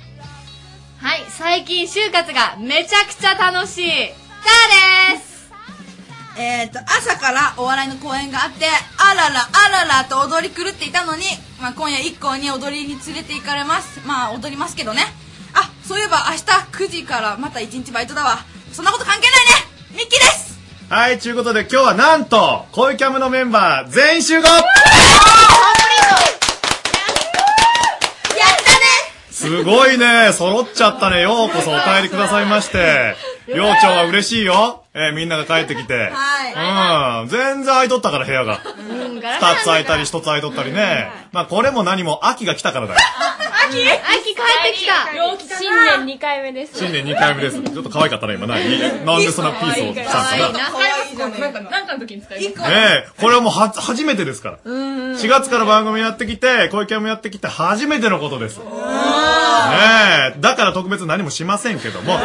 [0.99, 4.13] はい、最近就活がめちゃくちゃ楽しい。
[4.45, 5.32] ターです
[6.39, 8.67] えっ、と、朝からお笑いの公演があって、
[8.99, 11.25] あらら、あららと踊り狂っていたのに、
[11.61, 14.01] まあ、今夜一行に踊りに連れて行かれます。
[14.07, 15.03] まあ、踊りますけどね。
[15.55, 16.43] あ、そういば明日
[16.85, 18.39] 9時からまた1日バイトだわ
[18.73, 24.67] そんなこと関係ないねミッキーですはい、ということで今日はなんと、恋キャムのメンバー全員集合やったね
[29.31, 31.23] すごいね、揃っちゃったね。
[31.23, 33.17] ようこそお帰りくださいまして。
[33.49, 34.82] 寮長は嬉しいよ。
[34.95, 36.13] えーみんなが帰ってきて。
[37.23, 37.29] うん。
[37.29, 38.61] 全然空いとったから部屋が。
[38.79, 41.11] うん、二つ空いたり一つ空いとったりね。
[41.33, 43.01] まあこれも何も秋が来たからだよ。
[43.73, 44.95] 秋秋帰ってきた
[45.59, 45.71] 新
[46.07, 46.79] 年2回目です。
[46.79, 47.63] 新年2回目です。
[47.63, 48.59] ちょっと可愛かったね、今な。
[48.59, 48.65] い
[49.05, 50.13] なんでそんなピースをしたんか？
[51.29, 51.39] な。
[51.39, 52.45] なんか、なんかの時に使える。
[52.49, 54.59] ねえ、これはもうは、初めてですから。
[54.67, 58.59] 4月から番組やってきて、小池もやってきて初めてのことです。
[58.59, 58.65] ね
[60.37, 62.19] え、だから特別何もしませんけども、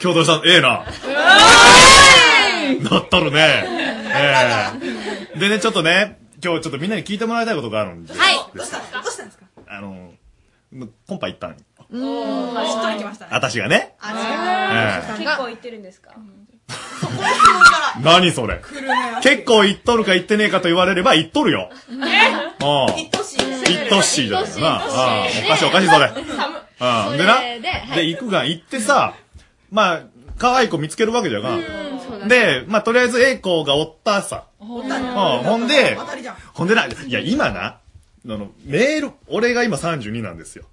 [0.00, 0.84] 共同した、ええな。
[2.90, 3.64] なっとるね。
[4.14, 4.70] え
[5.34, 8.18] えでね、ちょっとね、今日ちょっとみんなに聞いてもらいたいことがあるんです。
[8.20, 9.37] はいどうしたどうしたんですか？
[9.68, 10.12] あの、
[11.06, 11.56] コンパ行ったんよ
[11.90, 13.94] うーんしっとりきましたね私がね。
[14.00, 16.14] あえ結構言ってるんですか？
[18.02, 18.60] 何それ？
[19.22, 21.70] 結構言っとるか言ってねえかと言われれば言っとるよ。
[21.90, 21.98] うん。
[21.98, 23.38] 言っとしい。
[23.64, 24.68] 言っとしいじゃないかな。
[24.68, 24.82] あ
[25.22, 26.06] あおかしいおかしいそれ。
[26.08, 27.16] うん。
[27.16, 27.40] でな。
[27.94, 29.14] で行くが行ってさ、
[29.70, 30.02] まあ、
[30.38, 31.56] 可愛い子見つけるわけじゃが。
[32.28, 34.44] で、まあ、とりあえず A 子がおったさ。
[34.60, 34.66] うん。
[34.66, 34.82] ほ
[35.56, 35.96] んで、
[36.52, 37.78] ほんでな、いや、今な、
[38.26, 40.64] あの、メール、俺が今32なんですよ。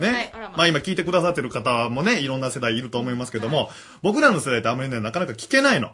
[0.00, 0.32] ね。
[0.56, 3.70] まあ今聞いてくださってる方もね、いろんな世代いると思いますけども、
[4.02, 5.92] 僕らの世代ってあんまりね、なかなか聞けないの。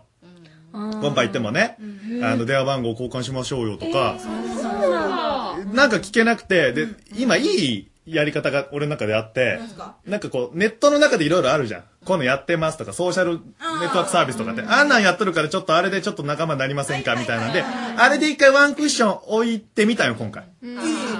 [0.73, 1.77] コンパ行ってもね、
[2.23, 5.75] あの、電話番号交換しましょうよとか、そうなんだ。
[5.75, 9.61] なんか聞けなくて、で、今いいやり方が俺の中であって、
[10.07, 11.83] なんかこう、ネットの中でいろいろあるじゃん。
[12.05, 17.17] こういうのやってますとか、ソーシャルネットワークサービスとかって、あんなんやっとるからちょっとあれでちょっと仲間になりませんか？
[17.17, 20.45] みたいなんで、あれで一回ワンクッション置いてみたよ、今回。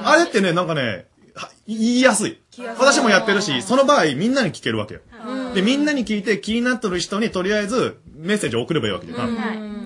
[0.05, 2.41] あれってね、なんかね、は言いやすい。
[2.79, 5.01] 私もやってるし、その場合みんなに聞けるわけよ。
[5.55, 9.79] で、みんなに聞いて気になっとる人にとりあえずメッセージを送ればいいわけじゃん。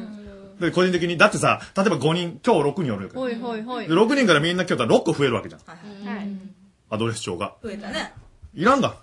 [0.61, 3.19] で、個人的に、だってさ、例えば5人、今日6人おるわけ。
[3.19, 3.89] ほいほいほい。
[3.89, 5.61] で、6人からみんな来たら6個増えるわけじゃん。
[6.93, 7.55] アドレス帳が。
[7.63, 8.13] 増えたね
[8.55, 8.97] いらんが。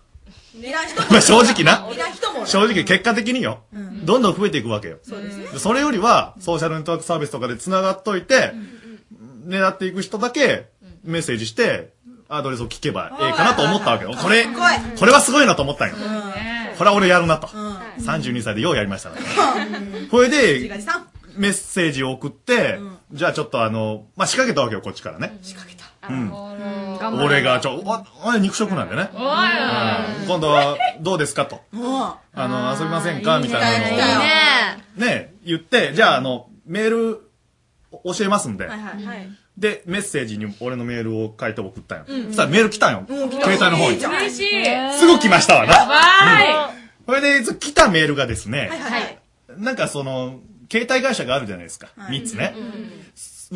[0.55, 1.89] いらん人もまあ正直な。
[1.91, 3.63] いらん人も正直結果的によ。
[4.03, 4.99] どんどん増えていくわけよ。
[5.01, 8.53] そうですねでそれよりは、ソーシャルネットワークサービスとかで繋がっといて、
[9.47, 10.67] 狙っていく人だけ
[11.03, 11.93] メッセージして、
[12.27, 14.11] アドレスを聞けばええかなと思ったわけよ。
[14.11, 14.45] これ、
[14.99, 15.95] これはすごいなと思ったんよ。
[16.77, 17.47] これは俺やるなと。
[17.47, 19.23] 32歳でようやりましたから。
[20.11, 20.69] これで
[21.35, 22.79] メッセージを送って、
[23.11, 25.39] じゃあちょっとあの、まあ、仕掛けたわけよ、こっちからね。
[25.41, 25.78] 仕掛けた。
[26.09, 26.33] うん。
[27.23, 29.09] 俺が、ちょ、お、おい肉食なんでね。
[29.13, 31.61] うん今度は、どうですかと。
[31.71, 33.39] もあの、遊びませんか？
[33.39, 33.89] みたいなのを。
[33.89, 37.29] いいねね、言って、じゃあ、あの、メール、
[38.03, 38.67] 教えますんで。
[38.67, 42.05] はいはいはいで、メッセージに俺のメールを書いて送ったんよ。
[42.07, 43.03] うんそしたらメール来たんよ。
[43.09, 43.97] 携帯の方に。
[43.97, 44.93] 嬉しい。
[44.97, 45.73] すぐ来ましたわな。
[45.73, 46.73] やば
[47.05, 48.71] それで、来たメールがですね、
[49.57, 50.39] なんかその、
[50.71, 51.89] 携帯会社があるじゃないですか。
[51.97, 52.55] 3つね。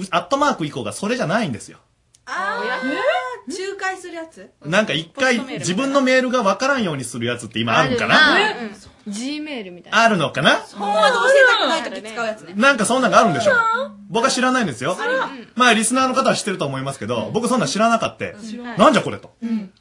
[0.10, 1.78] アットマーク以降がそれじゃないんですよ。
[2.26, 2.94] あー。
[3.46, 4.50] 仲介するやつ？
[4.64, 8.36] なんか一回自分のメールがわからんようにするやつって今あるんかな。
[8.36, 8.78] あるな
[9.08, 10.02] ？G メールみたいな。
[10.02, 10.60] あるのかな？
[10.60, 12.54] 本話で教えたくない時使うやつね。
[12.56, 13.52] なんかそんなんがあるんでしょ
[14.10, 14.98] 僕は知らないんですよ。
[15.56, 18.26] まあリスナーの方は知ってると思いますけど、僕そんなん知らなかった。
[18.78, 19.34] なんじゃこれと。
[19.42, 19.72] うん。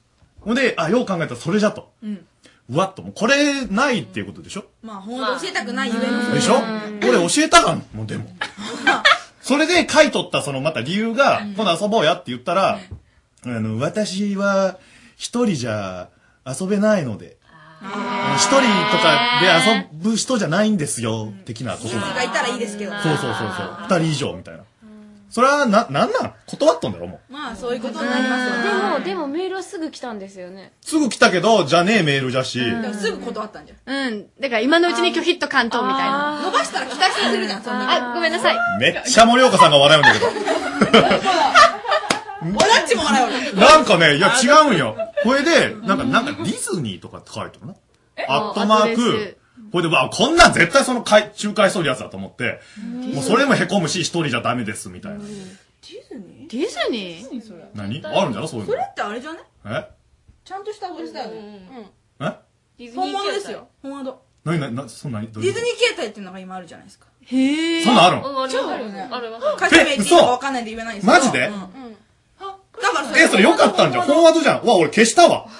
[0.41, 1.93] ほんで、あ、よう考えたらそれじゃと。
[2.03, 2.27] うん。
[2.71, 6.55] うわっと、もうこれないっていうことでしょまあ本話で教えたくないゆえのでしょ
[7.03, 8.27] 俺教えたがん、もうでも。
[9.43, 12.79] それで書いとったそのまた理由が、今度遊ぼうやって言ったら、
[13.45, 14.79] あの、私は
[15.17, 16.09] 一人じゃ
[16.47, 17.37] 遊べないので、
[18.37, 21.89] 一人とかで遊ぶ人じゃないんですよ、的なこと。
[21.89, 23.77] 人なの数がいたらいいですけどそうそうそうそう。
[23.89, 24.65] 二人以上みたいな。
[25.33, 26.35] それはな、なんなん？
[26.47, 27.33] 断っとんだろ、もう。
[27.33, 30.75] まあそういうことになりますよねでも、でもメールはすぐ来たんですよね。
[30.83, 32.61] すぐ来たけど、じゃねえメールじゃし。
[32.93, 34.27] すぐ断ったんじゃんうん。
[34.39, 36.43] だから今のうちに拒否っと関東みたいな。
[36.43, 38.57] 伸ばしたら期待させるじゃんそんなあ、ごめんなさい。
[38.79, 40.27] めっちゃ森岡さんが笑うんだけど。
[42.43, 44.97] 俺っちも笑うよなんかね、いや違うんよ。
[45.23, 47.75] これで、なんか、なんかディズニーとかって書いてるな。
[48.29, 49.39] アットマーク。
[49.73, 52.61] これで、わ、こんなん絶対そのかい仲介しとるやつだと思って、
[53.15, 55.19] もうそれもへこむし、一人じゃダメです、みたいな。
[55.19, 57.65] ディズニー？
[57.75, 58.05] 何？
[58.05, 58.73] あるんじゃろそういうの。
[58.73, 58.85] それ。
[58.87, 59.39] ってあれじゃね？
[59.65, 59.89] え？
[60.45, 61.91] ちゃんとしたアドレスだよね
[62.79, 62.93] え？
[62.95, 63.69] 本物ですよ。
[63.83, 67.07] 本アド何、何、な、そんなに、ディズニー携帯っていうのが今あるじゃないですか。
[67.25, 68.49] へそんなんあるの？
[68.49, 69.09] 超あるよね。
[69.11, 71.47] ある会社名言っていいかわかんないんで言えないんですけどマジで？
[71.47, 71.97] うん。
[72.83, 74.07] だからそれえ、それよかったんじゃん。
[74.07, 74.63] 本ワードじゃん。
[74.63, 75.29] うわ、俺消したわ。
[75.29, 75.51] うわもっ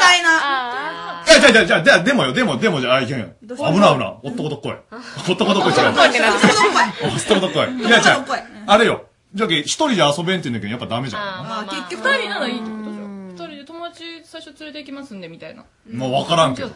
[0.00, 3.28] たいなじゃあ、じゃあ、じゃあ、でもよ、でも、でも、じゃあ、あいけんよ。
[3.42, 4.18] 危ない危ない。
[4.22, 4.72] おっとことっこい。
[5.30, 5.88] おっとことっこい違う。
[5.88, 5.92] お
[7.16, 7.78] っとことっこい。
[7.80, 8.24] いや、じゃ
[8.66, 9.06] あ、あれよ。
[9.32, 11.22] じゃあ、一人じゃ遊べんって言うんだけど、やっぱダメじゃん。
[11.22, 13.28] まあ結局二人ならいいってことじゃん。
[13.28, 15.64] 二人で友達最初連れて行きますんで、みたいな。
[15.92, 16.70] もう分からんけど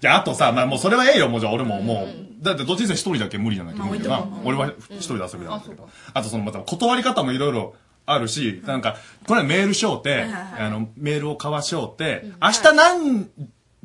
[0.00, 2.06] じゃああ、あとさ、まあもうそれはええよ、もうじゃあ俺もも
[2.40, 4.26] う、だってどっちにせよ一人だけ無理じゃないと思うけどな。
[4.44, 5.88] 俺は一人で遊びだけど。
[6.12, 8.96] あとそのまた断り方もいろいろあるし、なんか、
[9.26, 10.24] これメールしようて、
[10.58, 13.30] あの、メールを交わしようて、明日何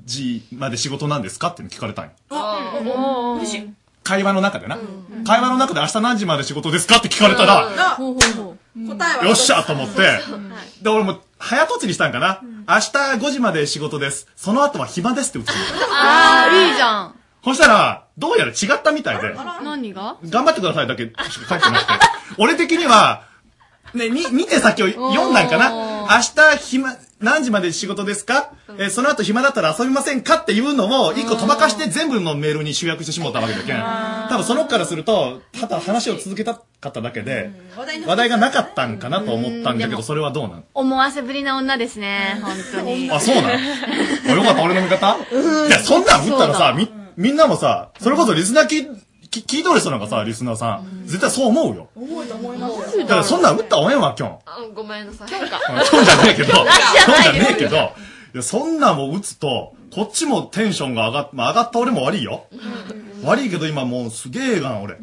[0.05, 2.11] 時まで仕事なんですかっていうの聞かれたんよ。
[2.29, 3.73] お嬉しい。
[4.03, 4.77] 会話の中でな。
[5.25, 10.19] 会話の中で明日何時まで仕事ですかって聞かれたら、答えはよっしゃと思って、
[10.81, 12.41] で、俺も早とちりしたんかな。
[12.67, 12.91] 明日
[13.25, 14.27] 5時まで仕事です。
[14.35, 15.53] その後は暇ですって打つの
[15.91, 17.15] あー、いいじゃん。
[17.45, 20.17] そしたら、どうやら違ったみたいで、何が？
[20.25, 21.93] 頑張ってくださいだけしか書いてなくて。
[22.37, 23.23] 俺的には、
[23.93, 33.77] ね、に、2手先を読んだんかな明日暇、何時まで仕事ですか、えーその後暇だったら遊びませんかっていうのを、一個飛ばかして全部のメールに集約してしもうたわけだけん。
[34.29, 37.51] 多分その子からすると、ただ話を続けたかっただけで、
[38.05, 40.63] 話題がなかったんかなと思ったんだけど、それはどうなん？
[40.73, 43.09] 思わせぶりな女ですね、本当に。
[43.13, 43.45] あ、そうなん？
[44.27, 45.17] あよかった、俺の味方？
[45.67, 48.87] いや、そんなん打ったらさ、み、みんなもさ、それこそリスナー聞い、
[49.33, 51.89] 聞聞いとる人なんかさ、リスナーさん、絶対そう思うよ。
[51.95, 53.01] 覚えと思いますよ。
[53.03, 54.39] だからそんなん打ったらおえんわ、きょん。
[54.45, 55.29] あごめんなさい。
[55.29, 56.65] そうじゃねえけど、そう
[57.23, 57.79] じゃねえけど、い
[58.35, 62.45] や、そんなんもう打つと、こっちもテンションが上がっ、まあ上がった俺も悪いよ。
[63.23, 64.97] 悪いけど今もうすげえがん、俺。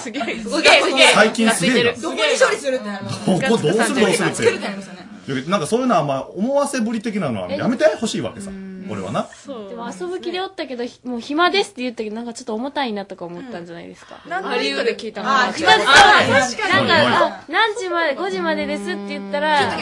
[0.00, 5.50] すげえ、すげえすげえ最近すげえなどこに処理するってなりますどこどうするどうするって。
[5.50, 5.58] な。
[5.58, 7.84] んかそういうのはまあ思わせぶり的なのはやめて。
[8.00, 8.50] ほしいわけさ。
[8.90, 9.28] 俺はな。
[9.46, 14.20] でも遊ぶ気でおったけど、ひもう暇ですって言ったけど、なんかちょっと重たいなとか思ったんじゃないですか。
[14.26, 19.72] なんか理由で聞いたのあ、暇暇ですですなんか、あ何時まで、5時までですって言ったら、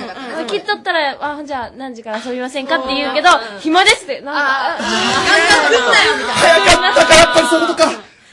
[0.46, 3.30] 聞いとったら、あ、じゃあ何時から遊びませんかって言うけど、
[3.60, 4.90] 暇ですって、なんか、あ、早
[6.80, 7.90] かったか、やっぱりそういうことか。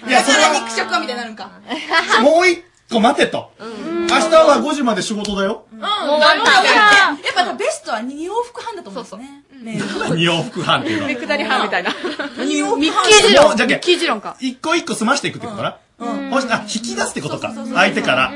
[0.08, 1.50] いや、それだから肉食かみたいになるんか。
[2.22, 3.52] もう一個待てと。
[3.60, 5.66] 明日は5時まで仕事だよ。
[5.72, 5.86] うん、も
[6.18, 9.44] う頑張ってややっぱベストは2往復半だと思うんですね。
[10.16, 11.08] 二往復半っていうの。
[11.08, 11.92] めくだり半みたいな。
[12.38, 14.36] 二往復半ミッキー持論じゃけんミッキ論か。
[14.40, 15.78] 一個一個済ましていくってことかな？
[15.98, 17.54] うんあ、引き出すってことか。
[17.74, 18.32] 相手から。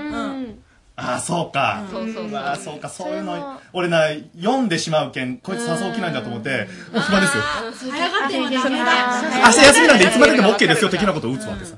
[0.96, 1.84] ああ、そうか。
[1.92, 7.44] そうそうああ、そうか、そういうの、俺な、読んでしまうけん、こいつ誘う気なんだと思って、もう暇ですよ。
[7.92, 9.22] 早がってもダメだ。
[9.46, 11.76] 明日休みなんでいつまででも OK ですよ、的なことを打つわけさ。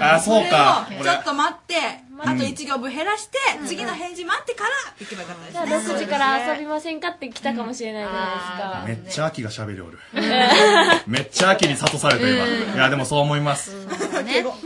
[0.00, 0.88] ああ、そうか。
[1.02, 1.74] ちょっと待って、
[2.20, 5.94] あと1行分減らして、次の返事待ってから行けばよかったじゃあですね。
[5.94, 9.04] 6時から遊びませんかって来たかもしれないじゃないですか。
[9.04, 9.98] めっちゃ秋が喋りおる。
[11.06, 12.74] めっちゃ秋に諭された今。
[12.74, 13.76] いや、でもそう思います。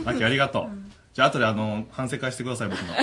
[0.05, 0.69] 秋ありがとう。
[1.13, 2.93] じゃあ後であの、反省会してください、僕の。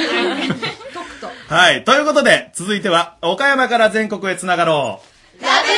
[1.49, 1.85] はい。
[1.85, 5.01] ということで、続いては、岡山から全国へつながろ
[5.41, 5.45] う。
[5.45, 5.73] ラブボ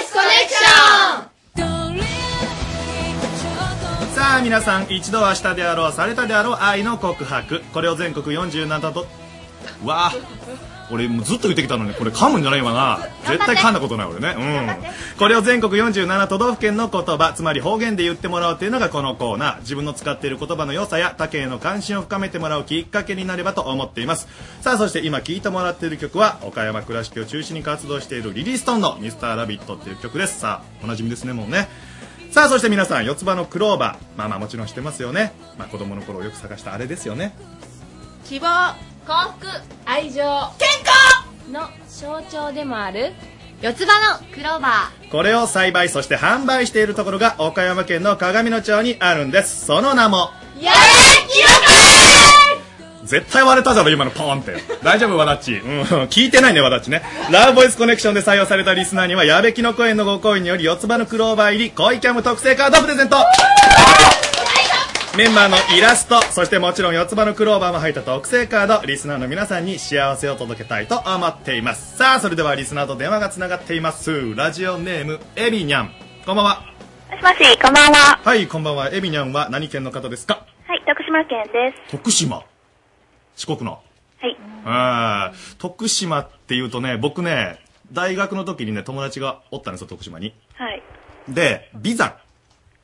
[0.00, 1.23] イスコネクシ
[4.34, 7.60] さあ皆さん一度はしたであろうされたであろう愛の告白。
[7.72, 9.06] これを全国47都
[9.84, 10.12] うわあ。
[10.90, 12.98] 俺もうずっと言ってきたのにこれ噛むんじゃないわな。
[13.28, 14.34] 絶対噛んだことない俺ね。
[14.36, 15.18] うん。
[15.20, 19.60] これを全国47都道府県の言葉つまり方言で言ってもらうというのがこのコーナー。
[19.60, 24.26] 自分の使っている言葉の良さや他県への関心を深めてもらうきっかけになればと思っています。
[24.62, 30.40] さあそして今聴いてもらっている曲は岡山倉敷を中心に活動しているリリー・ストーンの「ミスターラビットっていう曲です。
[30.40, 31.68] さあおなじみですねもうね。
[32.34, 34.18] さあそして皆さん四つ葉のクローバー。
[34.18, 37.32] まあまあもちろん知ってますよね、まあ、子供の頃よく探したあれですよね。
[38.24, 38.74] 希望、
[39.06, 39.46] 幸福、
[39.84, 40.20] 愛情、
[40.58, 43.12] 健康の象徴でもある、
[43.62, 49.66] 四つ葉のクローバこれを栽培そして販売しているところが岡山県の鏡野町にあるんです。
[49.66, 50.30] その名も
[50.60, 50.78] やれ
[53.04, 54.56] 絶対割れたじゃろ今のポーンって。
[54.82, 57.02] 大丈夫わだっち、うん、聞いてないねわだっちね。
[57.30, 63.16] ラブボイスコネクションで採用されたリスナーには矢部きのこ園のご好意により四つ葉のクローバー入り恋キャム特製カードプレゼント。
[65.16, 71.96] メンバーのイラストそしてもちろん四つ葉のクローバーも入った特製カードリスナーの皆さんに幸せを届けたいと思っています。
[71.96, 74.34] さあそれではリスナーと電話がつながっています。
[74.34, 75.90] ラジオネームエビニャン。
[76.26, 76.62] こんばんは。
[77.10, 78.18] もしもし、こんばんは。
[78.24, 78.90] はいこんばんは。
[78.92, 80.44] エビニャンは何県の方ですか？
[80.66, 81.92] はい、徳島県です。
[81.92, 82.42] 徳島
[83.36, 83.82] 四国の。
[84.64, 85.36] はい。
[85.58, 87.58] 徳島っていうとね僕ね
[87.92, 90.34] 大学の時にね友達がおったんですよ徳島に。
[90.54, 90.82] はい。
[91.28, 92.16] で眉山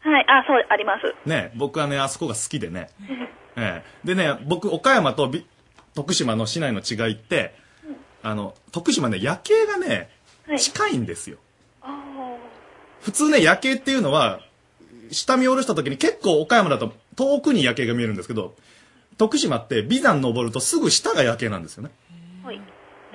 [0.03, 1.29] はい、あ、そう、あります。
[1.29, 2.89] ね僕はねあそこが好きでね、
[3.57, 5.47] ええでね僕岡山とび
[5.95, 7.55] 徳島の市内の違いって
[8.23, 10.09] あの徳島ね夜景がね
[10.57, 11.37] 近いんですよ、
[13.03, 14.41] 普通ね夜景っていうのは
[15.11, 18.55] 下見下ろした時に結構岡山だと遠くに夜景が見えるんですけど
[19.21, 21.91] 徳島って眉山登るとすぐ下が夜景なんですよね
[22.43, 22.61] はい。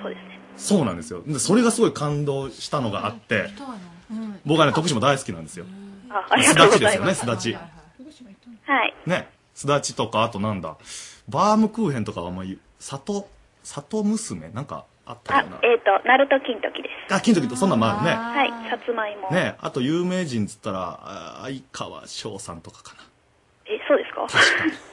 [0.00, 0.40] そうですね。
[0.56, 3.50] そうなんですよでそれがすごい感動したのがあって
[4.44, 5.66] 僕はね徳島大好きなんですよ
[6.08, 7.08] あ、ありすだちですよがとうございます。
[7.08, 8.94] ねすだちはい。
[9.06, 10.76] ねすだちとかあとなんだ
[11.28, 12.46] バームクーヘンとかはもう
[12.78, 13.28] 里
[13.64, 14.48] 里娘？
[14.50, 17.14] なんかあったあ、えっ、と、ナルト金時です。
[17.14, 18.10] あ、金時とそんなんもあるね。
[18.14, 19.30] はい、さつまいも。
[19.30, 23.02] ねあと有名人っつったら、あ相川翔さんとかかな。
[23.66, 24.26] え、そうですか？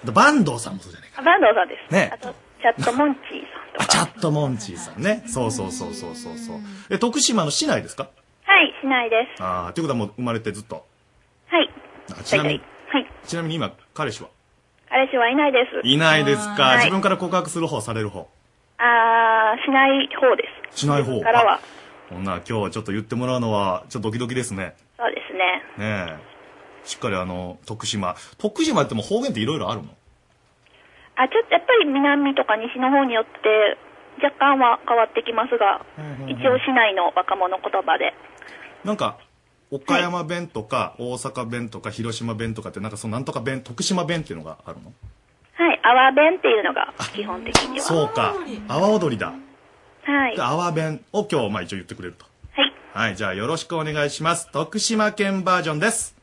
[0.06, 1.03] で坂東さんもそうじゃない？
[1.03, 1.94] あ坂東さんです。
[1.94, 3.42] ねあと、チャットモンチー
[3.78, 3.84] さん。
[3.84, 5.24] あ、チャットモンチーさんね。
[5.28, 6.58] そうそうそうそうそうそう。
[6.90, 8.10] え、徳島の市内ですか？
[8.46, 9.44] はい、しないです。
[9.44, 10.86] ああ、ということはもう生まれてずっと？
[11.48, 11.70] はい。
[12.12, 13.08] あちなみに、はい。
[13.26, 14.30] ちなみに今、彼氏は？
[14.90, 15.88] 彼氏はいないです。
[15.88, 16.64] いないですか。
[16.64, 18.28] はい自分から告白する方、される方？
[18.78, 20.80] あー、しない方です。
[20.82, 21.22] しない方？
[21.22, 21.60] からは。
[22.10, 24.76] ほんなら今日はちょっと言ってもらうのは、ちょっとドキドキですね。
[24.98, 25.64] そうですね。
[25.78, 26.88] ねえ。
[26.88, 28.16] しっかりあの、徳島。
[28.38, 29.90] 徳島っても方言っていろいろあるの？
[31.16, 33.78] あ、ちょっとやっぱり南とか西の方によって、
[34.24, 35.86] 若干は変わってきますが、
[36.28, 38.14] 一応市内の若者言葉で。
[38.84, 39.18] なんか、
[39.72, 44.94] 岡山弁とか、大阪弁とか、広島弁とかって、なんかそのなんとか弁、徳島弁っていうのがあるの？
[45.56, 47.86] はい、阿波弁っていうのが基本的には。
[47.86, 48.36] そうか。
[48.68, 49.34] 阿波踊りだ。
[50.04, 50.42] はいで。
[50.42, 52.26] 阿波弁を今日、まあ一応言ってくれると。
[52.54, 52.74] はい。
[52.94, 54.52] はい、じゃあよろしくお願いします。
[54.52, 56.16] 徳島県バージョンです。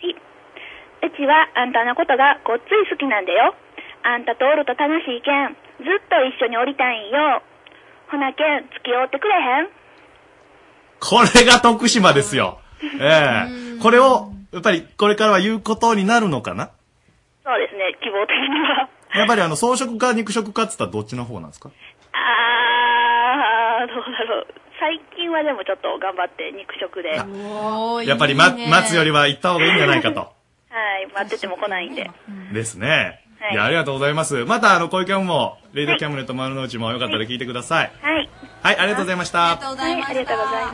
[0.00, 3.54] うちはあんたのことがごっつい好きなんだよ。
[4.04, 5.56] あんたとおると楽しいけん。
[5.78, 7.42] ずっと一緒におりたいんよ。
[8.10, 9.68] ほなけん、付き合ってくれへん？
[11.00, 12.60] これが徳島ですよ。
[13.00, 13.46] え
[13.78, 16.70] えこれを、やっぱりこれからは言うことになるのかな？
[17.44, 18.88] そうですね、希望的には。
[19.14, 21.70] やっぱりあの、草食か肉食かって言ったらどっちの方なんですか？
[22.12, 24.46] あー、どうだろう。
[24.78, 27.10] 最近はでもちょっと頑張って肉食で。
[27.10, 30.32] はやっぱり、ま、待つよりは行った方がいいんじゃないかと。
[31.08, 32.10] い、待ってても来ないんで。
[32.52, 33.21] ですね。
[33.42, 34.44] はいいや、ありがとうございます。
[34.44, 37.92] また、あの、小池も、レイドキャムネット丸の内もよかったら聞いてください。
[38.00, 38.30] はい。
[38.62, 39.38] はい、ありがとうございました。
[39.38, 40.72] はい、ありがとうございま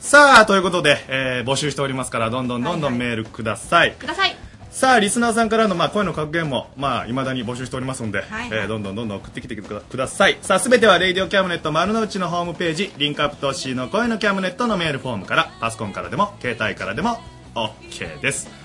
[0.00, 0.08] す。
[0.08, 3.92] さあ、ということで、えー募集しておりますから、どんどんどんどんメールください。
[3.92, 4.36] ください。
[4.70, 10.38] さあ、リスナーさんからの、まあ、声の格言も、まあ、未だに募集しておりますので、はいえーどんどんどんどん送ってきてくだください。
[10.40, 17.20] さあ、すべては、レイディオキャムネット丸の内のホームページ、リンクアップトッシーの声のキャムネットのメールフォームから、パソコンからでも、携帯からでも、
[17.54, 18.63] OK です。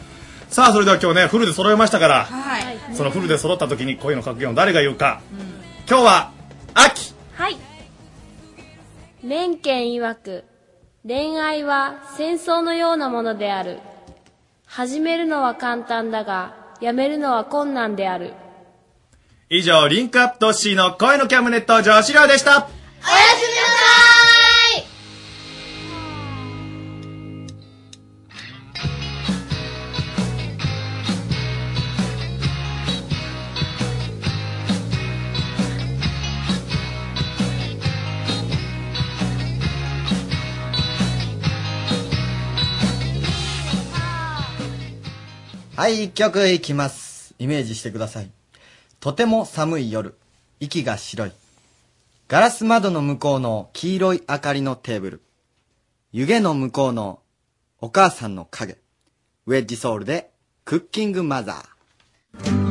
[0.50, 2.96] さあ、それでは今日ね、フルで揃えましたから、はい。
[2.96, 5.22] そのフルで揃った時に声の格言を誰が言うか。
[5.88, 6.32] 今日は、
[6.74, 7.58] 秋はい。
[9.24, 10.46] 連剣曰く、
[11.08, 13.80] 恋愛は戦争のようなものである。
[14.66, 18.34] 始めるのは簡単だが、やめるのは困難である。
[19.50, 22.52] 以上、リンクアップトッシーの声のキャムネット女子寮でした。
[22.52, 23.69] おやすみ
[45.80, 47.34] はい、一曲いきます。
[47.40, 48.30] イメージしてください。
[49.00, 50.14] とても寒い夜、
[50.60, 51.32] 息が白い。
[52.28, 55.22] ガラス窓の向こうの黄色い明かりのテーブル。
[56.12, 57.22] 湯気の向こうの
[57.80, 58.78] お母さんの影。
[59.46, 60.32] ウェッジソウルで
[60.66, 62.69] クッキングマザー。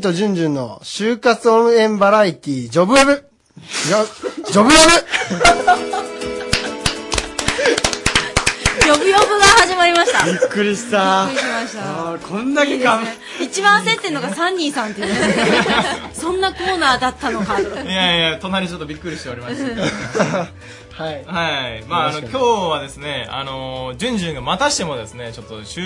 [0.00, 3.12] ー、とジュンジュンの就活応援バラエティジョブウェブ。
[3.12, 3.20] 違う、
[4.50, 4.74] ジョブウェ
[8.90, 10.24] 呼ぶ呼ぶが始まりました。
[10.24, 11.28] びっくりした。
[11.28, 12.10] びっくりしました。
[12.12, 13.00] あーこんだけか。
[13.40, 15.14] 一番焦ってんのがサンニーさんっていうね。
[16.12, 17.60] そんなコーナーだったのか。
[17.60, 20.48] いやいや、隣ちょっとびっくりしておりました。
[21.00, 21.24] はい。
[21.24, 21.84] はい。
[21.84, 25.80] まあ、あの、確今日はですね、あの、ジュンジュンがまたしてもですね、ちょっと、週、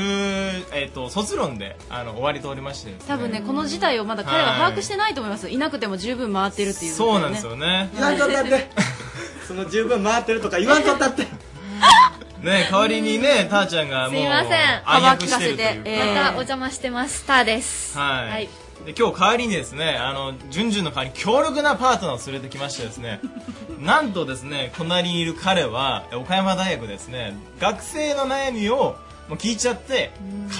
[0.72, 5.48] えっ、と、卒論で、あの、終わりとおりましてね多分ね、この事態をまだ彼は把握してないと思います。
[5.48, 7.90] いなくても十分回ってるっていう、そうなんですよね。
[7.94, 8.70] 言わんとったって。
[9.46, 11.26] その十分回ってるとか言わんとったって。
[12.42, 16.14] ね、代わりにね、たーちゃんがもう、すいません暗躍してるというか。
[16.14, 18.63] またお邪魔してますターですはい。
[18.84, 23.20] はいで今日代わりにですね、あの、ジュンジュンの代わりに強力なパートナーを連れてきましてですね、
[23.80, 28.96] なんとですね、隣にいる彼は、岡山大学ですね、学生の悩みを
[29.26, 30.10] もう聞いちゃって、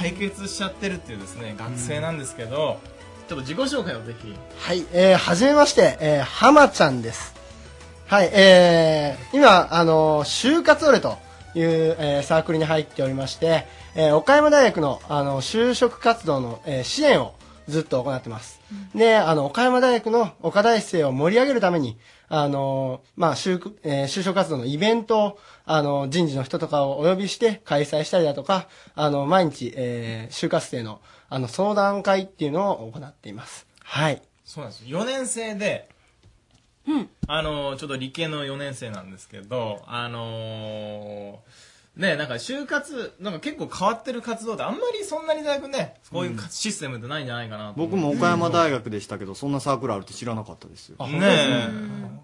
[0.01, 2.80] 解決しちゃってるっていうですね、学生なんですけど、
[3.28, 4.34] ちょっと自己紹介をぜひ。
[4.59, 7.34] はい、えー、はじめまして、えー、浜ちゃんです。
[8.06, 11.18] はい、えー、今、あの就活オレと
[11.55, 17.34] いう、えーサークルに入っておりまして、えー岡山大学の、あの、就職活動の、えー支援を
[17.68, 18.60] ずっと行ってます。
[18.94, 33.66] で、あの、岡山大学の岡大生を盛り上げるために、あの、まあ、就,、えー就職活動のイベントを、あの、人事の人とかをお呼びして開催したりだとか、あの、毎日、えー就活生の、あの、相談会っていうのを行っています。
[33.82, 34.22] はい。
[34.44, 35.00] そうなんですよ。
[35.00, 35.88] 4年生で、
[37.26, 41.40] あの、ちょっと理系の4年生なんですけど、あの
[41.96, 50.96] ね、なんか就活、なんか結構変わってる活動ってあんまりそんなに大学ね、こういうかシステムってないんじゃないかなと僕も岡山大学でしたけど、そんなサークルあるって知らなかったですよ。
[50.98, 51.68] あねえ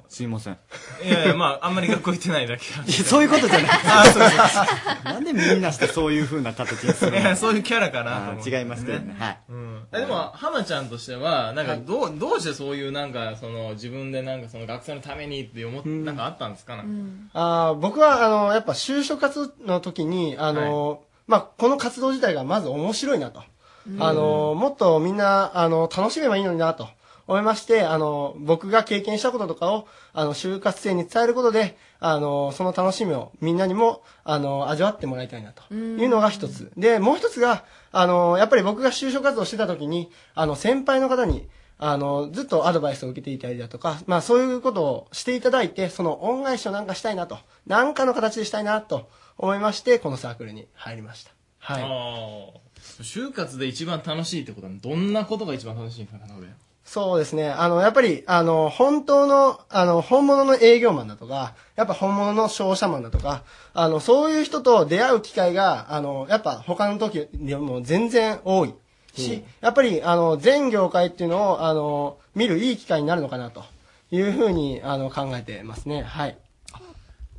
[0.08, 0.58] すいません。
[1.04, 3.70] いやいや、まあ、あんまり学校行ってないだけなんでいやそういうことじゃない。
[3.84, 7.18] あそうそうなんでみんなしてそういう風な形にするの？
[7.18, 9.14] いや、そういうキャラかなと思って、あ違いますけどね。
[9.16, 9.38] はい。
[9.50, 9.69] うん。
[9.92, 16.76] えでも、浜ちゃんとしては、なんか、どう、どうしてそういう、なんか、その、自分でなんか、その、学生のためにって思っ、なんかあったんですか？
[16.76, 17.40] なんか。
[17.68, 23.42] あー僕は、あの、やっぱ就職活動の時に、あの、まあ、この活動自体がまず面白いなと。
[23.88, 24.02] うん。
[24.02, 26.88] あの、もっとみんな、あの、楽しめばいいのになと。
[27.26, 35.62] 思いまして、あの、僕が経験したこととかを、あの、就活生に伝えることで、あの、その楽しみをみんなにも、あの、味わってもらいたいなと。
[35.72, 36.72] いうのが一つ。
[36.76, 37.62] で、もう一つが、
[37.92, 41.48] あの、やっぱり僕が就職活動してた時に、あの、先輩の方に、
[41.78, 49.08] あの、ずっとアドバイスを受けていたりだとか、まあそういうことをしていただいて、その恩返しをなんかしたいなと、なんかの形でしたいなと
[49.38, 51.32] 思いまして、このサークルに入りました。
[51.58, 51.82] はい。
[51.82, 52.60] あ。
[53.02, 56.48] 就活で一番楽しいってことは、どんなことが一番楽しいかな、俺。
[56.90, 57.48] そうですね。
[57.48, 63.44] あの、やっぱり、あの、本当の、あの、本物の営業マンだとか、やっぱ本物の商社マンだとか、
[63.74, 68.74] あの、そういう人と出会う機会が、あの、やっぱ他の時よりも全然多い
[69.14, 73.62] し、やっぱり、あの、全業界っていうのを、あの、見るいい機会になるのかなと
[74.10, 76.02] いうふうに、あの、考えてますね。
[76.02, 76.36] はい。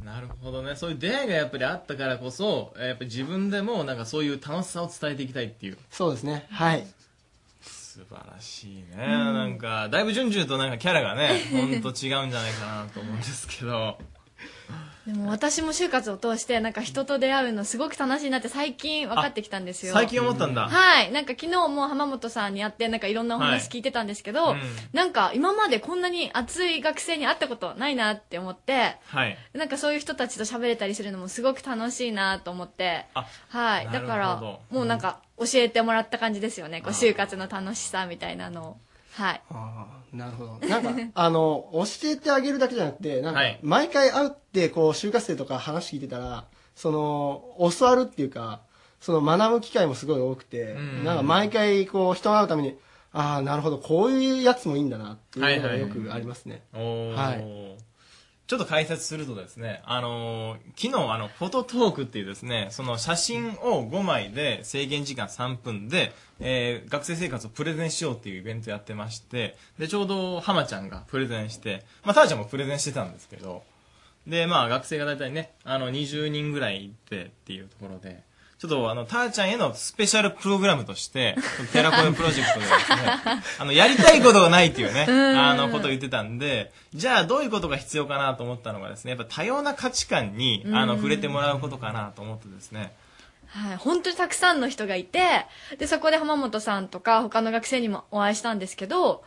[0.02, 0.78] なるほどね。
[0.78, 5.78] そういう出会いがやっぱりあったからこそ、やっぱり自分でもなんかそういう楽しさを伝えていきたいっていう。
[5.90, 6.48] そうですね。
[6.50, 6.88] はい。
[7.92, 9.06] 素晴らしいね。
[9.06, 13.98] なんか、だいぶ順々となんかキャラがね、ほんと違うんじゃないかなと思うんですけど。
[15.06, 19.94] でも私も就活を通してなんか人と出会うのすごく楽しいなって最近分かってきたんですよ。
[19.94, 20.70] 最近思ったんだ。
[20.70, 21.12] はい。
[21.12, 24.68] なんか昨日も浜本さんに会ってなんかいろんなお話聞いてたんですけど、はいうん。
[24.94, 29.38] なんか今までこんなに熱い学生に会ったことないなって思ってはい。
[29.54, 33.06] なんかそういう人たちと喋れたりするのもすごく楽しいなと思って
[33.50, 33.90] はい。
[33.92, 36.82] だからもうなんか教えてもらった感じですよね。
[36.82, 38.78] こう就活の楽しさみたいなのを
[39.12, 39.42] はい。
[40.16, 40.68] なるほど。
[40.68, 48.62] なんか、あの、 教えてあげるだけじゃなくて、なんかはい、毎回会って、こう、就活生とか話聞いてたら、その、教わるっていうか、
[49.00, 51.04] その、学ぶ機会もすごい多くて、ん。
[51.04, 52.78] なんか、毎回、こう、人が会うために、
[53.14, 56.64] ああ、なるほど、こういうやつもいいんだな、っていうのがよくありますね。
[56.74, 57.14] おー。
[57.14, 57.91] はい
[58.52, 66.12] ちょっと解説するとですね、あのー昨日あの、フォトトークっていうですね、その写真を5枚で制限時間3分で、
[66.42, 73.64] えー学生生活をプレゼンしようっていうイベントやってまして、で、ちょうど浜ちゃんがプレゼンして、まあ、ターちゃんもプレゼンしてたんですけど、
[74.28, 78.22] で、まあ、学生が大体ね、あの、20人ぐらいいてっていうところで、
[78.62, 81.36] ちょっとあの、ターちゃんへのスペシャルプログラムとして、
[81.74, 85.36] テラコメプロジェクトでですね、あの、やりたいことがないっていうね、うん。
[85.36, 92.94] あの、ことを言ってたんで、じゃあどういうことが必要かなと思ったのがですね、やっぱ多様な価値観に、あの、うん触れてもらうことかなと思ってですね、
[93.48, 95.48] はい、本当にたくさんの人がいて、
[95.80, 99.24] で、そこで浜本さんとか他の学生にもお会いしたんですけど、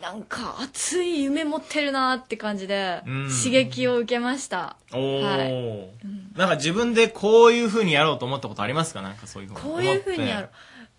[0.00, 3.28] なんか熱い夢持ってるなって感じで、うん。
[3.30, 4.76] 刺激を受けました。
[4.92, 6.38] おー、はい。
[6.38, 9.00] なんか自分でこういう風にやろうと思ったことありますか？
[9.00, 9.60] なんかそういうふうに。
[9.60, 10.16] こういうふう。
[10.16, 10.48] にやる。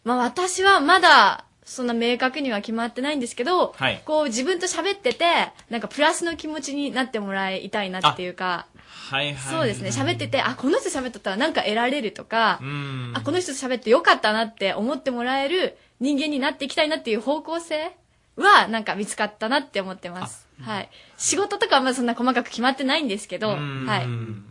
[0.04, 4.02] まあ私はまだ、そんな明確には決まってないんですけど、はい。
[4.06, 5.26] こう自分と喋ってて、
[5.70, 8.68] なんかプラスの気持ちになってもらいたいなっていうか、
[9.12, 9.36] はいはい。
[9.36, 13.14] そうですね、喋ってて、あ、この人喋っとったらなんか得られるとか、うん。
[13.16, 17.96] あ、この人と喋ってよかったなって思ってもらえる人間になっていきたいなっていう方向性
[18.38, 20.48] は、なんか見つかったなって思ってます。
[20.62, 20.90] はい。
[21.18, 24.06] 仕事とかはまだそんな細かく決まってないんですけど、うんはい。
[24.06, 24.46] うん。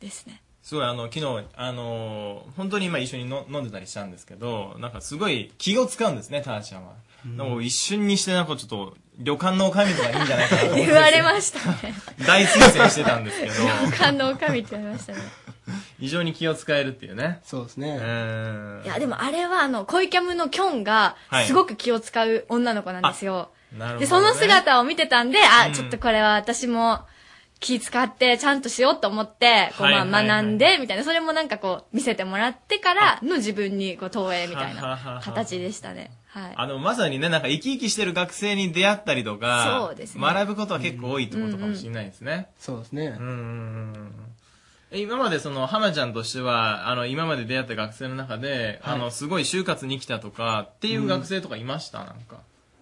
[0.00, 0.40] ですね。
[0.62, 6.92] すごいあの、昨日、あのー本当に今一緒にの飲んでたりしたんですけど、なんかすごい気を使うんですね、ターちゃんは。
[7.24, 10.86] でも一瞬にしてなんかちょっと、旅館の女将とかいいんじゃないかなと思って。
[10.86, 11.94] 言われましたね。
[12.26, 15.18] 大推薦してたんですけど、旅館の女将って言われましたね。
[16.00, 17.40] 非常に気を使えるっていうね。
[17.44, 17.98] そうですね。
[18.00, 23.50] うんいや、でもあれはあの、恋キャムのキョンがはい、すごく気を使う女の子なんですよ。
[23.72, 24.06] で、なるほど、ね。
[24.06, 27.00] その姿を見てたんで、あ、うんちょっとこれは私も
[27.60, 36.10] 気使ってちゃんとしようと思って、こう、まあ、学んで、みたいな、それもなんかこう、見せてもらってからの自分に、こう、投影みたいな形でしたね。
[36.28, 36.52] はい。
[36.56, 42.48] あの、まさにね、なんか生き生きしてる学生に出会ったりとか、そうですね学ぶことは結構多いってことかもしれないですね。
[42.58, 43.16] そうですね。
[43.18, 44.12] うん
[44.92, 52.38] 今までその、浜ちゃんとしては、あの、今まで出会った学生の中で、はいあの、すごい就活に来たとか、っていう学生とかいました、なんか。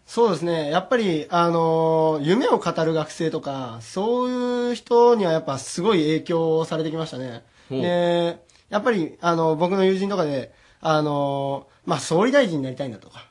[0.08, 0.70] そうですね。
[0.70, 4.30] やっぱり、あのー夢を語る学生とか、そう
[4.70, 7.44] いう人にはやっぱすごい影響されてきましたね。
[7.82, 8.38] で、
[8.70, 13.26] やっぱり、あの、僕の友人とかで、あのーまあ、総理大臣になりたいんだとか。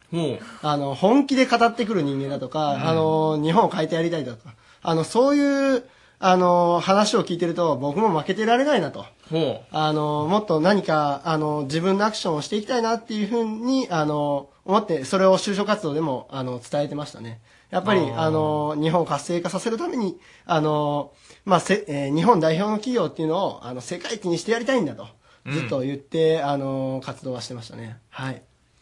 [0.62, 5.84] あの、本気で語ってくる人間だとか、あの、日本を変えてやりたいだとか、あの、そういう、
[6.20, 9.06] あの、話を聞いてると、僕も負けてられないなと。
[9.32, 17.40] ほあの、もっと何か、あの、自分のアクションをしていきたいなっていうふうに、あの、思って、それを就職活動でも、あの、伝えてましたね。
[17.70, 21.12] やっぱり、あの、日本を活性化させるために、あの、
[21.46, 25.08] まあ、せ、えー日本代表の企業っていうのを、あの、世界一にしてやりたいんだと、
[25.46, 27.98] うんずっと言って、あの、活動はしてましたね。
[28.10, 28.42] はい。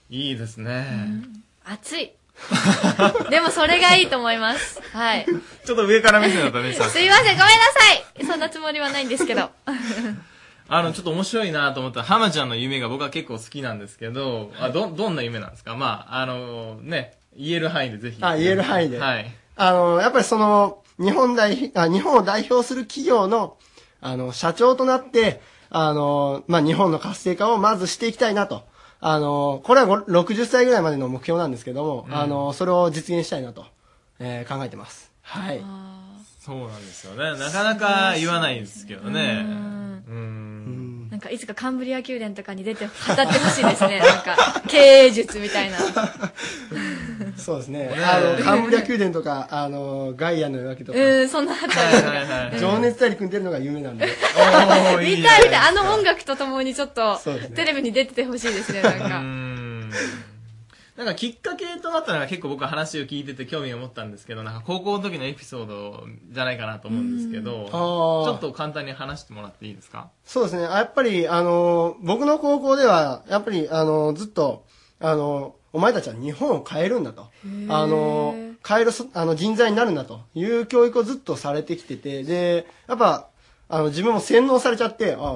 [0.09, 1.23] いいですね。
[1.63, 2.11] 熱い。
[3.29, 4.81] でもそれがいいと思います。
[4.91, 5.25] はい。
[5.65, 9.51] ちょっと上から目線だったね、さすいません、ごめんなさいそんなつもりはないんですけど。
[10.67, 15.75] あの、ちょっと面白いなと思った浜ちゃんの夢が僕は結構好きなんですけど、あ、ど、どんな夢なんですか？
[15.75, 18.17] まあ、あの、ね、言える範囲でぜひ。
[18.21, 18.99] あ、言える範囲で。
[18.99, 19.25] はい。
[19.55, 23.57] あの、やっぱりその、日本代、あ日本を代表する企業の、
[24.01, 28.63] あの、社長となって、あの、まあ、日本の活性化をまずしていきたいなと。
[29.01, 33.65] あの、これはご60歳ぐらいまでの目標なんですけども、うんあの、それを実現したいなと、
[34.19, 35.11] えー考えてます。
[35.21, 35.61] はい。
[36.39, 37.37] そうなんですよね。
[37.37, 39.45] なかなか言わないんですけどね。
[39.47, 40.03] うん
[41.25, 43.99] かいつかカンブリア宮殿とかに出て、語ってほしいですね。
[43.99, 45.77] なんか、経営術みたいな。
[47.37, 47.79] そうですね。
[47.87, 50.99] ねあの、カンブリア宮殿とか、あの、ガイアの夜明けとか。
[50.99, 54.05] うん、そんなあたりはいはいはい情熱大陸に出るのが夢なんで。
[54.05, 55.55] 見たい見たい。
[55.55, 59.21] あの音楽とともにちょっとねテレビに出ててほしいですね、なんか。
[60.97, 70.09] なんかきっかけとなったのが結構僕は話を聞いてて興味を持ったんですけど、なんか高校の時のエピソードじゃないかなと思うんですけど、ちょっと簡単に話してもらっていいですか？
[70.23, 70.61] そうですね。
[70.63, 74.63] やっぱり、あの、僕の高校では、やっぱり、あの、ずっと、
[75.01, 77.27] あの、お前たちは日本を変えるんだと。
[77.67, 78.33] あの、
[78.65, 83.27] 変えるそあの人材になるんだという教育をずっとされてきてて、で、やっぱ、
[83.67, 85.35] あの、自分も洗脳されちゃって、あ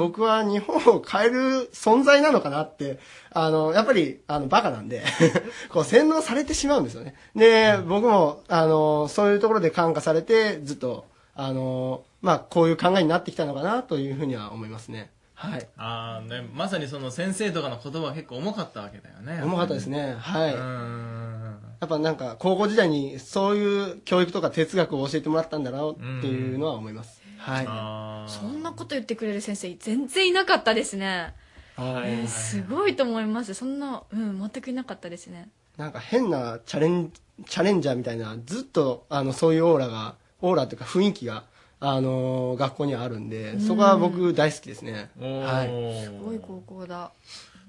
[0.00, 2.98] 僕は日本を変える存在なのかなって、
[3.32, 5.04] あの、やっぱり、あの、バカなんで、
[5.68, 7.14] こう、洗脳されてしまうんですよね。
[7.36, 11.04] で、僕も、あの、そういうところで感化されて、ずっと、
[11.34, 15.10] あの、まあ、こういう考えになってきたのかなというふうには思いますね。
[15.34, 15.68] はい。
[15.76, 19.42] ああね、まさにその先生とかの言葉は結構重かったわけだよね。
[19.44, 20.16] 重かったですね。
[20.18, 20.54] はい。
[20.54, 27.19] うんやっぱなんか、高校時代にそういう教育とか哲学を教えてもらったんだろうっていうのは思います。
[27.40, 28.30] はい。
[28.30, 31.34] そんなこと言ってくれる先生全然いなかったですね。
[31.76, 33.54] はいえーすごいと思います。
[33.54, 35.48] そんな、うん、全くいなかったですね。
[35.78, 37.10] なんか変なチャレン、
[37.46, 41.44] チャレンジャーみたいな、ずっと、あの、そういうオーラが、オーラというか雰囲気が、
[41.80, 45.10] あのー学校にはあるんで、そこは僕大好きですね。
[45.18, 46.04] はい。
[46.04, 47.12] すごい高校だ。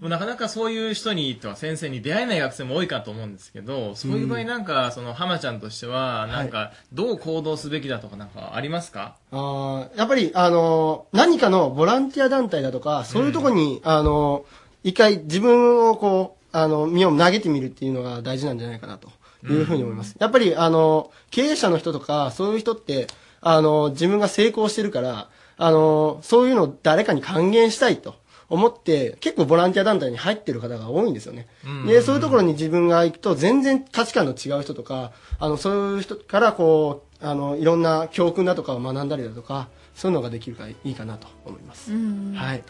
[0.02, 9.16] もうなかなかそういう人にとか先生に出会えない学生も多いかと思うんですけど、そういう場合なんか、その浜ちゃんとしては、なんか、どう行動すべきだとかなんかありますか？
[9.32, 19.10] あーやっぱり、あのー何かのボランティア団体だとか、そういうところに、あのー一回自分をこう、あの、身を投げてみるっていうのが大事なんじゃないかなと
[19.48, 20.16] いうふうに思います。
[20.20, 23.06] やっぱり、あの、経営者の人とか、そういう人って、
[23.42, 28.16] あの、自分が成功してるから、あの、そういうのを誰かに還元したいと
[28.52, 31.48] 思って、結構ボランティア団体に入ってる方が多いんですよね。
[31.66, 41.94] うんで、そういうところに自分が行くと、全然価値観の違う人とか、あの、そういう人からこう、あの、いろんな教訓だとかを学んだりだとか、そういうのができるからいいかなと思います。
[41.94, 42.64] うんはい。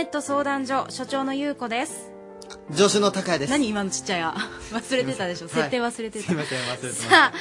[0.00, 2.10] ネット相談所所長の優子です。
[2.72, 3.50] 助手の高谷です。
[3.50, 4.34] 何今のちっちゃいあ
[4.72, 5.54] 忘れてたでしょ、はい。
[5.56, 7.10] 設定忘れてた、すいません忘れてました。
[7.10, 7.32] さあ、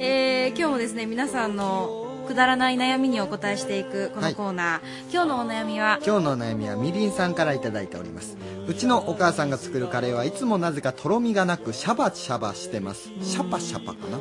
[0.00, 6.00] えー、今日もですね皆さんのくだらない悩みにお答えしていくこのコーナー、今日のお悩みは？
[6.04, 8.36] 今日のお悩みはみりんさんからいただいております。
[8.66, 13.10] うちのお母さんが作るカレーはいつもなぜかとろみがなくシャバシャバしてます。
[13.22, 14.18] シャパシャパかな？
[14.18, 14.20] う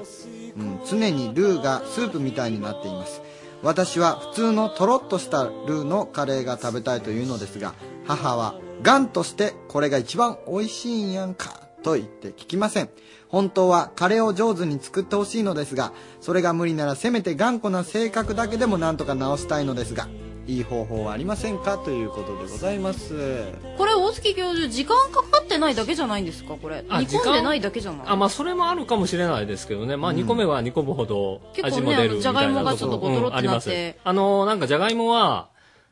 [0.60, 3.22] ん常にルーがスープみたいになっています
[3.64, 7.74] 私は普通のとろっとしたルーのカレーが食べたいというのですが
[8.06, 12.90] 母はガンとしてこれが一番美味しいんやんかと言って聞きません。
[13.30, 20.08] 本当はカレーを上手に作ってほしいのですがそれが無理ならせめて頑固な性格だけでもなんとか直したいのですが
[20.48, 21.78] いい方法はありませんか？
[21.78, 23.44] ということでございます。
[23.78, 26.56] これ大月教授時間かかってないだけじゃないんですか？
[26.56, 26.86] これ。
[26.88, 28.08] あ煮込んでないだけじゃない？
[28.08, 35.50] あまあそれもあるかもしれないですけどね、まあ、煮込めば煮込むほど味も出るみたいなあのじゃがいもがちょっとっとありますなってあのなんかじゃがいもは、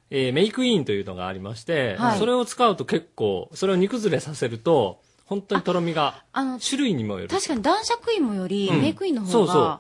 [0.10, 2.20] えーメイクインというのがありまして、はい。
[2.20, 7.28] それを使うと結構それを煮崩れさせると本当にとろみがあの種類にもよる。
[7.28, 8.82] 確かに男爵芋よりうん。
[8.82, 9.80] メイクインの方が、そうそう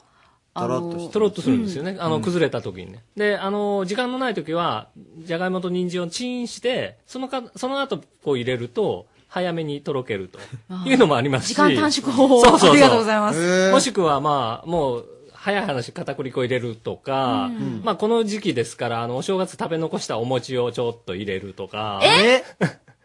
[0.57, 3.03] あのとろっとするんですよね、あのうん崩れた時にね。
[3.18, 4.88] であの時間のない時は
[5.19, 10.40] じゃがいもと人参をチンしてそのかその後こう入れると早めにとろけると。
[10.88, 11.56] いうのもありますし。
[11.56, 12.41] 時間短縮法。
[12.41, 12.72] そうそうそう。
[12.72, 13.72] ありがとうございます。
[13.72, 17.82] もしくはまあもう早い話片栗粉入れるとか、うん。
[17.84, 22.02] まあこの時期ですからあのお正月食べ残したお餅をちょっと入れるとか。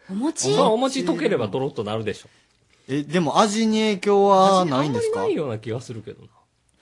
[0.09, 0.55] お餅？
[0.55, 2.29] まあお餅溶ければとろっとなるでしょ。
[2.87, 5.19] えでも味に影響はないんですか？
[5.19, 6.27] ないような気がするけどな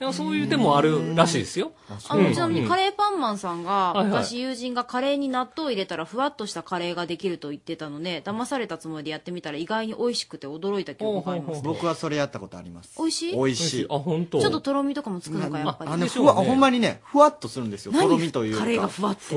[0.00, 1.72] いやそういう手もあるらしいですよ。
[2.08, 11.62] あの、ちなみにカレーパンマンさんが、はいはい昔友人がカレーに納豆を入れたらふわっとしたカレーができると言ってたので、騙されたつもりでやってみたら意外に美味しくて驚いた記憶があります。
[11.62, 12.94] 僕はそれやったことあります。
[12.96, 13.36] 美味しい？
[13.36, 13.86] 美味しい。
[13.90, 15.90] あ、本ちょっととろみとかもつくのか、やっぱり。
[15.90, 17.92] あの、ふわ、ほんまにね、ふわっとするんですよ。
[17.92, 18.04] 何？
[18.04, 18.60] とろみというか。
[18.60, 19.36] カレーがふわって。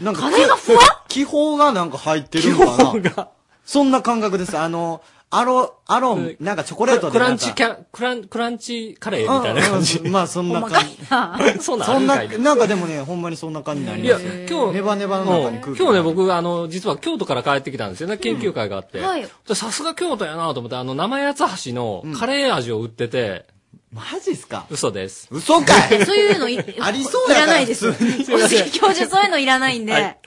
[0.00, 0.78] なんか、カレーがふわ
[1.08, 3.28] 気泡がなんか入ってるのかな。
[3.64, 4.56] そんな感覚です。
[4.56, 5.02] あの、
[5.38, 7.44] アロ、アロン、なんかチョコレートでクラなんか。
[7.44, 10.00] ンチキャ、クラン、クランチカレーみたいな感じ。
[10.00, 11.62] まあそんな感じ。
[11.62, 18.98] そうなんそんな、なんかでもね、ほんまにそんな感じになりいやますよ。、今日、ネバネバの中に今日ね、僕、あの、実は京都から帰ってきたんですよね、研究会があって。
[18.98, 23.46] うんはいでさすが京都やなと思って、あの、生八つ橋のカレー味を売ってて。
[23.92, 24.66] マジっすか？
[24.68, 25.28] 嘘です。
[25.30, 26.04] 嘘かい！
[26.04, 27.46] そういうのい ありそういやから。
[27.46, 27.92] らないです。
[27.92, 29.92] 普通におし教授そういうのいらないんで。
[29.92, 30.18] はい。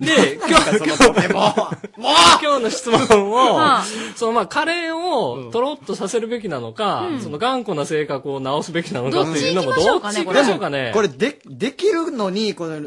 [0.00, 1.28] で、今日、今日、
[2.42, 3.84] 今日の質問をはあ、
[4.16, 7.20] そのまあ、カレーをとろっとさせるべきなのか、うん。
[7.22, 10.90] その頑固な性格を直すべきなのかっていうのも、どっちしょうかねましょうかね。
[10.94, 12.80] これで、できるのに、この、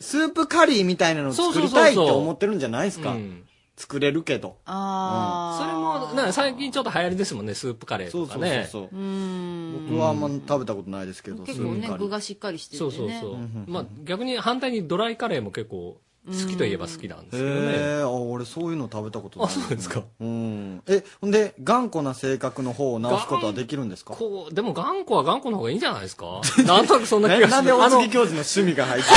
[0.00, 3.14] スープカリーみたいなのを作りそうそうそうそうたいって思ってるんじゃないですか？
[3.76, 4.56] 作れるけど。
[4.64, 8.66] あそれも、なんか最近ちょっと流行りですもんね、スープカレーとかね。
[8.70, 9.86] そうそうそううん。
[9.88, 12.96] 僕はあんま食べたことないですけど、結構ねスープカ、リー具がしっかりしててそうね。
[12.96, 13.38] そうそう。
[13.70, 17.72] まあ、逆に反対にドライカレーも結構好きといえば好きなんですけどね。
[17.72, 19.48] へえ、あ、俺そういうの食べたことない。
[19.48, 20.02] あそうですか。
[20.20, 20.82] うん。
[20.88, 24.14] え、ほんで、頑固な性格の方を直すことはできるんですか？
[24.14, 26.40] こう、でも頑固は頑固の方がいいんじゃないですか？
[26.66, 27.50] なんとなくそんな気がする。
[27.50, 29.08] ななんで大あの月教授の趣味が入って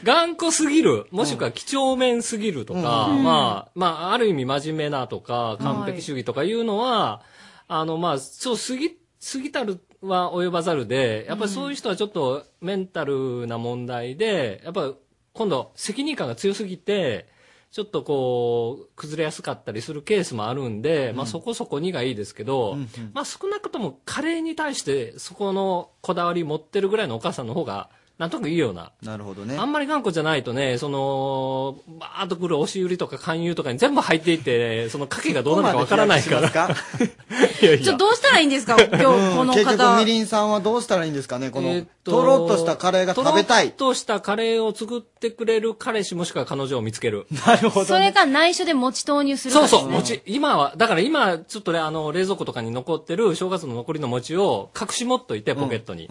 [0.04, 7.22] 頑固すぎる、もしくは几帳面すぎるとか、うんまあ、まあ、ある意味真面目なとか、完璧主義とかいうのは、
[7.68, 14.92] あの、まあ、そう、過ぎ、過ぎたるは及ばざるで、やっぱりそういう人はちょっとメンタルな問題で、やっぱ
[15.36, 17.26] 今度責任感が強すぎて、
[17.72, 22.78] ちょっとこう、崩れやすかったりするケースもあるんで、まあそこそこにがいいですけど、
[23.12, 28.92] まあ少なくともカレーに対してそこのこだわり持ってるぐらいのお母さんの方が、なんとなくいいような。
[29.02, 29.58] なるほどね。
[29.58, 36.48] あんまり頑固じゃないとね、その、バーッとくる押し売りとか勧誘とかに全部入っていって、その賭けがどうなるかわからないから。
[37.60, 38.76] いやいやちょ、どうしたらいいんですか？
[38.82, 39.04] 今日、
[39.36, 40.06] この結局、方み。
[40.06, 43.72] りんさんはどうしたらいいんですかねこの、えーっとろっとしたカレーが食べたい。
[43.72, 47.26] とろっとしたカレーを作ってくれる彼氏もしくは彼女を見つける。
[47.46, 50.22] なるほそれか内緒で餅投入するかですねそうそう、餅。
[50.26, 56.08] 今は、だから今、ちょっとね、あの、冷蔵庫とかに残ってる正月の残りの餅を隠し持っといて、ポケットに。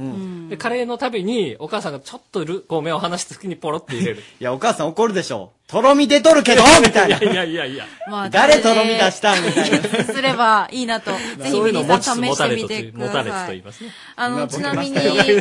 [0.50, 4.24] で、カレーのたびに、お母さんがちょっとる、こう目を離した時にポロって入れる。
[4.40, 5.52] いや、お母さん怒るでしょ。
[5.68, 7.18] とろみ出とるけどみたいな。
[7.18, 7.86] いやいやいやいや。
[8.08, 10.04] まあ誰とろみ出したんみたいな。
[10.04, 11.12] すればいいなと。
[11.12, 13.64] ぜひそういうのを皆さん試してみてくだ持たれつさいと言い。
[13.64, 13.92] ますね。
[14.16, 14.98] あの、ちなみに、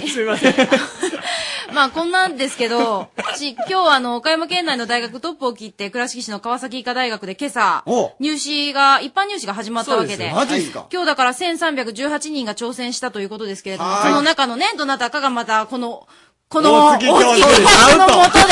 [0.09, 0.55] すみません。
[1.75, 7.85] まあこんなんですけど、私今日はあの、岡山県内の大学トップを切って、倉敷市の川崎医科大学で今朝、
[8.19, 16.07] 入試が、一般入試が始まったわけで、マジですか今日だから1318人が挑戦したということですけれども、はいその中のね、どなたかがまた、この、
[16.49, 18.45] この、大月教授大月教授のもとで、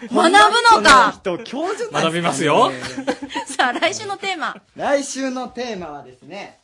[0.00, 2.70] 学ぶのか人、教授学びますよ。
[3.46, 4.56] さあ、来週のテーマ。
[4.76, 6.60] 来週のテーマはですね、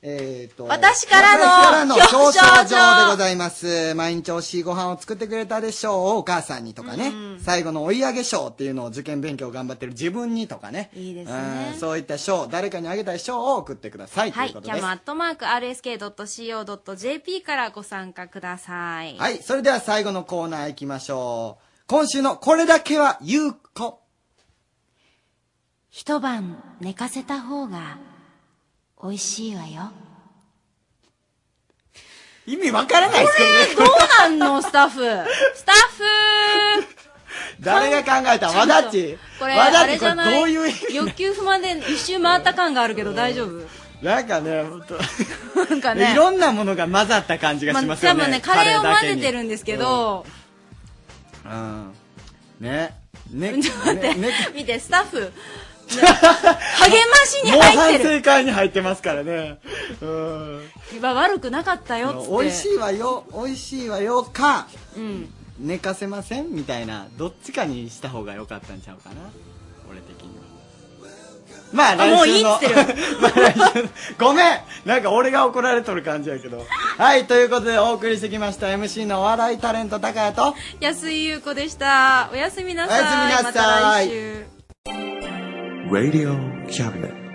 [0.00, 3.96] えっ、と、私からの表表彰彰状状でございます。
[3.96, 7.12] 毎日美味しいご飯を作ってくれたでしょう、お母さんにとかね。
[7.40, 10.90] 最後の追い上げ賞っていうのを受験勉強頑張ってる自分にとかね。
[10.94, 14.78] いいですうんそういった賞、誰かにあげたい賞を送ってください、はい、ということです。
[14.78, 19.16] キャムアットマーク RSK.CO.JP からご参加ください。
[19.18, 21.67] はい、それでは最後のコーナー行きましょう。
[21.88, 23.98] 今週のこれだけは言う子。
[25.90, 27.96] 一晩寝かせた方が
[29.02, 29.90] 美味しいわよ。
[32.46, 33.88] 意味わからないですけどね。
[33.88, 35.00] どうなんのスタッフ
[35.56, 35.74] スタッ
[36.84, 36.86] フ
[37.60, 38.48] 誰が考えた？
[38.48, 40.94] わだっちこれ、わだっちこれどういう意味？
[40.94, 43.66] 欲求不満で一周回った感があるけど大丈夫？
[44.04, 44.98] なんかね、ほんと
[45.70, 46.12] なんかね。
[46.12, 48.20] いろんなものが混ざった感じがしますよね。
[48.20, 50.37] 多分ね、カレーを混ぜてるんんですけど、うん。
[52.60, 52.94] ね。
[53.30, 53.62] ね。
[53.62, 55.30] ちょっと待って、ね見て、スタッフ、ね
[55.88, 58.10] 励ましにもう入ってる。
[58.10, 59.58] 反省会に入ってますからね。
[60.02, 60.70] うん。
[60.94, 62.42] 今悪くなかったよっつって。
[62.44, 64.66] 美味しいわよ、美味しいわよか、
[64.96, 65.32] うん。
[65.58, 66.50] 寝かせません？
[66.54, 69.16] みたいな、どっちかにした方が良かったんちゃうかな。
[71.72, 72.16] まああ来週の。
[72.16, 72.74] もういいっつってる
[73.20, 76.64] まあ来ごめんなんか俺が怒られとる感じやけど。
[76.96, 82.30] はい、ということでお送りしてきました MC のお笑いタレント高谷と、安井優子でした。
[82.32, 83.00] おやすみなさい。
[83.00, 84.46] おやすみなさいまた来週。
[85.90, 86.36] Radio
[86.68, 87.27] Cabinet.